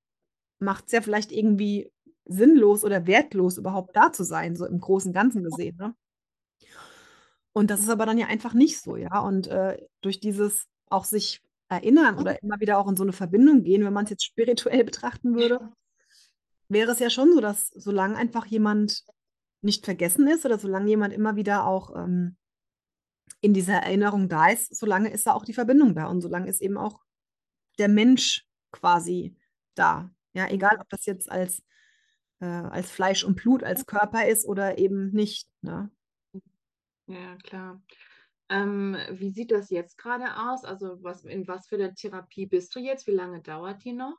macht's 0.59 0.93
ja 0.93 1.01
vielleicht 1.01 1.31
irgendwie 1.33 1.91
sinnlos 2.27 2.83
oder 2.85 3.07
wertlos, 3.07 3.57
überhaupt 3.59 3.95
da 3.97 4.11
zu 4.13 4.23
sein, 4.25 4.55
so 4.57 4.65
im 4.67 4.79
Großen 4.79 5.13
Ganzen 5.13 5.43
gesehen, 5.43 5.77
ne? 5.77 5.95
Und 7.53 7.69
das 7.69 7.81
ist 7.81 7.89
aber 7.89 8.05
dann 8.05 8.17
ja 8.17 8.27
einfach 8.27 8.53
nicht 8.53 8.79
so, 8.81 8.95
ja? 8.95 9.19
Und, 9.19 9.47
äh, 9.47 9.77
durch 10.01 10.19
dieses 10.19 10.67
auch 10.89 11.05
sich 11.05 11.41
erinnern 11.69 12.17
oder 12.19 12.41
immer 12.43 12.59
wieder 12.59 12.77
auch 12.79 12.87
in 12.89 12.95
so 12.97 13.03
'ne 13.03 13.13
Verbindung 13.13 13.63
gehen, 13.63 13.83
wenn 13.85 13.93
man's 13.93 14.09
jetzt 14.09 14.25
spirituell 14.25 14.83
betrachten 14.85 15.35
würde 15.35 15.59
wäre 16.69 16.91
es 16.91 16.99
ja 16.99 17.09
schon 17.09 17.33
so, 17.33 17.41
dass 17.41 17.67
solange 17.67 18.15
einfach 18.17 18.45
jemand 18.45 19.03
nicht 19.61 19.85
vergessen 19.85 20.27
ist 20.27 20.45
oder 20.45 20.57
solange 20.57 20.87
jemand 20.89 21.13
immer 21.13 21.35
wieder 21.35 21.65
auch, 21.67 21.95
ähm, 21.95 22.37
in 23.41 23.53
dieser 23.53 23.73
Erinnerung 23.75 24.29
da 24.29 24.49
ist, 24.49 24.75
solange 24.75 25.09
ist 25.11 25.25
da 25.27 25.33
auch 25.33 25.45
die 25.45 25.53
Verbindung 25.53 25.95
da 25.95 26.05
und 26.07 26.21
solange 26.21 26.47
ist 26.47 26.61
eben 26.61 26.77
auch 26.77 26.99
der 27.79 27.87
Mensch 27.89 28.45
quasi 28.71 29.37
da. 29.75 30.11
Ja, 30.33 30.47
egal, 30.49 30.77
ob 30.79 30.89
das 30.89 31.05
jetzt 31.05 31.31
als 31.31 31.63
äh, 32.41 32.45
als 32.45 32.91
Fleisch 32.91 33.23
und 33.23 33.35
Blut, 33.35 33.63
als 33.63 33.85
Körper 33.85 34.27
ist 34.27 34.45
oder 34.47 34.77
eben 34.77 35.11
nicht, 35.11 35.47
ne? 35.61 35.91
Ja, 37.11 37.35
klar. 37.43 37.81
Ähm, 38.49 38.97
wie 39.11 39.31
sieht 39.31 39.51
das 39.51 39.69
jetzt 39.69 39.97
grade 39.97 40.37
aus? 40.37 40.65
Also, 40.65 41.03
was 41.03 41.25
in 41.25 41.47
was 41.47 41.67
für 41.67 41.77
'ner 41.77 41.93
Therapie 41.95 42.47
bist 42.47 42.75
du 42.75 42.79
jetzt? 42.79 43.07
Wie 43.07 43.11
lange 43.11 43.41
dauert 43.41 43.83
die 43.83 43.93
noch? 43.93 44.17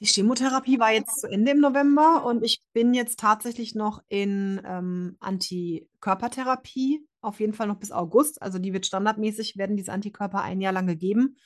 Die 0.00 0.06
Chemotherapie 0.06 0.80
war 0.80 0.92
jetzt 0.92 1.20
zu 1.20 1.28
Ende 1.28 1.52
im 1.52 1.60
November 1.60 2.24
und 2.26 2.42
ich 2.42 2.62
bin 2.72 2.94
jetzt 2.94 3.20
tatsächlich 3.20 3.74
noch 3.76 4.02
in, 4.08 4.60
ähm, 4.64 5.16
Antikörpertherapie, 5.20 7.06
auf 7.20 7.38
jeden 7.38 7.52
Fall 7.54 7.68
noch 7.68 7.78
bis 7.78 7.92
August. 7.92 8.42
Also, 8.42 8.58
die 8.58 8.72
wird 8.72 8.86
standardmäßig 8.86 9.56
werden 9.56 9.76
diese 9.76 9.92
Antikörper 9.92 10.42
ein 10.42 10.60
Jahr 10.60 10.72
lang 10.72 10.86
gegeben. 10.88 11.36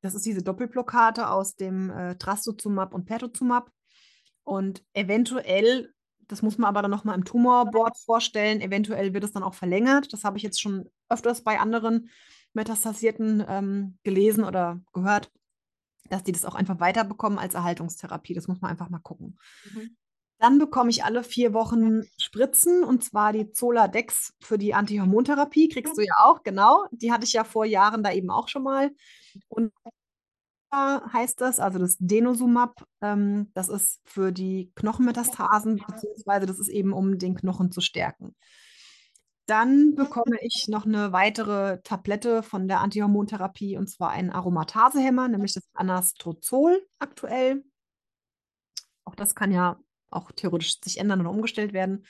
Das 0.00 0.14
ist 0.14 0.26
diese 0.26 0.42
Doppelblockade 0.42 1.30
aus 1.30 1.54
dem, 1.56 1.90
äh, 1.90 2.16
Trastuzumab 2.16 2.94
und 2.94 3.06
Pertuzumab. 3.06 3.70
Und 4.44 4.84
eventuell 4.94 5.92
das 6.28 6.42
muss 6.42 6.58
man 6.58 6.68
aber 6.68 6.82
dann 6.82 6.90
noch 6.90 7.04
mal 7.04 7.14
im 7.14 7.24
Tumorboard 7.24 7.96
vorstellen, 7.96 8.60
eventuell 8.60 9.14
wird 9.14 9.24
es 9.24 9.32
dann 9.32 9.42
auch 9.42 9.54
verlängert. 9.54 10.12
Das 10.12 10.24
habe 10.24 10.36
ich 10.36 10.42
jetzt 10.42 10.60
schon 10.60 10.88
öfters 11.08 11.42
bei 11.42 11.58
anderen 11.58 12.10
Metastasierten, 12.52 13.44
ähm, 13.48 13.98
gelesen 14.04 14.44
oder 14.44 14.80
gehört, 14.92 15.30
dass 16.10 16.24
die 16.24 16.32
das 16.32 16.44
auch 16.44 16.54
einfach 16.54 16.80
weiterbekommen 16.80 17.38
als 17.38 17.54
Erhaltungstherapie. 17.54 18.34
Das 18.34 18.48
muss 18.48 18.60
man 18.60 18.70
einfach 18.70 18.90
mal 18.90 18.98
gucken. 18.98 19.38
Mhm. 19.72 19.96
Dann 20.40 20.58
bekomme 20.58 20.90
ich 20.90 21.02
alle 21.04 21.24
4 21.24 21.52
Wochen 21.52 22.02
Spritzen 22.16 22.84
und 22.84 23.02
zwar 23.02 23.32
die 23.32 23.50
Zoladex 23.50 24.34
für 24.40 24.56
die 24.56 24.72
Antihormontherapie. 24.72 25.68
Kriegst 25.68 25.98
du 25.98 26.02
ja 26.02 26.14
auch, 26.22 26.44
genau. 26.44 26.86
Die 26.92 27.10
hatte 27.10 27.24
ich 27.24 27.32
ja 27.32 27.42
vor 27.42 27.64
Jahren 27.64 28.04
da 28.04 28.12
eben 28.12 28.30
auch 28.30 28.48
schon 28.48 28.62
mal. 28.62 28.92
Und 29.48 29.72
heißt 30.72 31.40
das, 31.40 31.60
also 31.60 31.78
das 31.78 31.96
Denosumab, 31.98 32.84
ähm, 33.00 33.50
das 33.54 33.68
ist 33.68 34.00
für 34.04 34.32
die 34.32 34.70
Knochenmetastasen, 34.74 35.76
beziehungsweise 35.86 36.46
das 36.46 36.58
ist 36.58 36.68
eben, 36.68 36.92
um 36.92 37.18
den 37.18 37.34
Knochen 37.34 37.72
zu 37.72 37.80
stärken. 37.80 38.34
Dann 39.48 39.94
bekomme 39.94 40.36
ich 40.42 40.66
noch 40.68 40.84
'ne 40.84 41.10
weitere 41.12 41.80
Tablette 41.82 42.42
von 42.42 42.68
der 42.68 42.80
Antihormontherapie 42.80 43.78
und 43.78 43.88
zwar 43.88 44.10
einen 44.10 44.28
Aromatasehemmer, 44.28 45.26
nämlich 45.28 45.54
das 45.54 45.64
Anastrozol 45.72 46.86
aktuell. 46.98 47.64
Auch 49.06 49.14
das 49.14 49.34
kann 49.34 49.50
ja 49.52 49.80
auch 50.10 50.32
theoretisch 50.32 50.80
sich 50.82 50.98
ändern 50.98 51.20
oder 51.22 51.30
umgestellt 51.30 51.72
werden. 51.72 52.04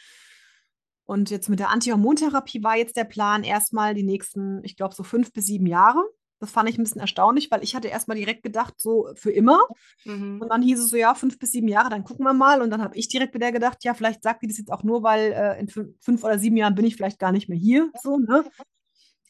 Und 1.05 1.31
jetzt 1.31 1.49
mit 1.49 1.59
der 1.59 1.71
Antihormontherapie 1.71 2.63
war 2.63 2.77
jetzt 2.77 2.97
der 2.97 3.05
Plan 3.05 3.43
erst 3.43 3.73
mal 3.73 3.95
die 3.95 4.03
nächsten, 4.03 4.63
ich 4.63 4.77
glaube, 4.77 4.95
so 4.95 5.03
5 5.03 5.33
bis 5.33 5.47
7 5.47 5.67
Jahre. 5.67 6.03
Das 6.41 6.51
fand 6.53 6.69
ich 6.69 6.79
'n 6.79 6.85
bisschen 6.85 7.01
erstaunlich, 7.01 7.51
weil 7.51 7.63
ich 7.65 7.75
hatte 7.75 7.89
erst 7.89 8.09
mal 8.09 8.15
direkt 8.17 8.43
gedacht, 8.45 8.75
so 8.81 9.09
für 9.15 9.31
immer. 9.33 9.61
Mhm. 10.07 10.43
Und 10.43 10.51
dann 10.51 10.63
hieß 10.63 10.81
es 10.81 10.91
so: 10.91 10.97
„Ja, 10.99 11.15
5 11.15 11.39
bis 11.39 11.53
7 11.53 11.69
Jahre, 11.69 11.91
dann 11.91 12.05
gucken 12.05 12.25
wir 12.27 12.35
mal.“ 12.35 12.63
Und 12.63 12.71
dann 12.71 12.83
habe 12.83 12.97
ich 12.97 13.09
direkt 13.09 13.35
wieder 13.35 13.53
gedacht: 13.53 13.85
„Ja, 13.85 13.95
vielleicht 13.95 14.23
sagt 14.25 14.43
die 14.43 14.49
das 14.49 14.59
jetzt 14.59 14.73
auch 14.73 14.85
nur, 14.85 15.03
weil, 15.05 15.33
äh, 15.33 15.61
in 15.61 15.69
fün 15.69 15.97
5 16.01 16.25
oder 16.25 16.39
7 16.39 16.57
Jahren 16.59 16.75
bin 16.77 16.87
ich 16.87 16.97
vielleicht 16.97 17.19
gar 17.21 17.33
nicht 17.33 17.49
mehr 17.49 17.59
hier“, 17.59 17.91
so, 17.97 18.19
ne? 18.19 18.47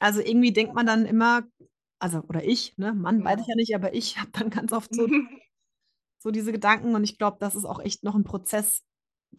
Also, 0.01 0.21
irgendwie 0.23 0.53
denkt 0.53 0.75
man 0.75 0.87
dann 0.87 1.07
immer 1.07 1.45
also, 2.01 2.21
oder 2.29 2.45
ich, 2.45 2.77
ne? 2.79 2.95
Mann 2.95 3.25
weiß 3.25 3.41
ich 3.41 3.47
Ja. 3.47 3.49
ja 3.49 3.57
nicht, 3.57 3.75
aber 3.77 3.95
ich 3.95 4.19
habe 4.21 4.31
dann 4.33 4.51
ganz 4.51 4.73
oft 4.73 4.95
so 4.95 5.09
so 6.23 6.31
diese 6.33 6.53
Gedanken 6.53 6.95
und 6.95 7.05
ich 7.05 7.17
glaube, 7.19 7.37
das 7.41 7.55
ist 7.55 7.65
auch 7.65 7.79
echt 7.81 8.03
noch 8.05 8.15
'n 8.17 8.25
Prozess, 8.25 8.83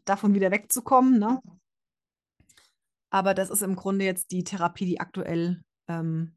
davon 0.06 0.36
wieder 0.36 0.52
wegzukommen, 0.52 1.20
ne? 1.20 1.42
Aber 3.14 3.34
das 3.34 3.50
ist 3.50 3.62
im 3.64 3.76
Grunde 3.76 4.06
jetzt 4.06 4.32
die 4.32 4.44
Therapie, 4.44 4.86
die 4.86 5.00
aktuell 5.00 5.62
ähm, 5.88 6.36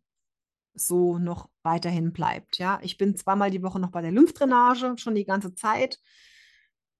so 0.74 1.18
noch 1.18 1.48
weiterhin 1.62 2.12
bleibt. 2.12 2.58
Ja, 2.58 2.78
ich 2.82 2.98
bin 2.98 3.16
zweimal 3.16 3.50
die 3.50 3.62
Woche 3.62 3.78
noch 3.80 3.90
bei 3.90 4.00
der 4.02 4.12
Lymphdrainage, 4.12 4.94
schon 4.96 5.14
die 5.14 5.24
ganze 5.24 5.54
Zeit. 5.54 5.98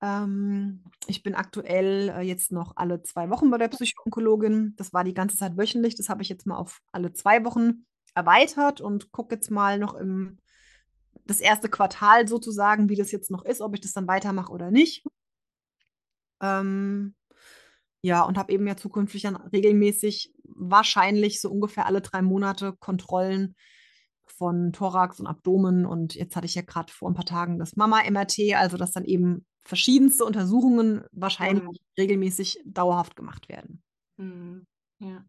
Ähm, 0.02 0.84
ich 1.06 1.22
bin 1.22 1.34
aktuell 1.34 2.10
äh, 2.10 2.20
jetzt 2.22 2.52
noch 2.52 2.76
alle 2.76 3.02
zwei 3.02 3.30
Wochen 3.30 3.50
bei 3.50 3.58
der 3.58 3.68
Psychoonkologin. 3.68 4.74
Das 4.76 4.92
war 4.92 5.04
die 5.04 5.14
ganze 5.14 5.36
Zeit 5.36 5.56
wöchentlich. 5.56 5.94
Das 5.94 6.08
habe 6.08 6.22
ich 6.22 6.28
jetzt 6.28 6.46
mal 6.46 6.56
auf 6.56 6.80
alle 6.90 7.12
zwei 7.12 7.44
Wochen 7.44 7.86
erweitert 8.14 8.80
und 8.80 9.12
gucke 9.12 9.36
jetzt 9.36 9.50
mal 9.50 9.78
noch 9.78 9.94
im 9.94 10.38
das 11.24 11.40
erste 11.40 11.68
Quartal 11.68 12.26
sozusagen, 12.26 12.88
wie 12.88 12.96
das 12.96 13.12
jetzt 13.12 13.30
noch 13.30 13.44
ist, 13.44 13.60
ob 13.60 13.74
ich 13.74 13.80
das 13.80 13.92
dann 13.92 14.08
weitermache 14.08 14.52
oder 14.52 14.70
nicht. 14.70 15.04
Ähm, 16.40 17.14
ja, 18.02 18.22
und 18.22 18.36
habe 18.36 18.52
eben 18.52 18.66
ja 18.66 18.76
zukünftig 18.76 19.22
dann 19.22 19.36
regelmäßig, 19.36 20.34
wahrscheinlich 20.56 21.40
so 21.40 21.50
ungefähr 21.50 21.86
alle 21.86 22.00
drei 22.00 22.22
Monate 22.22 22.74
Kontrollen 22.78 23.54
von 24.26 24.72
Thorax 24.72 25.20
und 25.20 25.26
Abdomen. 25.26 25.86
Und 25.86 26.14
jetzt 26.14 26.36
hatte 26.36 26.46
ich 26.46 26.54
ja 26.54 26.62
gerade 26.62 26.92
vor 26.92 27.10
ein 27.10 27.14
paar 27.14 27.24
Tagen 27.26 27.58
das 27.58 27.76
Mama-MRT, 27.76 28.54
also 28.56 28.76
dass 28.76 28.92
dann 28.92 29.04
eben 29.04 29.44
verschiedenste 29.64 30.24
Untersuchungen 30.24 31.04
wahrscheinlich 31.12 31.64
Mhm. 31.64 31.76
regelmäßig 31.98 32.60
dauerhaft 32.64 33.16
gemacht 33.16 33.48
werden. 33.48 33.82
Mhm. 34.18 34.66
Ja. 34.98 35.24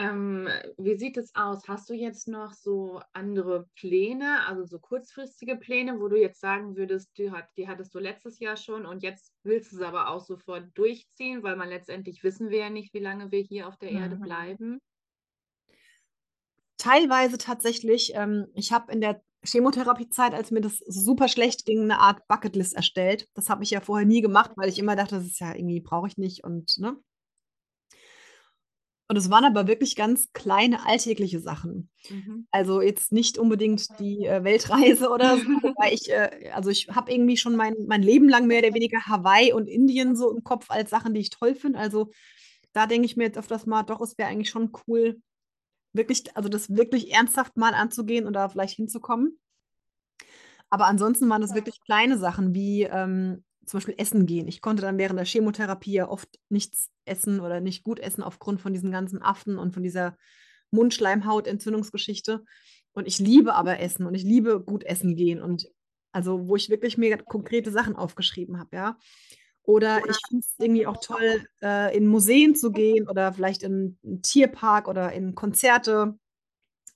Ähm, 0.00 0.48
wie 0.76 0.96
sieht 0.96 1.16
es 1.16 1.34
aus? 1.34 1.66
Hast 1.68 1.90
du 1.90 1.94
jetzt 1.94 2.28
noch 2.28 2.52
so 2.52 3.00
andere 3.12 3.68
Pläne, 3.74 4.46
also 4.46 4.64
so 4.64 4.78
kurzfristige 4.78 5.56
Pläne, 5.56 6.00
wo 6.00 6.06
du 6.08 6.16
jetzt 6.20 6.40
sagen 6.40 6.76
würdest, 6.76 7.18
die, 7.18 7.30
hat, 7.32 7.48
die 7.56 7.66
hattest 7.68 7.94
du 7.94 7.98
letztes 7.98 8.38
Jahr 8.38 8.56
schon 8.56 8.86
und 8.86 9.02
jetzt 9.02 9.32
willst 9.42 9.72
du 9.72 9.76
es 9.76 9.82
aber 9.82 10.08
auch 10.10 10.20
sofort 10.20 10.66
durchziehen, 10.74 11.42
weil 11.42 11.56
man 11.56 11.68
letztendlich 11.68 12.22
wissen 12.22 12.48
wir 12.50 12.58
ja 12.60 12.70
nicht, 12.70 12.94
wie 12.94 13.00
lange 13.00 13.32
wir 13.32 13.40
hier 13.40 13.66
auf 13.68 13.76
der 13.76 13.90
Erde 13.92 14.16
Mhm. 14.16 14.22
bleiben. 14.22 14.78
Teilweise 16.78 17.38
tatsächlich, 17.38 18.12
ähm, 18.14 18.46
ich 18.54 18.72
habe 18.72 18.92
in 18.92 19.00
der 19.00 19.22
Chemotherapiezeit, 19.44 20.32
als 20.34 20.50
mir 20.50 20.60
das 20.60 20.78
super 20.86 21.28
schlecht 21.28 21.64
ging, 21.66 21.82
eine 21.82 21.98
Art 21.98 22.26
Bucketlist 22.28 22.74
erstellt. 22.74 23.28
Das 23.34 23.50
habe 23.50 23.64
ich 23.64 23.70
ja 23.70 23.80
vorher 23.80 24.06
nie 24.06 24.20
gemacht, 24.20 24.52
weil 24.56 24.68
ich 24.68 24.78
immer 24.78 24.94
dachte, 24.96 25.16
das 25.16 25.24
ist 25.26 25.40
ja 25.40 25.54
irgendwie, 25.54 25.80
brauche 25.80 26.06
ich 26.08 26.16
nicht 26.18 26.44
und 26.44 26.78
ne? 26.78 26.96
Und 29.10 29.16
es 29.16 29.30
waren 29.30 29.44
aber 29.44 29.66
wirklich 29.66 29.96
ganz 29.96 30.32
kleine 30.34 30.84
alltägliche 30.84 31.40
Sachen. 31.40 31.88
Mhm. 32.10 32.46
Also 32.50 32.82
jetzt 32.82 33.10
nicht 33.10 33.38
unbedingt 33.38 33.88
die 33.98 34.26
äh, 34.26 34.44
Weltreise 34.44 35.08
oder 35.08 35.38
so, 35.38 35.44
wobei 35.62 35.92
ich, 35.92 36.10
äh, 36.10 36.50
also 36.52 36.68
ich 36.68 36.88
habe 36.88 37.10
irgendwie 37.10 37.38
schon 37.38 37.56
mein, 37.56 37.74
mein 37.86 38.02
Leben 38.02 38.28
lang 38.28 38.46
mehr 38.46 38.58
oder 38.58 38.74
weniger 38.74 39.00
Hawaii 39.06 39.54
und 39.54 39.66
Indien 39.66 40.14
so 40.14 40.30
im 40.30 40.44
Kopf 40.44 40.70
als 40.70 40.90
Sachen, 40.90 41.14
die 41.14 41.20
ich 41.20 41.30
toll 41.30 41.54
finde. 41.54 41.78
Also 41.78 42.10
da 42.74 42.86
denke 42.86 43.06
ich 43.06 43.16
mir 43.16 43.24
jetzt 43.24 43.38
öfters 43.38 43.64
mal, 43.64 43.82
doch, 43.82 44.02
es 44.02 44.18
wäre 44.18 44.28
eigentlich 44.28 44.50
schon 44.50 44.72
cool, 44.86 45.22
wirklich, 45.94 46.36
also 46.36 46.50
das 46.50 46.68
wirklich 46.76 47.12
ernsthaft 47.14 47.56
mal 47.56 47.72
anzugehen 47.72 48.26
und 48.26 48.34
da 48.34 48.50
vielleicht 48.50 48.76
hinzukommen. 48.76 49.38
Aber 50.68 50.86
ansonsten 50.86 51.30
waren 51.30 51.40
das 51.40 51.54
wirklich 51.54 51.80
kleine 51.80 52.18
Sachen 52.18 52.54
wie 52.54 52.82
ähm, 52.82 53.42
zum 53.68 53.78
Beispiel 53.78 53.94
Essen 53.98 54.26
gehen. 54.26 54.48
Ich 54.48 54.60
konnte 54.60 54.82
dann 54.82 54.98
während 54.98 55.18
der 55.18 55.26
Chemotherapie 55.26 55.92
ja 55.92 56.08
oft 56.08 56.38
nichts 56.48 56.90
essen 57.04 57.40
oder 57.40 57.60
nicht 57.60 57.84
gut 57.84 58.00
essen 58.00 58.22
aufgrund 58.22 58.60
von 58.60 58.72
diesen 58.72 58.90
ganzen 58.90 59.22
Aften 59.22 59.58
und 59.58 59.72
von 59.74 59.82
dieser 59.82 60.16
Mundschleimhautentzündungsgeschichte. 60.70 62.44
Und 62.92 63.06
ich 63.06 63.18
liebe 63.18 63.54
aber 63.54 63.80
Essen 63.80 64.06
und 64.06 64.14
ich 64.14 64.24
liebe 64.24 64.60
gut 64.60 64.84
essen 64.84 65.14
gehen 65.14 65.40
und 65.42 65.68
also 66.12 66.48
wo 66.48 66.56
ich 66.56 66.70
wirklich 66.70 66.98
mir 66.98 67.18
konkrete 67.18 67.70
Sachen 67.70 67.94
aufgeschrieben 67.94 68.58
habe, 68.58 68.74
ja. 68.74 68.98
Oder 69.62 69.98
ich 70.08 70.16
finde 70.26 70.40
es 70.40 70.54
irgendwie 70.58 70.86
auch 70.86 70.96
toll, 70.96 71.44
äh, 71.62 71.94
in 71.94 72.06
Museen 72.06 72.54
zu 72.54 72.72
gehen 72.72 73.06
oder 73.06 73.34
vielleicht 73.34 73.62
in 73.62 73.98
einen 74.02 74.22
Tierpark 74.22 74.88
oder 74.88 75.12
in 75.12 75.34
Konzerte 75.34 76.18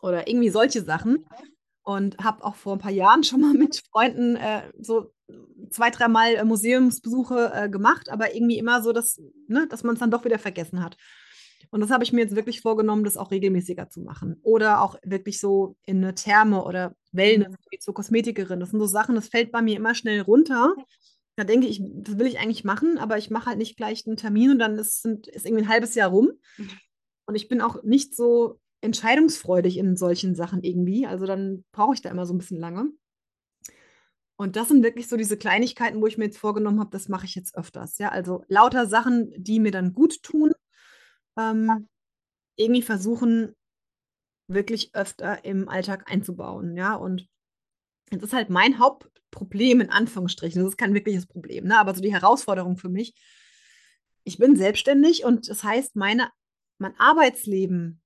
oder 0.00 0.26
irgendwie 0.26 0.48
solche 0.48 0.82
Sachen. 0.82 1.26
Und 1.84 2.18
habe 2.18 2.44
auch 2.44 2.54
vor 2.54 2.74
ein 2.74 2.78
paar 2.78 2.92
Jahren 2.92 3.24
schon 3.24 3.40
mal 3.40 3.54
mit 3.54 3.82
Freunden 3.90 4.36
äh, 4.36 4.62
so 4.80 5.12
zwei, 5.70 5.90
dreimal 5.90 6.34
äh, 6.34 6.44
Museumsbesuche 6.44 7.52
äh, 7.54 7.68
gemacht, 7.68 8.10
aber 8.10 8.34
irgendwie 8.34 8.58
immer 8.58 8.82
so, 8.82 8.92
dass, 8.92 9.20
ne, 9.48 9.66
dass 9.68 9.82
man 9.82 9.94
es 9.94 10.00
dann 10.00 10.10
doch 10.10 10.24
wieder 10.24 10.38
vergessen 10.38 10.82
hat. 10.82 10.96
Und 11.70 11.80
das 11.80 11.90
habe 11.90 12.04
ich 12.04 12.12
mir 12.12 12.20
jetzt 12.20 12.36
wirklich 12.36 12.60
vorgenommen, 12.60 13.02
das 13.02 13.16
auch 13.16 13.30
regelmäßiger 13.30 13.88
zu 13.88 14.02
machen. 14.02 14.36
Oder 14.42 14.82
auch 14.82 14.96
wirklich 15.04 15.40
so 15.40 15.76
in 15.86 15.98
eine 15.98 16.14
Therme 16.14 16.64
oder 16.64 16.94
Wellness, 17.12 17.54
wie 17.70 17.78
zur 17.78 17.94
Kosmetikerin. 17.94 18.60
Das 18.60 18.70
sind 18.70 18.80
so 18.80 18.86
Sachen, 18.86 19.14
das 19.14 19.28
fällt 19.28 19.52
bei 19.52 19.62
mir 19.62 19.76
immer 19.76 19.94
schnell 19.94 20.20
runter. 20.20 20.74
Da 21.36 21.44
denke 21.44 21.66
ich, 21.66 21.80
das 21.82 22.18
will 22.18 22.26
ich 22.26 22.38
eigentlich 22.38 22.64
machen, 22.64 22.98
aber 22.98 23.16
ich 23.16 23.30
mache 23.30 23.46
halt 23.46 23.58
nicht 23.58 23.78
gleich 23.78 24.06
einen 24.06 24.18
Termin 24.18 24.50
und 24.50 24.58
dann 24.58 24.76
ist, 24.76 25.06
ist 25.06 25.46
irgendwie 25.46 25.62
ein 25.62 25.68
halbes 25.68 25.94
Jahr 25.94 26.10
rum. 26.10 26.32
Und 27.24 27.36
ich 27.36 27.48
bin 27.48 27.62
auch 27.62 27.82
nicht 27.84 28.14
so 28.14 28.60
entscheidungsfreudig 28.82 29.78
in 29.78 29.96
solchen 29.96 30.34
Sachen 30.34 30.62
irgendwie. 30.62 31.06
Also 31.06 31.24
dann 31.24 31.64
brauche 31.72 31.94
ich 31.94 32.02
da 32.02 32.10
immer 32.10 32.26
so 32.26 32.34
ein 32.34 32.38
bisschen 32.38 32.58
lange. 32.58 32.90
Und 34.36 34.56
das 34.56 34.68
sind 34.68 34.82
wirklich 34.82 35.08
so 35.08 35.16
diese 35.16 35.36
Kleinigkeiten, 35.36 36.00
wo 36.00 36.06
ich 36.06 36.18
mir 36.18 36.24
jetzt 36.24 36.38
vorgenommen 36.38 36.80
habe, 36.80 36.90
das 36.90 37.08
mache 37.08 37.26
ich 37.26 37.34
jetzt 37.34 37.56
öfters. 37.56 37.98
Ja, 37.98 38.08
also 38.08 38.44
lauter 38.48 38.86
Sachen, 38.86 39.32
die 39.36 39.60
mir 39.60 39.70
dann 39.70 39.92
gut 39.92 40.22
tun, 40.22 40.52
ähm, 41.38 41.88
irgendwie 42.56 42.82
versuchen, 42.82 43.54
wirklich 44.48 44.94
öfter 44.94 45.44
im 45.44 45.68
Alltag 45.68 46.10
einzubauen. 46.10 46.76
Ja, 46.76 46.96
und 46.96 47.28
das 48.10 48.24
ist 48.24 48.32
halt 48.32 48.50
mein 48.50 48.80
Hauptproblem, 48.80 49.80
in 49.80 49.90
Anführungsstrichen. 49.90 50.60
Das 50.60 50.72
ist 50.72 50.76
kein 50.76 50.94
wirkliches 50.94 51.26
Problem, 51.26 51.66
ne? 51.66 51.78
aber 51.78 51.94
so 51.94 52.02
die 52.02 52.12
Herausforderung 52.12 52.76
für 52.76 52.88
mich. 52.88 53.14
Ich 54.24 54.38
bin 54.38 54.56
selbstständig 54.56 55.24
und 55.24 55.48
das 55.48 55.62
heißt, 55.64 55.94
meine, 55.96 56.30
mein 56.78 56.98
Arbeitsleben 56.98 58.01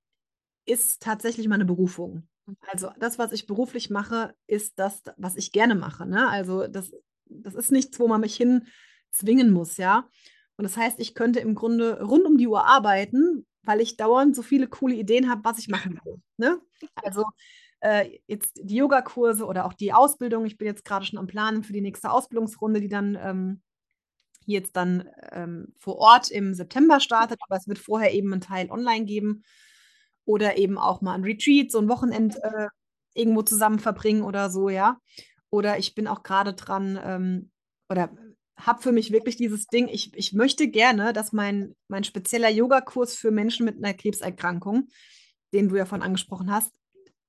ist 0.67 1.01
tatsächlich 1.01 1.47
meine 1.47 1.65
Berufung. 1.65 2.27
Also 2.67 2.91
das, 2.99 3.17
was 3.17 3.31
ich 3.31 3.47
beruflich 3.47 3.89
mache, 3.89 4.35
ist 4.47 4.79
das, 4.79 5.01
was 5.17 5.35
ich 5.35 5.51
gerne 5.51 5.75
mache. 5.75 6.05
Ne? 6.05 6.29
Also 6.29 6.67
das, 6.67 6.91
das 7.25 7.55
ist 7.55 7.71
nichts, 7.71 7.99
wo 7.99 8.07
man 8.07 8.21
mich 8.21 8.35
hin 8.35 8.67
zwingen 9.11 9.51
muss, 9.51 9.77
ja. 9.77 10.07
Und 10.55 10.63
das 10.63 10.77
heißt, 10.77 10.99
ich 10.99 11.13
könnte 11.13 11.39
im 11.39 11.55
Grunde 11.55 12.01
rund 12.01 12.25
um 12.25 12.37
die 12.37 12.47
Uhr 12.47 12.65
arbeiten, 12.65 13.45
weil 13.63 13.81
ich 13.81 13.97
dauernd 13.97 14.35
so 14.35 14.41
viele 14.41 14.67
coole 14.67 14.95
Ideen 14.95 15.29
habe, 15.29 15.43
was 15.43 15.59
ich 15.59 15.67
machen 15.67 15.99
will. 16.05 16.21
Ne? 16.37 16.59
Also 16.95 17.25
äh, 17.79 18.19
jetzt 18.27 18.59
die 18.63 18.77
Yogakurse 18.77 19.45
oder 19.45 19.65
auch 19.65 19.73
die 19.73 19.93
Ausbildung. 19.93 20.45
Ich 20.45 20.57
bin 20.57 20.67
jetzt 20.67 20.85
gerade 20.85 21.05
schon 21.05 21.19
am 21.19 21.27
Planen 21.27 21.63
für 21.63 21.73
die 21.73 21.81
nächste 21.81 22.11
Ausbildungsrunde, 22.11 22.81
die 22.81 22.89
dann 22.89 23.17
ähm, 23.21 23.61
hier 24.45 24.59
jetzt 24.59 24.75
dann 24.75 25.09
ähm, 25.31 25.73
vor 25.77 25.97
Ort 25.97 26.31
im 26.31 26.53
September 26.53 26.99
startet, 26.99 27.39
aber 27.47 27.57
es 27.57 27.67
wird 27.67 27.77
vorher 27.79 28.13
eben 28.13 28.31
einen 28.31 28.41
Teil 28.41 28.71
online 28.71 29.05
geben 29.05 29.43
oder 30.27 30.57
eben 30.57 30.77
auch 30.77 31.01
mal 31.01 31.13
ein 31.13 31.23
Retreat, 31.23 31.71
so 31.71 31.79
ein 31.79 31.89
Wochenend 31.89 32.35
äh, 32.43 32.67
irgendwo 33.15 33.41
zusammen 33.41 33.79
verbringen 33.79 34.21
oder 34.21 34.49
so, 34.49 34.69
ja. 34.69 34.99
Oder 35.49 35.79
ich 35.79 35.95
bin 35.95 36.07
auch 36.07 36.21
gerade 36.21 36.53
dran 36.53 36.99
ähm, 37.01 37.51
oder 37.89 38.11
habe 38.57 38.81
für 38.81 38.91
mich 38.91 39.11
wirklich 39.11 39.37
dieses 39.37 39.67
Ding, 39.67 39.87
ich, 39.87 40.15
ich 40.15 40.33
möchte 40.33 40.67
gerne, 40.67 41.13
dass 41.13 41.31
mein, 41.31 41.75
mein 41.87 42.03
spezieller 42.03 42.49
Yogakurs 42.49 43.15
für 43.15 43.31
Menschen 43.31 43.65
mit 43.65 43.77
einer 43.77 43.93
Krebserkrankung, 43.93 44.89
den 45.53 45.69
du 45.69 45.77
ja 45.77 45.85
von 45.85 46.01
angesprochen 46.01 46.51
hast, 46.51 46.75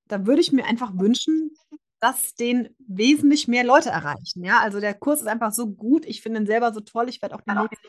da 0.08 0.26
würde 0.26 0.40
ich 0.40 0.52
mir 0.52 0.64
einfach 0.64 0.92
wünschen, 0.94 1.52
dass 2.00 2.34
den 2.34 2.70
wesentlich 2.78 3.46
mehr 3.46 3.64
Leute 3.64 3.90
erreichen. 3.90 4.42
Ja, 4.42 4.60
also 4.60 4.80
der 4.80 4.94
Kurs 4.94 5.20
ist 5.20 5.26
einfach 5.26 5.52
so 5.52 5.68
gut. 5.68 6.06
Ich 6.06 6.22
finde 6.22 6.40
ihn 6.40 6.46
selber 6.46 6.72
so 6.72 6.80
toll. 6.80 7.08
Ich 7.08 7.20
werde 7.22 7.34
auch 7.34 7.42
demnächst 7.42 7.84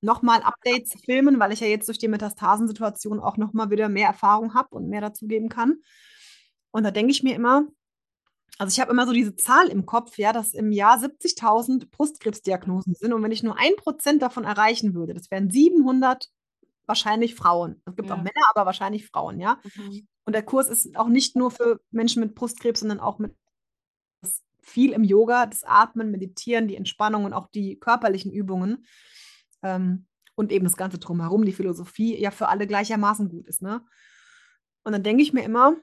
nochmal 0.00 0.42
Updates 0.42 0.92
filmen, 1.04 1.38
weil 1.40 1.52
ich 1.52 1.60
ja 1.60 1.66
jetzt 1.66 1.88
durch 1.88 1.98
die 1.98 2.08
Metastasensituation 2.08 3.20
auch 3.20 3.36
nochmal 3.36 3.70
wieder 3.70 3.88
mehr 3.88 4.08
Erfahrung 4.08 4.54
habe 4.54 4.74
und 4.76 4.88
mehr 4.88 5.00
dazu 5.00 5.26
geben 5.26 5.48
kann. 5.48 5.82
Und 6.70 6.84
da 6.84 6.90
denke 6.90 7.10
ich 7.10 7.22
mir 7.22 7.34
immer, 7.34 7.66
also 8.58 8.72
ich 8.72 8.80
habe 8.80 8.90
immer 8.92 9.06
so 9.06 9.12
diese 9.12 9.36
Zahl 9.36 9.68
im 9.68 9.86
Kopf, 9.86 10.18
ja, 10.18 10.32
dass 10.32 10.54
im 10.54 10.72
Jahr 10.72 10.98
70.000 10.98 11.90
Brustkrebsdiagnosen 11.90 12.94
sind. 12.94 13.12
Und 13.12 13.22
wenn 13.22 13.32
ich 13.32 13.42
nur 13.42 13.58
ein 13.58 13.76
Prozent 13.76 14.22
davon 14.22 14.44
erreichen 14.44 14.94
würde, 14.94 15.14
das 15.14 15.30
wären 15.30 15.50
700 15.50 16.28
wahrscheinlich 16.86 17.34
Frauen. 17.34 17.82
Es 17.84 17.94
gibt 17.96 18.08
Ja. 18.08 18.14
auch 18.14 18.22
Männer, 18.22 18.42
aber 18.54 18.66
wahrscheinlich 18.66 19.06
Frauen, 19.06 19.38
ja. 19.40 19.60
Mhm. 19.76 20.08
Und 20.24 20.32
der 20.32 20.42
Kurs 20.42 20.68
ist 20.68 20.96
auch 20.96 21.08
nicht 21.08 21.36
nur 21.36 21.50
für 21.50 21.80
Menschen 21.90 22.20
mit 22.20 22.34
Brustkrebs, 22.34 22.80
sondern 22.80 23.00
auch 23.00 23.18
mit 23.18 23.34
viel 24.60 24.92
im 24.92 25.04
Yoga, 25.04 25.46
das 25.46 25.64
Atmen, 25.64 26.10
Meditieren, 26.10 26.68
die 26.68 26.76
Entspannung 26.76 27.24
und 27.24 27.32
auch 27.32 27.48
die 27.48 27.78
körperlichen 27.78 28.32
Übungen. 28.32 28.86
Ähm, 29.62 30.06
und 30.34 30.52
eben 30.52 30.64
das 30.64 30.76
Ganze 30.76 30.98
drumherum, 30.98 31.44
die 31.44 31.52
Philosophie 31.52 32.16
ja 32.16 32.30
für 32.30 32.48
alle 32.48 32.66
gleichermaßen 32.66 33.28
gut 33.28 33.48
ist. 33.48 33.60
Ne? 33.60 33.82
Und 34.84 34.92
dann 34.92 35.02
denke 35.02 35.22
ich 35.22 35.32
mir 35.32 35.42
immer, 35.42 35.76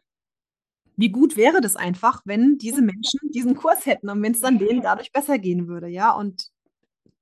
wie 0.98 1.10
gut 1.10 1.36
wäre 1.36 1.62
das 1.62 1.76
einfach, 1.76 2.22
wenn 2.26 2.58
diese 2.58 2.82
Menschen 2.82 3.20
diesen 3.32 3.56
Kurs 3.56 3.86
hätten 3.86 4.10
und 4.10 4.22
wenn 4.22 4.32
es 4.34 4.40
dann 4.40 4.60
denen 4.60 4.82
dadurch 4.82 5.12
besser 5.12 5.38
gehen 5.40 5.68
würde, 5.68 5.88
ja. 5.88 6.12
Und 6.12 6.50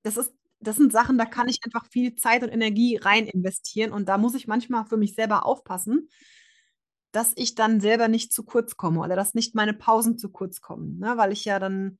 das 0.03 0.17
ist, 0.17 0.33
das 0.59 0.77
sind 0.77 0.91
Sachen, 0.91 1.17
da 1.17 1.25
kann 1.25 1.49
ich 1.49 1.59
einfach 1.65 1.87
viel 1.91 2.15
Zeit 2.15 2.43
und 2.43 2.49
Energie 2.49 2.97
rein 2.97 3.25
investieren. 3.27 3.91
Und 3.91 4.07
da 4.09 4.17
muss 4.17 4.35
ich 4.35 4.47
manchmal 4.47 4.85
für 4.85 4.97
mich 4.97 5.15
selber 5.15 5.45
aufpassen, 5.45 6.09
dass 7.11 7.33
ich 7.35 7.55
dann 7.55 7.79
selber 7.79 8.07
nicht 8.07 8.33
zu 8.33 8.43
kurz 8.43 8.75
komme 8.77 8.99
oder 8.99 9.15
dass 9.15 9.33
nicht 9.33 9.55
meine 9.55 9.73
Pausen 9.73 10.17
zu 10.17 10.29
kurz 10.29 10.61
kommen. 10.61 10.99
Ne? 10.99 11.13
Weil 11.17 11.31
ich 11.31 11.45
ja 11.45 11.59
dann, 11.59 11.99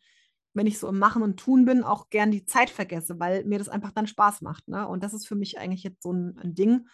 wenn 0.54 0.68
ich 0.68 0.80
so 0.80 0.88
im 0.90 1.00
Machen 1.00 1.24
und 1.24 1.38
Tun 1.40 1.66
bin, 1.66 1.84
auch 1.84 2.10
gern 2.10 2.32
die 2.32 2.46
Zeit 2.46 2.70
vergesse, 2.70 3.20
weil 3.20 3.44
mir 3.46 3.60
das 3.60 3.70
einfach 3.70 3.92
dann 3.92 4.08
Spaß 4.08 4.42
macht. 4.42 4.68
Ne? 4.68 4.88
Und 4.88 5.04
das 5.04 5.14
ist 5.14 5.28
für 5.28 5.36
mich 5.36 5.58
eigentlich 5.60 5.84
jetzt 5.84 6.04
so 6.04 6.12
ein, 6.14 6.38
ein 6.40 6.56
Ding. 6.56 6.88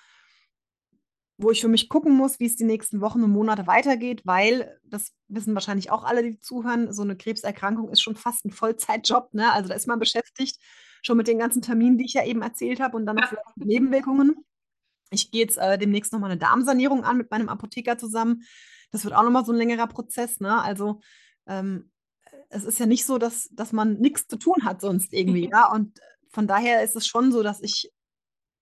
wo 1.41 1.51
ich 1.51 1.61
für 1.61 1.69
mich 1.69 1.87
gucken 1.87 2.13
muss, 2.17 2.39
wie 2.41 2.45
es 2.47 2.57
die 2.57 2.65
nächsten 2.65 2.99
Wochen 2.99 3.23
und 3.23 3.31
Monate 3.31 3.65
weitergeht, 3.65 4.23
weil, 4.25 4.77
das 4.83 5.13
wissen 5.29 5.53
wahrscheinlich 5.53 5.89
auch 5.89 6.03
alle, 6.03 6.21
die 6.21 6.37
zuhören, 6.39 6.91
so 6.91 7.01
eine 7.01 7.15
Krebserkrankung 7.15 7.89
ist 7.89 8.01
schon 8.01 8.17
fast 8.17 8.45
ein 8.45 8.51
Vollzeitjob, 8.51 9.33
ne? 9.33 9.51
Also, 9.53 9.69
da 9.69 9.75
ist 9.75 9.87
man 9.87 9.99
beschäftigt, 9.99 10.57
schon 11.01 11.15
mit 11.15 11.27
den 11.29 11.39
ganzen 11.39 11.61
Terminen, 11.61 11.97
die 11.97 12.03
ich 12.05 12.13
ja 12.13 12.25
eben 12.25 12.41
erzählt 12.41 12.81
habe 12.81 12.97
und 12.97 13.05
dann 13.05 13.15
noch 13.15 13.25
vielleicht 13.25 13.55
Nebenwirkungen. 13.55 14.35
Ich 15.11 15.31
gehe 15.31 15.41
jetzt, 15.41 15.57
äh, 15.57 15.77
demnächst 15.77 16.13
noch 16.13 16.19
mal 16.19 16.29
'ne 16.29 16.37
Darmsanierung 16.37 17.03
an 17.05 17.17
mit 17.17 17.31
meinem 17.31 17.49
Apotheker 17.49 17.97
zusammen. 17.97 18.43
Das 18.91 19.03
wird 19.05 19.15
auch 19.15 19.23
noch 19.23 19.31
mal 19.31 19.45
so 19.45 19.53
ein 19.53 19.57
längerer 19.59 19.87
Prozess, 19.87 20.39
ne? 20.41 20.61
Also, 20.61 21.01
ähm, 21.47 21.91
es 22.49 22.65
ist 22.65 22.79
ja 22.79 22.85
nicht 22.85 23.05
so, 23.05 23.17
dass 23.17 23.49
dass 23.51 23.73
man 23.73 23.99
nichts 23.99 24.27
zu 24.27 24.37
tun 24.37 24.63
hat 24.63 24.81
sonst 24.81 25.13
irgendwie, 25.13 25.49
ja? 25.51 25.71
Und 25.71 25.99
von 26.29 26.47
daher 26.47 26.83
ist 26.83 26.95
es 26.95 27.07
schon 27.07 27.31
so, 27.31 27.43
dass 27.43 27.61
ich 27.61 27.91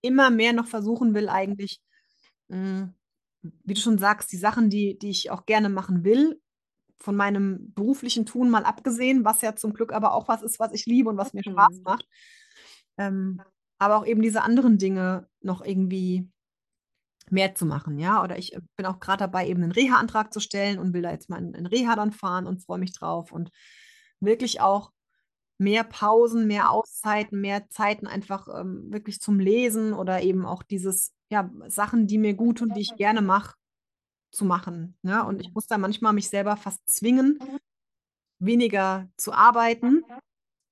immer 0.01 0.29
mehr 0.29 0.53
noch 0.53 0.67
versuchen 0.67 1.13
will 1.13 1.29
eigentlich 1.29 1.81
hm, 2.49 2.93
wie 3.41 3.73
du 3.73 3.79
schon 3.81 3.97
sagst, 3.97 4.31
die 4.31 4.37
Sachen, 4.37 4.69
die 4.69 4.97
die 4.97 5.09
ich 5.09 5.31
auch 5.31 5.45
gerne 5.45 5.69
machen 5.69 6.03
will, 6.03 6.41
von 6.99 7.15
meinem 7.15 7.73
beruflichen 7.73 8.25
Tun 8.25 8.49
mal 8.49 8.65
abgesehen, 8.65 9.23
was 9.25 9.41
ja 9.41 9.55
zum 9.55 9.73
Glück 9.73 9.93
aber 9.93 10.13
auch 10.13 10.27
was 10.27 10.41
ist, 10.41 10.59
was 10.59 10.73
ich 10.73 10.85
liebe 10.85 11.09
und 11.09 11.17
was 11.17 11.33
mir 11.33 11.43
Spaß 11.43 11.81
macht. 11.83 12.07
Ähm, 12.97 13.41
aber 13.79 13.97
auch 13.97 14.05
eben 14.05 14.21
diese 14.21 14.41
anderen 14.41 14.77
Dinge 14.77 15.29
noch 15.41 15.63
irgendwie 15.63 16.27
mehr 17.31 17.55
zu 17.55 17.65
machen, 17.65 17.99
ja? 17.99 18.23
Oder 18.23 18.37
ich, 18.37 18.53
äh, 18.55 18.61
bin 18.75 18.85
auch 18.85 18.99
grad 18.99 19.21
dabei, 19.21 19.47
eben 19.47 19.61
'nen 19.61 19.71
Reha-Antrag 19.71 20.33
zu 20.33 20.39
stellen 20.39 20.79
und 20.79 20.93
will 20.93 21.01
da 21.03 21.11
jetzt 21.11 21.29
mal 21.29 21.39
in 21.39 21.53
in 21.53 21.65
Reha 21.67 21.95
dann 21.95 22.11
fahren 22.11 22.47
und 22.47 22.63
freue 22.65 22.79
mich 22.79 22.93
drauf 22.93 23.31
und 23.31 23.51
wirklich 24.19 24.61
auch 24.61 24.91
mehr 25.59 25.83
Pausen, 25.85 26.47
mehr 26.47 26.71
Auszeiten, 26.71 27.41
mehr 27.41 27.69
Zeiten 27.69 28.07
einfach, 28.07 28.47
ähm, 28.61 28.87
wirklich 28.91 29.21
zum 29.21 29.39
Lesen 29.39 29.93
oder 29.93 30.21
eben 30.23 30.45
auch 30.45 30.63
dieses 30.63 31.13
ja, 31.31 31.51
Sachen, 31.67 32.07
die 32.07 32.17
mir 32.19 32.35
gut 32.35 32.59
tun, 32.59 32.73
die 32.73 32.81
ich 32.81 32.95
gerne 32.97 33.21
mache, 33.21 33.55
zu 34.31 34.45
machen, 34.45 34.97
ne? 35.03 35.25
Und 35.25 35.41
ich 35.41 35.49
Mhm. 35.49 35.55
muss 35.55 35.67
da 35.67 35.77
manchmal 35.79 36.13
mich 36.13 36.29
selber 36.29 36.57
fast 36.57 36.89
zwingen, 36.89 37.43
weniger 38.39 39.09
zu 39.17 39.33
arbeiten 39.33 40.05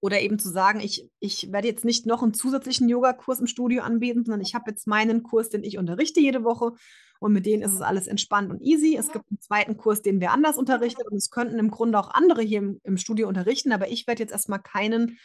oder 0.01 0.21
eben 0.21 0.39
zu 0.39 0.49
sagen: 0.49 0.79
„Ich 0.81 1.09
ich 1.19 1.51
werde 1.51 1.67
jetzt 1.67 1.85
nicht 1.85 2.05
noch 2.05 2.23
'n 2.23 2.33
zusätzlichen 2.33 2.89
Yogakurs 2.89 3.39
im 3.39 3.47
Studio 3.47 3.83
anbieten, 3.83 4.23
sondern 4.25 4.41
ich 4.41 4.55
habe 4.55 4.71
jetzt 4.71 4.87
meinen 4.87 5.23
Kurs, 5.23 5.49
den 5.49 5.63
ich 5.63 5.77
unterrichte 5.77 6.19
jede 6.21 6.43
Woche 6.43 6.73
und 7.19 7.33
mit 7.33 7.45
denen 7.45 7.63
ist 7.63 7.73
es 7.73 7.81
alles 7.81 8.07
entspannt 8.07 8.51
und 8.51 8.61
easy.“ 8.61 8.95
Es 8.97 9.11
gibt 9.11 9.31
'n 9.31 9.39
zweiten 9.41 9.77
Kurs, 9.77 10.01
den 10.01 10.21
wer 10.21 10.31
anders 10.33 10.57
unterrichtet 10.57 11.07
und 11.09 11.17
es 11.17 11.29
könnten 11.31 11.59
im 11.59 11.71
Grunde 11.71 11.99
auch 11.99 12.09
andere 12.11 12.41
hier 12.43 12.59
im 12.59 12.79
im 12.83 12.97
Studio 12.97 13.27
unterrichten, 13.27 13.71
aber 13.73 13.89
ich 13.89 14.07
werde 14.07 14.23
jetzt 14.23 14.31
erst 14.31 14.49
mal 14.49 14.59
keinen 14.59 15.17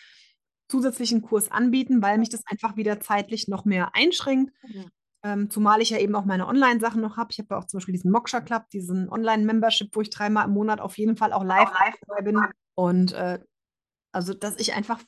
zusätzlichen 0.68 1.22
Kurs 1.22 1.50
anbieten, 1.50 2.02
weil 2.02 2.18
mich 2.18 2.28
das 2.30 2.42
einfach 2.46 2.76
wieder 2.76 3.00
zeitlich 3.00 3.48
noch 3.48 3.64
mehr 3.64 3.94
einschränkt. 3.94 4.52
Ja. 4.68 4.90
Ähm, 5.24 5.50
zumal 5.50 5.82
ich 5.82 5.90
ja 5.90 5.98
eben 5.98 6.14
auch 6.16 6.24
meine 6.26 6.46
Onlinesachen 6.48 7.00
noch 7.02 7.16
habe. 7.18 7.30
Ich 7.32 7.38
habe 7.40 7.48
ja 7.54 7.58
auch 7.60 7.66
zum 7.66 7.78
Beispiel 7.78 7.92
diesen 7.94 8.10
Moksha 8.12 8.40
Club, 8.40 8.70
diesen 8.72 9.10
Online-Membership, 9.10 9.94
wo 9.96 10.00
ich 10.02 10.10
dreimal 10.10 10.46
im 10.46 10.54
Monat 10.54 10.80
auf 10.80 10.98
jeden 10.98 11.16
Fall 11.16 11.32
auch 11.34 11.44
live 11.44 11.70
dabei 12.06 12.22
bin. 12.22 12.50
Und, 12.76 13.12
äh, 13.12 13.40
also, 14.12 14.34
dass 14.34 14.58
ich 14.58 14.74
einfach 14.74 15.00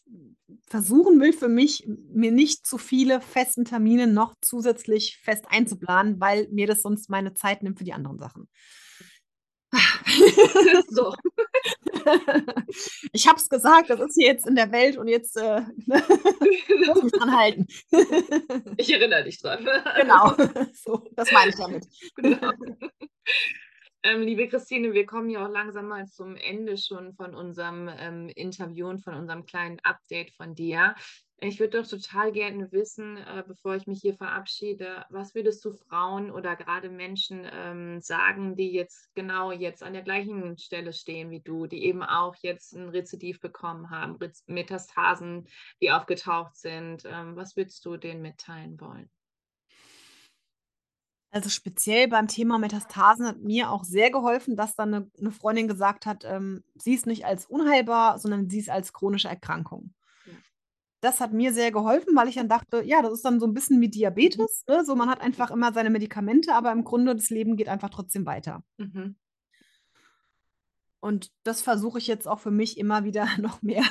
versuchen 0.68 1.20
will 1.20 1.32
für 1.32 1.48
mich, 1.48 1.86
mir 1.86 2.32
nicht 2.32 2.66
zu 2.66 2.78
viele 2.78 3.20
festen 3.20 3.64
Termine 3.64 4.07
noch 4.07 4.34
zusätzlich 4.40 5.18
fest 5.18 5.44
einzuplanen, 5.48 6.20
weil 6.20 6.48
mir 6.50 6.66
das 6.66 6.82
sonst 6.82 7.11
meine 7.11 7.34
Zeit 7.34 7.62
nimmt 7.62 7.78
für 7.78 7.84
die 7.84 7.92
anderen 7.92 8.18
Sachen. 8.18 8.48
So. 10.90 11.14
Ich 13.12 13.28
habe 13.28 13.38
es 13.38 13.48
gesagt, 13.48 13.90
das 13.90 14.00
ist 14.00 14.14
hier 14.18 14.26
jetzt 14.26 14.46
in 14.46 14.57
der 14.57 14.72
Welt 14.72 14.96
und 14.96 15.09
jetzt, 15.09 15.36
äh, 15.36 15.62
muss 15.86 17.03
mich 17.03 17.12
dran 17.12 17.36
halten. 17.36 17.66
Ich 18.76 18.92
erinnere 18.92 19.24
dich 19.24 19.40
dran. 19.40 19.66
Genau, 19.96 20.34
so, 20.74 21.05
das 21.12 21.30
meine 21.32 21.50
ich 21.50 21.57
damit. 21.57 21.86
Genau. 22.16 22.53
Ähm, 24.05 24.22
liebe 24.22 24.48
Christine, 24.48 24.94
wir 24.94 25.07
kommen 25.07 25.30
ja 25.30 25.46
auch 25.46 25.50
langsam 25.50 25.86
mal 25.86 26.07
zum 26.09 26.34
Ende 26.34 26.76
schon 26.76 27.12
von 27.14 27.36
unserem, 27.36 27.88
ähm, 27.88 28.28
Interview 28.34 28.88
und 28.88 28.98
von 29.05 29.14
unserem 29.14 29.46
kleinen 29.46 29.78
Update 29.84 30.32
von 30.34 30.57
dir. 30.57 30.96
Ich 31.38 31.61
würde 31.61 31.80
doch 31.82 31.88
total 31.88 32.32
gerne 32.32 32.70
wissen, 32.72 33.16
äh, 33.16 33.44
bevor 33.46 33.76
ich 33.76 33.86
mich 33.86 34.00
hier 34.00 34.14
verabschiede, 34.14 35.05
was 35.11 35.34
würdest 35.36 35.64
du 35.64 35.72
Frauen 35.72 36.32
oder 36.32 36.57
grade 36.57 36.88
Menschen, 36.90 37.46
ähm, 37.53 38.00
sagen, 38.00 38.57
die 38.57 38.72
jetzt 38.72 39.14
genau 39.14 39.53
jetzt 39.53 39.82
an 39.84 39.92
der 39.92 40.03
gleichen 40.03 40.59
Stelle 40.59 40.92
stehen 40.92 41.30
wie 41.30 41.40
du, 41.40 41.66
die 41.68 41.84
eben 41.84 42.03
auch 42.03 42.34
jetzt 42.42 42.74
'n 42.74 42.88
Rezidiv 42.88 43.38
bekommen 43.40 43.90
haben, 43.90 44.16
Riz 44.16 44.42
Metastasen, 44.46 45.46
die 45.80 45.92
aufgetaucht 45.92 46.57
sind. 46.57 47.05
Ähm, 47.07 47.36
was 47.36 47.57
würdest 47.57 47.84
du 47.84 47.96
denen 47.96 48.22
mitteilen 48.22 48.80
wollen? 48.80 49.11
Also, 51.35 51.49
speziell 51.49 52.09
beim 52.09 52.28
Thema 52.28 52.59
Metastasen 52.59 53.26
hat 53.26 53.39
mir 53.41 53.70
auch 53.70 53.85
sehr 53.85 54.11
geholfen, 54.11 54.55
dass 54.55 54.76
dann 54.76 54.91
'ne 54.91 55.11
'ne 55.18 55.30
Freundin 55.30 55.66
gesagt 55.66 56.05
hat, 56.05 56.24
ähm, 56.26 56.62
sieh 56.74 56.95
es 56.95 57.07
nicht 57.07 57.24
als 57.24 57.47
unheilbar, 57.47 58.18
sondern 58.18 58.51
sieh 58.51 58.61
es 58.61 58.68
als 58.68 58.93
chronische 58.93 59.28
Erkrankung. 59.28 59.95
Ja. 60.26 60.43
Das 61.05 61.20
hat 61.20 61.33
mir 61.33 61.53
sehr 61.53 61.72
geholfen, 61.72 62.14
weil 62.14 62.28
ich 62.28 62.37
dann 62.37 62.49
dachte, 62.49 62.80
ja, 62.85 63.03
das 63.03 63.12
ist 63.14 63.24
dann 63.24 63.41
so 63.41 63.47
'n 63.47 63.55
bisschen 63.55 63.80
wie 63.80 63.89
Diabetes, 63.89 64.62
ne? 64.68 64.85
So, 64.85 64.95
man 64.95 65.11
hat 65.11 65.20
einfach 65.20 65.51
immer 65.51 65.72
seine 65.72 65.91
Medikamente, 65.91 66.55
aber 66.55 66.70
im 66.70 66.85
Grunde 66.85 67.16
das 67.16 67.28
Leben 67.28 67.57
geht 67.57 67.68
einfach 67.68 67.91
trotzdem 67.91 68.24
weiter. 68.24 68.62
Mhm. 68.78 69.16
Und 71.05 71.33
das 71.43 71.62
versuche 71.62 71.99
ich 71.99 72.07
jetzt 72.07 72.28
auch 72.28 72.39
für 72.39 72.53
mich 72.53 72.78
immer 72.78 73.03
wieder 73.05 73.26
noch 73.41 73.61
mehr, 73.61 73.85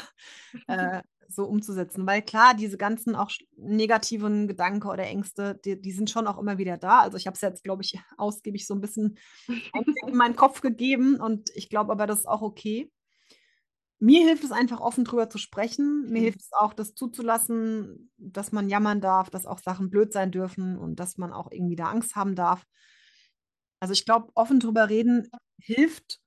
äh, 0.68 1.02
so 1.32 1.46
umzusetzen, 1.46 2.06
weil 2.08 2.22
klar, 2.22 2.54
diese 2.56 2.78
ganzen 2.78 3.16
auch 3.16 3.32
negativen 3.58 4.48
Gedanken 4.48 4.88
oder 4.90 5.04
Ängste, 5.06 5.60
die 5.66 5.80
die 5.82 5.92
sind 5.92 6.10
schon 6.10 6.28
auch 6.28 6.38
immer 6.40 6.58
wieder 6.58 6.78
da. 6.78 7.00
Also, 7.02 7.18
ich 7.18 7.28
habe 7.28 7.36
es 7.36 7.42
jetzt, 7.42 7.64
glaube 7.64 7.84
ich, 7.84 7.94
ausgiebig 8.18 8.68
so 8.68 8.74
'n 8.76 8.82
bisschen 8.82 9.18
in 10.08 10.16
meinen 10.18 10.36
Kopf 10.36 10.62
gegeben 10.62 11.18
und 11.22 11.50
ich 11.56 11.70
glaube 11.70 11.92
aber, 11.92 12.08
das 12.08 12.20
ist 12.22 12.28
auch 12.28 12.42
okay. 12.42 12.92
Mir 14.00 14.26
hilft 14.28 14.44
es 14.44 14.52
einfach, 14.52 14.80
offen 14.80 15.04
drüber 15.06 15.30
zu 15.30 15.38
sprechen. 15.38 16.10
Mir 16.10 16.22
Mhm. 16.22 16.24
hilft 16.24 16.42
es 16.42 16.50
auch, 16.54 16.74
das 16.74 16.96
zuzulassen, 16.96 18.12
dass 18.18 18.52
man 18.52 18.68
jammern 18.68 19.00
darf, 19.00 19.30
dass 19.30 19.46
auch 19.46 19.60
Sachen 19.60 19.92
blöd 19.92 20.12
sein 20.12 20.32
dürfen 20.32 20.78
und 20.78 21.00
dass 21.00 21.18
man 21.18 21.32
auch 21.32 21.52
irgendwie 21.52 21.76
da 21.76 21.86
Angst 21.90 22.16
haben 22.16 22.34
darf. 22.36 22.66
Also, 23.80 23.94
ich 23.94 24.06
glaube, 24.06 24.30
offen 24.36 24.60
drüber 24.60 24.90
reden 24.90 25.30
hilft 25.60 26.20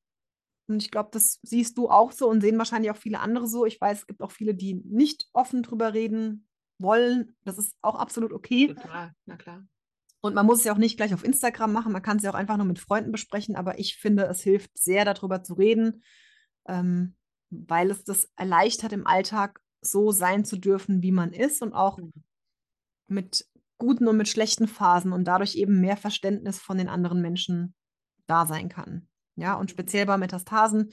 und 0.67 0.83
ich 0.83 0.91
glaube, 0.91 1.11
das 1.13 1.41
siehst 1.43 1.77
du 1.79 1.89
auch 1.91 2.13
so 2.13 2.29
und 2.29 2.41
sehen 2.41 2.59
wahrscheinlich 2.59 2.91
auch 2.91 2.97
viele 2.97 3.21
andere 3.21 3.47
so. 3.47 3.67
Ich 3.67 3.81
weiß, 3.81 4.01
es 4.01 4.07
gibt 4.07 4.23
auch 4.23 4.33
viele, 4.33 4.55
die 4.55 4.75
nicht 4.85 5.29
offen 5.33 5.63
drüber 5.63 5.93
reden 5.95 6.47
wollen. 6.79 7.37
Das 7.45 7.59
ist 7.59 7.75
auch 7.83 7.97
absolut 7.97 8.33
okay. 8.33 8.69
Total, 8.69 9.13
na 9.27 9.37
klar. 9.37 9.65
Und 10.21 10.35
man 10.35 10.47
muss 10.47 10.59
es 10.61 10.65
ja 10.65 10.73
auch 10.73 10.79
nicht 10.79 10.97
gleich 10.97 11.13
auf 11.13 11.23
Instagram 11.25 11.73
machen. 11.73 11.93
Man 11.93 12.03
kann's 12.03 12.23
ja 12.23 12.31
auch 12.31 12.35
einfach 12.35 12.57
nur 12.57 12.67
mit 12.67 12.79
Freunden 12.79 13.13
besprechen, 13.13 13.57
aber 13.57 13.79
ich 13.79 13.97
finde, 13.97 14.25
es 14.25 14.41
hilft 14.43 14.79
sehr, 14.79 15.05
da 15.05 15.13
drüber 15.13 15.43
zu 15.43 15.53
reden, 15.55 16.03
ähm, 16.67 17.15
weil 17.51 17.91
es 17.91 18.05
das 18.05 18.31
erleichtert, 18.37 18.93
im 18.93 19.07
Alltag 19.07 19.61
so 19.83 20.13
sein 20.13 20.47
zu 20.47 20.57
dürfen, 20.57 21.03
wie 21.03 21.13
man 21.13 21.33
ist 21.35 21.61
und 21.63 21.75
auch 21.75 21.99
Mhm. 21.99 22.11
mit 23.07 23.47
guten 23.77 24.09
und 24.09 24.17
mit 24.17 24.29
schlechten 24.29 24.67
Phasen 24.67 25.13
und 25.13 25.25
dadurch 25.25 25.57
eben 25.57 25.81
mehr 25.81 25.97
Verständnis 25.99 26.59
von 26.59 26.79
den 26.79 26.89
anderen 26.89 27.21
Menschen 27.21 27.75
da 28.27 28.47
sein 28.47 28.71
kann. 28.71 29.09
Ja, 29.39 29.55
und 29.55 29.71
speziell 29.71 30.07
bei 30.07 30.17
Metastasen, 30.17 30.93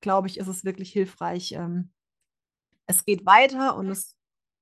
glaube 0.00 0.28
ich, 0.28 0.38
ist 0.38 0.46
es 0.48 0.64
wirklich 0.64 0.92
hilfreich, 0.92 1.52
ähm 1.52 1.90
es 2.90 3.04
geht 3.04 3.26
weiter 3.26 3.76
und 3.76 3.88
es 3.90 4.16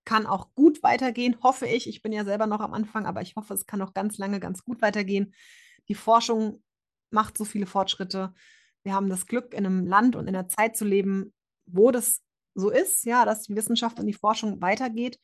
kann 0.04 0.26
auch 0.26 0.52
gut 0.54 0.82
weitergehen, 0.82 1.36
hoffe 1.42 1.66
ich. 1.66 1.88
Ich 1.88 2.02
bin 2.02 2.12
ja 2.12 2.24
selber 2.24 2.46
noch 2.48 2.60
am 2.60 2.74
Anfang, 2.74 3.06
aber 3.06 3.22
ich 3.22 3.36
hoffe, 3.36 3.54
es 3.54 3.66
kann 3.66 3.78
noch 3.78 3.94
ganz 3.94 4.18
lange 4.18 4.40
ganz 4.40 4.64
gut 4.64 4.82
weitergehen. 4.82 5.32
Die 5.88 5.94
Forschung 5.94 6.62
macht 7.10 7.38
so 7.38 7.44
viele 7.44 7.66
Fortschritte. 7.66 8.34
Wir 8.82 8.94
haben 8.94 9.08
das 9.08 9.26
Glück, 9.26 9.54
in 9.54 9.62
'nem 9.64 9.86
Land 9.86 10.16
und 10.16 10.26
in 10.28 10.34
'ner 10.34 10.48
Zeit 10.48 10.76
zu 10.76 10.84
leben, 10.84 11.32
wo 11.66 11.90
das 11.92 12.22
so 12.54 12.70
ist, 12.70 13.04
ja, 13.04 13.24
dass 13.24 13.42
die 13.44 13.54
Wissenschaft 13.56 14.00
und 14.00 14.06
die 14.06 14.12
Forschung 14.14 14.60
weitergeht 14.60 15.18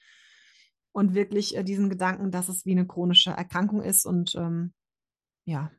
und 0.94 1.14
wirklich, 1.14 1.57
äh, 1.57 1.64
diesen 1.64 1.88
Gedanken, 1.90 2.30
dass 2.30 2.48
es 2.48 2.66
wie 2.66 2.74
'ne 2.74 2.86
chronische 2.86 3.30
Erkrankung 3.32 3.82
ist 3.82 4.05
und, 4.07 4.34
ähm, 4.36 4.74
ja. 5.46 5.70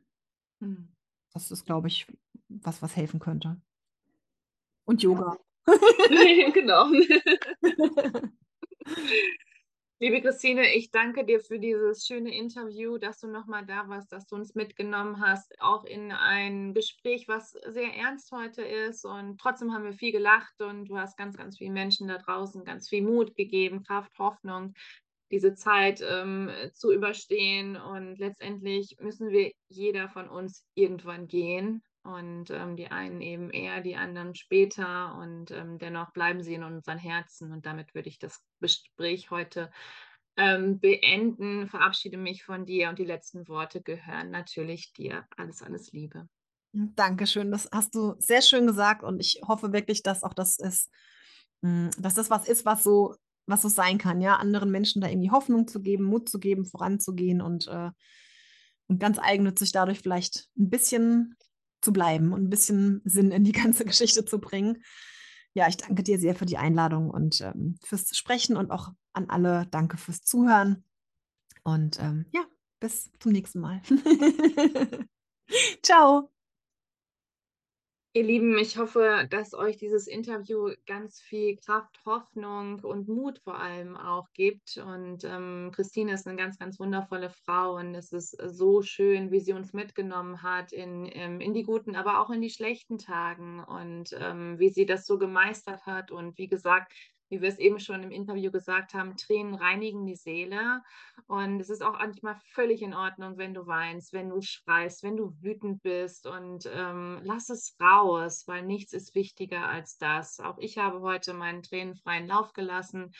Mhm. 0.60 0.93
Das 1.34 1.50
ist, 1.50 1.66
glaube 1.66 1.88
ich, 1.88 2.06
was, 2.48 2.80
was 2.80 2.96
helfen 2.96 3.18
könnte. 3.20 3.60
Und. 4.84 5.02
Yoga. 5.02 5.36
Genau. 6.54 6.90
Liebe 10.00 10.20
Christine, 10.20 10.74
ich 10.74 10.90
danke 10.90 11.24
dir 11.24 11.40
für 11.40 11.58
dieses 11.58 12.04
schöne 12.06 12.36
Interview, 12.36 12.98
dass 12.98 13.20
du 13.20 13.28
noch 13.28 13.46
mal 13.46 13.64
da 13.64 13.88
warst, 13.88 14.12
dass 14.12 14.26
du 14.26 14.34
uns 14.36 14.54
mitgenommen 14.54 15.20
hast, 15.20 15.58
auch 15.60 15.84
in 15.84 16.12
ein 16.12 16.74
Gespräch, 16.74 17.26
was 17.28 17.52
sehr 17.52 17.94
ernst 17.94 18.30
heute 18.30 18.62
ist 18.62 19.06
und 19.06 19.40
trotzdem 19.40 19.72
haben 19.72 19.84
wir 19.84 19.94
viel 19.94 20.12
gelacht 20.12 20.60
und 20.60 20.86
du 20.86 20.98
hast 20.98 21.16
ganz, 21.16 21.36
ganz 21.38 21.56
vielen 21.56 21.72
Menschen 21.72 22.08
da 22.08 22.18
draußen 22.18 22.64
ganz 22.64 22.88
viel 22.88 23.02
Mut 23.02 23.34
gegeben, 23.36 23.82
Kraft, 23.82 24.18
Hoffnung, 24.18 24.74
diese 25.30 25.54
Zeit, 25.54 26.02
ähm, 26.06 26.50
zu 26.74 26.92
überstehen 26.92 27.76
und 27.76 28.18
letztendlich 28.18 28.96
müssen 29.00 29.30
wir 29.30 29.52
jeder 29.68 30.08
von 30.08 30.28
uns 30.28 30.66
irgendwann 30.74 31.26
gehen 31.28 31.82
und, 32.02 32.50
ähm, 32.50 32.76
die 32.76 32.88
einen 32.88 33.20
eben 33.20 33.50
eher, 33.50 33.80
die 33.80 33.96
anderen 33.96 34.34
später 34.34 35.16
und, 35.16 35.50
ähm, 35.50 35.78
dennoch 35.78 36.12
bleiben 36.12 36.42
sie 36.42 36.54
in 36.54 36.62
unseren 36.62 36.98
Herzen 36.98 37.52
und 37.52 37.66
damit 37.66 37.94
würde 37.94 38.08
ich 38.08 38.18
das 38.18 38.40
Gespräch 38.60 39.30
heute 39.30 39.70
ähm, 40.36 40.80
beenden, 40.80 41.68
verabschiede 41.68 42.16
mich 42.16 42.44
von 42.44 42.66
dir 42.66 42.88
und 42.88 42.98
die 42.98 43.04
letzten 43.04 43.46
Worte 43.48 43.82
gehören 43.82 44.30
natürlich 44.30 44.92
dir. 44.92 45.26
Alles, 45.36 45.62
alles 45.62 45.92
Liebe. 45.92 46.28
Dankeschön, 46.72 47.52
das 47.52 47.68
hast 47.72 47.94
du 47.94 48.14
sehr 48.18 48.42
schön 48.42 48.66
gesagt 48.66 49.04
und 49.04 49.20
ich 49.20 49.40
hoffe 49.46 49.72
wirklich, 49.72 50.02
dass 50.02 50.24
auch 50.24 50.34
das 50.34 50.58
ist, 50.58 50.90
mm, 51.62 51.90
dass 51.98 52.14
das 52.14 52.30
was 52.30 52.48
ist, 52.48 52.64
was 52.64 52.82
so, 52.82 53.14
was 53.46 53.62
so 53.62 53.68
sein 53.68 53.98
kann, 53.98 54.20
ja, 54.20 54.36
anderen 54.36 54.70
Menschen 54.70 55.00
da 55.00 55.08
irgendwie 55.08 55.30
Hoffnung 55.30 55.66
zu 55.68 55.80
geben, 55.80 56.04
Mut 56.04 56.28
zu 56.28 56.38
geben, 56.38 56.64
voranzugehen 56.64 57.40
und, 57.40 57.68
äh, 57.68 57.90
und 58.86 59.00
ganz 59.00 59.18
eigennützig 59.18 59.72
dadurch 59.72 60.00
vielleicht 60.00 60.48
ein 60.56 60.70
bisschen 60.70 61.36
zu 61.80 61.92
bleiben 61.92 62.32
und 62.32 62.44
ein 62.44 62.50
bisschen 62.50 63.02
Sinn 63.04 63.30
in 63.30 63.44
die 63.44 63.52
ganze 63.62 63.84
Geschichte 63.84 64.24
zu 64.24 64.40
bringen. 64.40 64.82
Ja, 65.52 65.68
ich 65.68 65.76
danke 65.76 66.02
dir 66.02 66.18
sehr 66.18 66.34
für 66.34 66.46
die 66.46 66.58
Einladung 66.58 67.10
und 67.10 67.40
ähm, 67.40 67.78
fürs 67.84 68.16
Sprechen 68.16 68.56
und 68.56 68.70
auch 68.70 68.90
an 69.12 69.30
alle 69.30 69.66
danke 69.70 69.96
fürs 69.96 70.22
Zuhören. 70.22 70.84
Und 71.62 72.00
ähm, 72.00 72.26
ja, 72.32 72.42
bis 72.80 73.10
zum 73.20 73.32
nächsten 73.32 73.60
Mal. 73.60 73.80
Ciao. 75.82 76.33
Ihr 78.16 78.22
Lieben, 78.22 78.56
ich 78.58 78.78
hoffe, 78.78 79.26
dass 79.28 79.54
euch 79.54 79.76
dieses 79.76 80.06
Interview 80.06 80.70
ganz 80.86 81.20
viel 81.20 81.56
Kraft, 81.56 81.98
Hoffnung 82.06 82.78
und 82.84 83.08
Mut 83.08 83.40
vor 83.40 83.58
allem 83.58 83.96
auch 83.96 84.28
gibt. 84.34 84.76
Und 84.76 85.24
ähm, 85.24 85.72
Christine 85.74 86.12
ist 86.12 86.24
eine 86.28 86.36
ganz, 86.36 86.56
ganz 86.56 86.78
wundervolle 86.78 87.30
Frau 87.30 87.74
und 87.74 87.92
es 87.96 88.12
ist 88.12 88.36
so 88.40 88.82
schön, 88.82 89.32
wie 89.32 89.40
sie 89.40 89.52
uns 89.52 89.72
mitgenommen 89.72 90.44
hat 90.44 90.72
in, 90.72 91.06
in, 91.06 91.40
in 91.40 91.54
die 91.54 91.64
guten, 91.64 91.96
aber 91.96 92.20
auch 92.20 92.30
in 92.30 92.40
die 92.40 92.50
schlechten 92.50 92.98
Tagen 92.98 93.64
und 93.64 94.10
ähm, 94.20 94.60
wie 94.60 94.68
sie 94.68 94.86
das 94.86 95.06
so 95.06 95.18
gemeistert 95.18 95.84
hat. 95.84 96.12
Und 96.12 96.38
wie 96.38 96.46
gesagt, 96.46 96.92
wie 97.28 97.40
wir 97.40 97.48
es 97.48 97.58
eben 97.58 97.80
schon 97.80 98.02
im 98.02 98.10
Interview 98.10 98.50
gesagt 98.50 98.94
haben, 98.94 99.16
Tränen 99.16 99.54
reinigen 99.54 100.06
die 100.06 100.16
Seele. 100.16 100.82
Und 101.26 101.60
es 101.60 101.70
ist 101.70 101.82
auch 101.82 101.98
manchmal 101.98 102.36
völlig 102.52 102.82
in 102.82 102.94
Ordnung, 102.94 103.38
wenn 103.38 103.54
du 103.54 103.66
weinst, 103.66 104.12
wenn 104.12 104.28
du 104.28 104.40
schreist, 104.40 105.02
wenn 105.02 105.16
du 105.16 105.34
wütend 105.40 105.82
bist. 105.82 106.26
Und 106.26 106.70
ähm, 106.72 107.20
lass 107.24 107.48
es 107.48 107.76
raus, 107.80 108.44
weil 108.46 108.62
nichts 108.62 108.92
ist 108.92 109.14
wichtiger 109.14 109.68
als 109.68 109.98
das. 109.98 110.40
Auch 110.40 110.58
ich 110.58 110.78
habe 110.78 111.00
heute 111.00 111.34
meinen 111.34 111.62
tränenfreien 111.62 112.26
Lauf 112.26 112.52
gelassen 112.52 113.12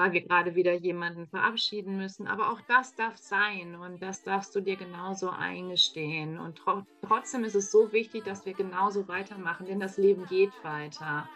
weil 0.00 0.12
wir 0.12 0.22
gerade 0.22 0.54
wieder 0.54 0.72
jemanden 0.72 1.26
verabschieden 1.26 1.98
müssen. 1.98 2.26
Aber 2.26 2.50
auch 2.50 2.62
das 2.62 2.94
darf 2.94 3.18
sein 3.18 3.74
und 3.74 4.00
das 4.00 4.22
darfst 4.22 4.54
du 4.54 4.62
dir 4.62 4.76
genauso 4.76 5.28
eingestehen. 5.28 6.38
Und 6.38 6.56
tro 6.56 6.84
trotzdem 7.02 7.44
ist 7.44 7.54
es 7.54 7.70
so 7.70 7.92
wichtig, 7.92 8.24
dass 8.24 8.46
wir 8.46 8.54
genauso 8.54 9.08
weitermachen, 9.08 9.66
denn 9.66 9.78
das 9.78 9.98
Leben 9.98 10.24
geht 10.26 10.52
weiter. 10.64 11.28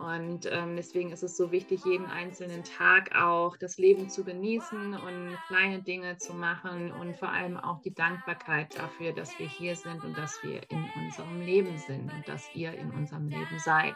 Und 0.00 0.46
ähm, 0.50 0.76
deswegen 0.76 1.12
ist 1.12 1.22
es 1.22 1.36
so 1.36 1.52
wichtig, 1.52 1.84
jeden 1.84 2.06
einzelnen 2.06 2.64
Tag 2.64 3.14
auch 3.14 3.58
das 3.58 3.76
Leben 3.76 4.08
zu 4.08 4.24
genießen 4.24 4.94
und 4.94 5.36
kleine 5.46 5.82
Dinge 5.82 6.16
zu 6.16 6.32
machen 6.32 6.90
und 6.90 7.18
vor 7.18 7.28
allem 7.28 7.58
auch 7.58 7.82
die 7.82 7.92
Dankbarkeit 7.92 8.74
dafür, 8.78 9.12
dass 9.12 9.38
wir 9.38 9.46
hier 9.46 9.76
sind 9.76 10.02
und 10.02 10.16
dass 10.16 10.42
wir 10.42 10.62
in 10.70 10.88
unserem 10.94 11.42
Leben 11.42 11.76
sind 11.76 12.10
und 12.14 12.26
dass 12.26 12.48
ihr 12.54 12.72
in 12.72 12.90
unserem 12.92 13.28
Leben 13.28 13.58
seid. 13.58 13.94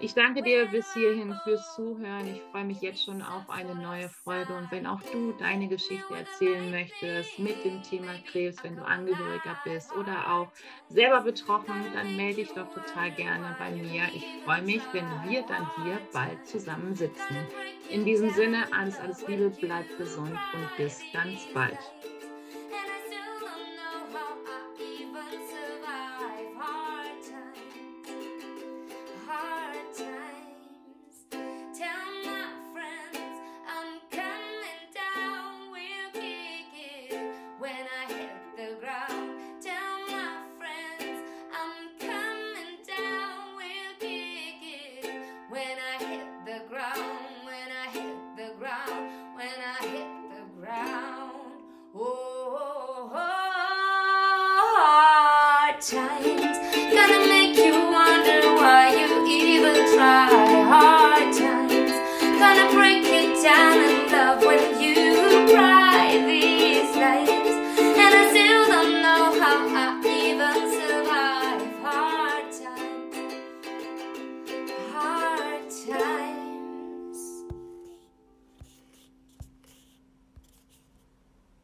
Ich 0.00 0.14
danke 0.14 0.44
dir 0.44 0.66
bis 0.66 0.94
hierhin 0.94 1.34
fürs 1.42 1.74
Zuhören. 1.74 2.28
Ich 2.28 2.40
freue 2.52 2.64
mich 2.64 2.80
jetzt 2.80 3.04
schon 3.04 3.20
auf 3.20 3.50
eine 3.50 3.74
neue 3.74 4.08
Folge. 4.08 4.54
Und 4.54 4.70
wenn 4.70 4.86
auch 4.86 5.00
du 5.12 5.32
deine 5.32 5.66
Geschichte 5.66 6.14
erzählen 6.14 6.70
möchtest 6.70 7.36
mit 7.40 7.64
dem 7.64 7.82
Thema 7.82 8.12
Krebs, 8.30 8.62
wenn 8.62 8.76
du 8.76 8.84
Angehöriger 8.84 9.58
bist 9.64 9.92
oder 9.96 10.32
auch 10.32 10.52
selber 10.88 11.22
betroffen, 11.22 11.74
dann 11.94 12.14
melde 12.16 12.42
dich 12.42 12.52
doch 12.52 12.72
total 12.72 13.10
gerne 13.10 13.56
bei 13.58 13.70
mir. 13.70 14.04
Ich 14.14 14.24
freue 14.44 14.62
mich, 14.62 14.82
wenn 14.92 15.06
wir 15.28 15.42
dann 15.42 15.68
hier 15.82 15.98
bald 16.12 16.46
zusammen 16.46 16.94
sitzen. 16.94 17.36
In 17.90 18.04
diesem 18.04 18.30
Sinne, 18.30 18.72
alles, 18.72 19.00
alles 19.00 19.26
Liebe, 19.26 19.50
bleib 19.60 19.84
gesund 19.98 20.38
und 20.54 20.76
bis 20.76 21.02
ganz 21.12 21.40
bald. 21.52 21.78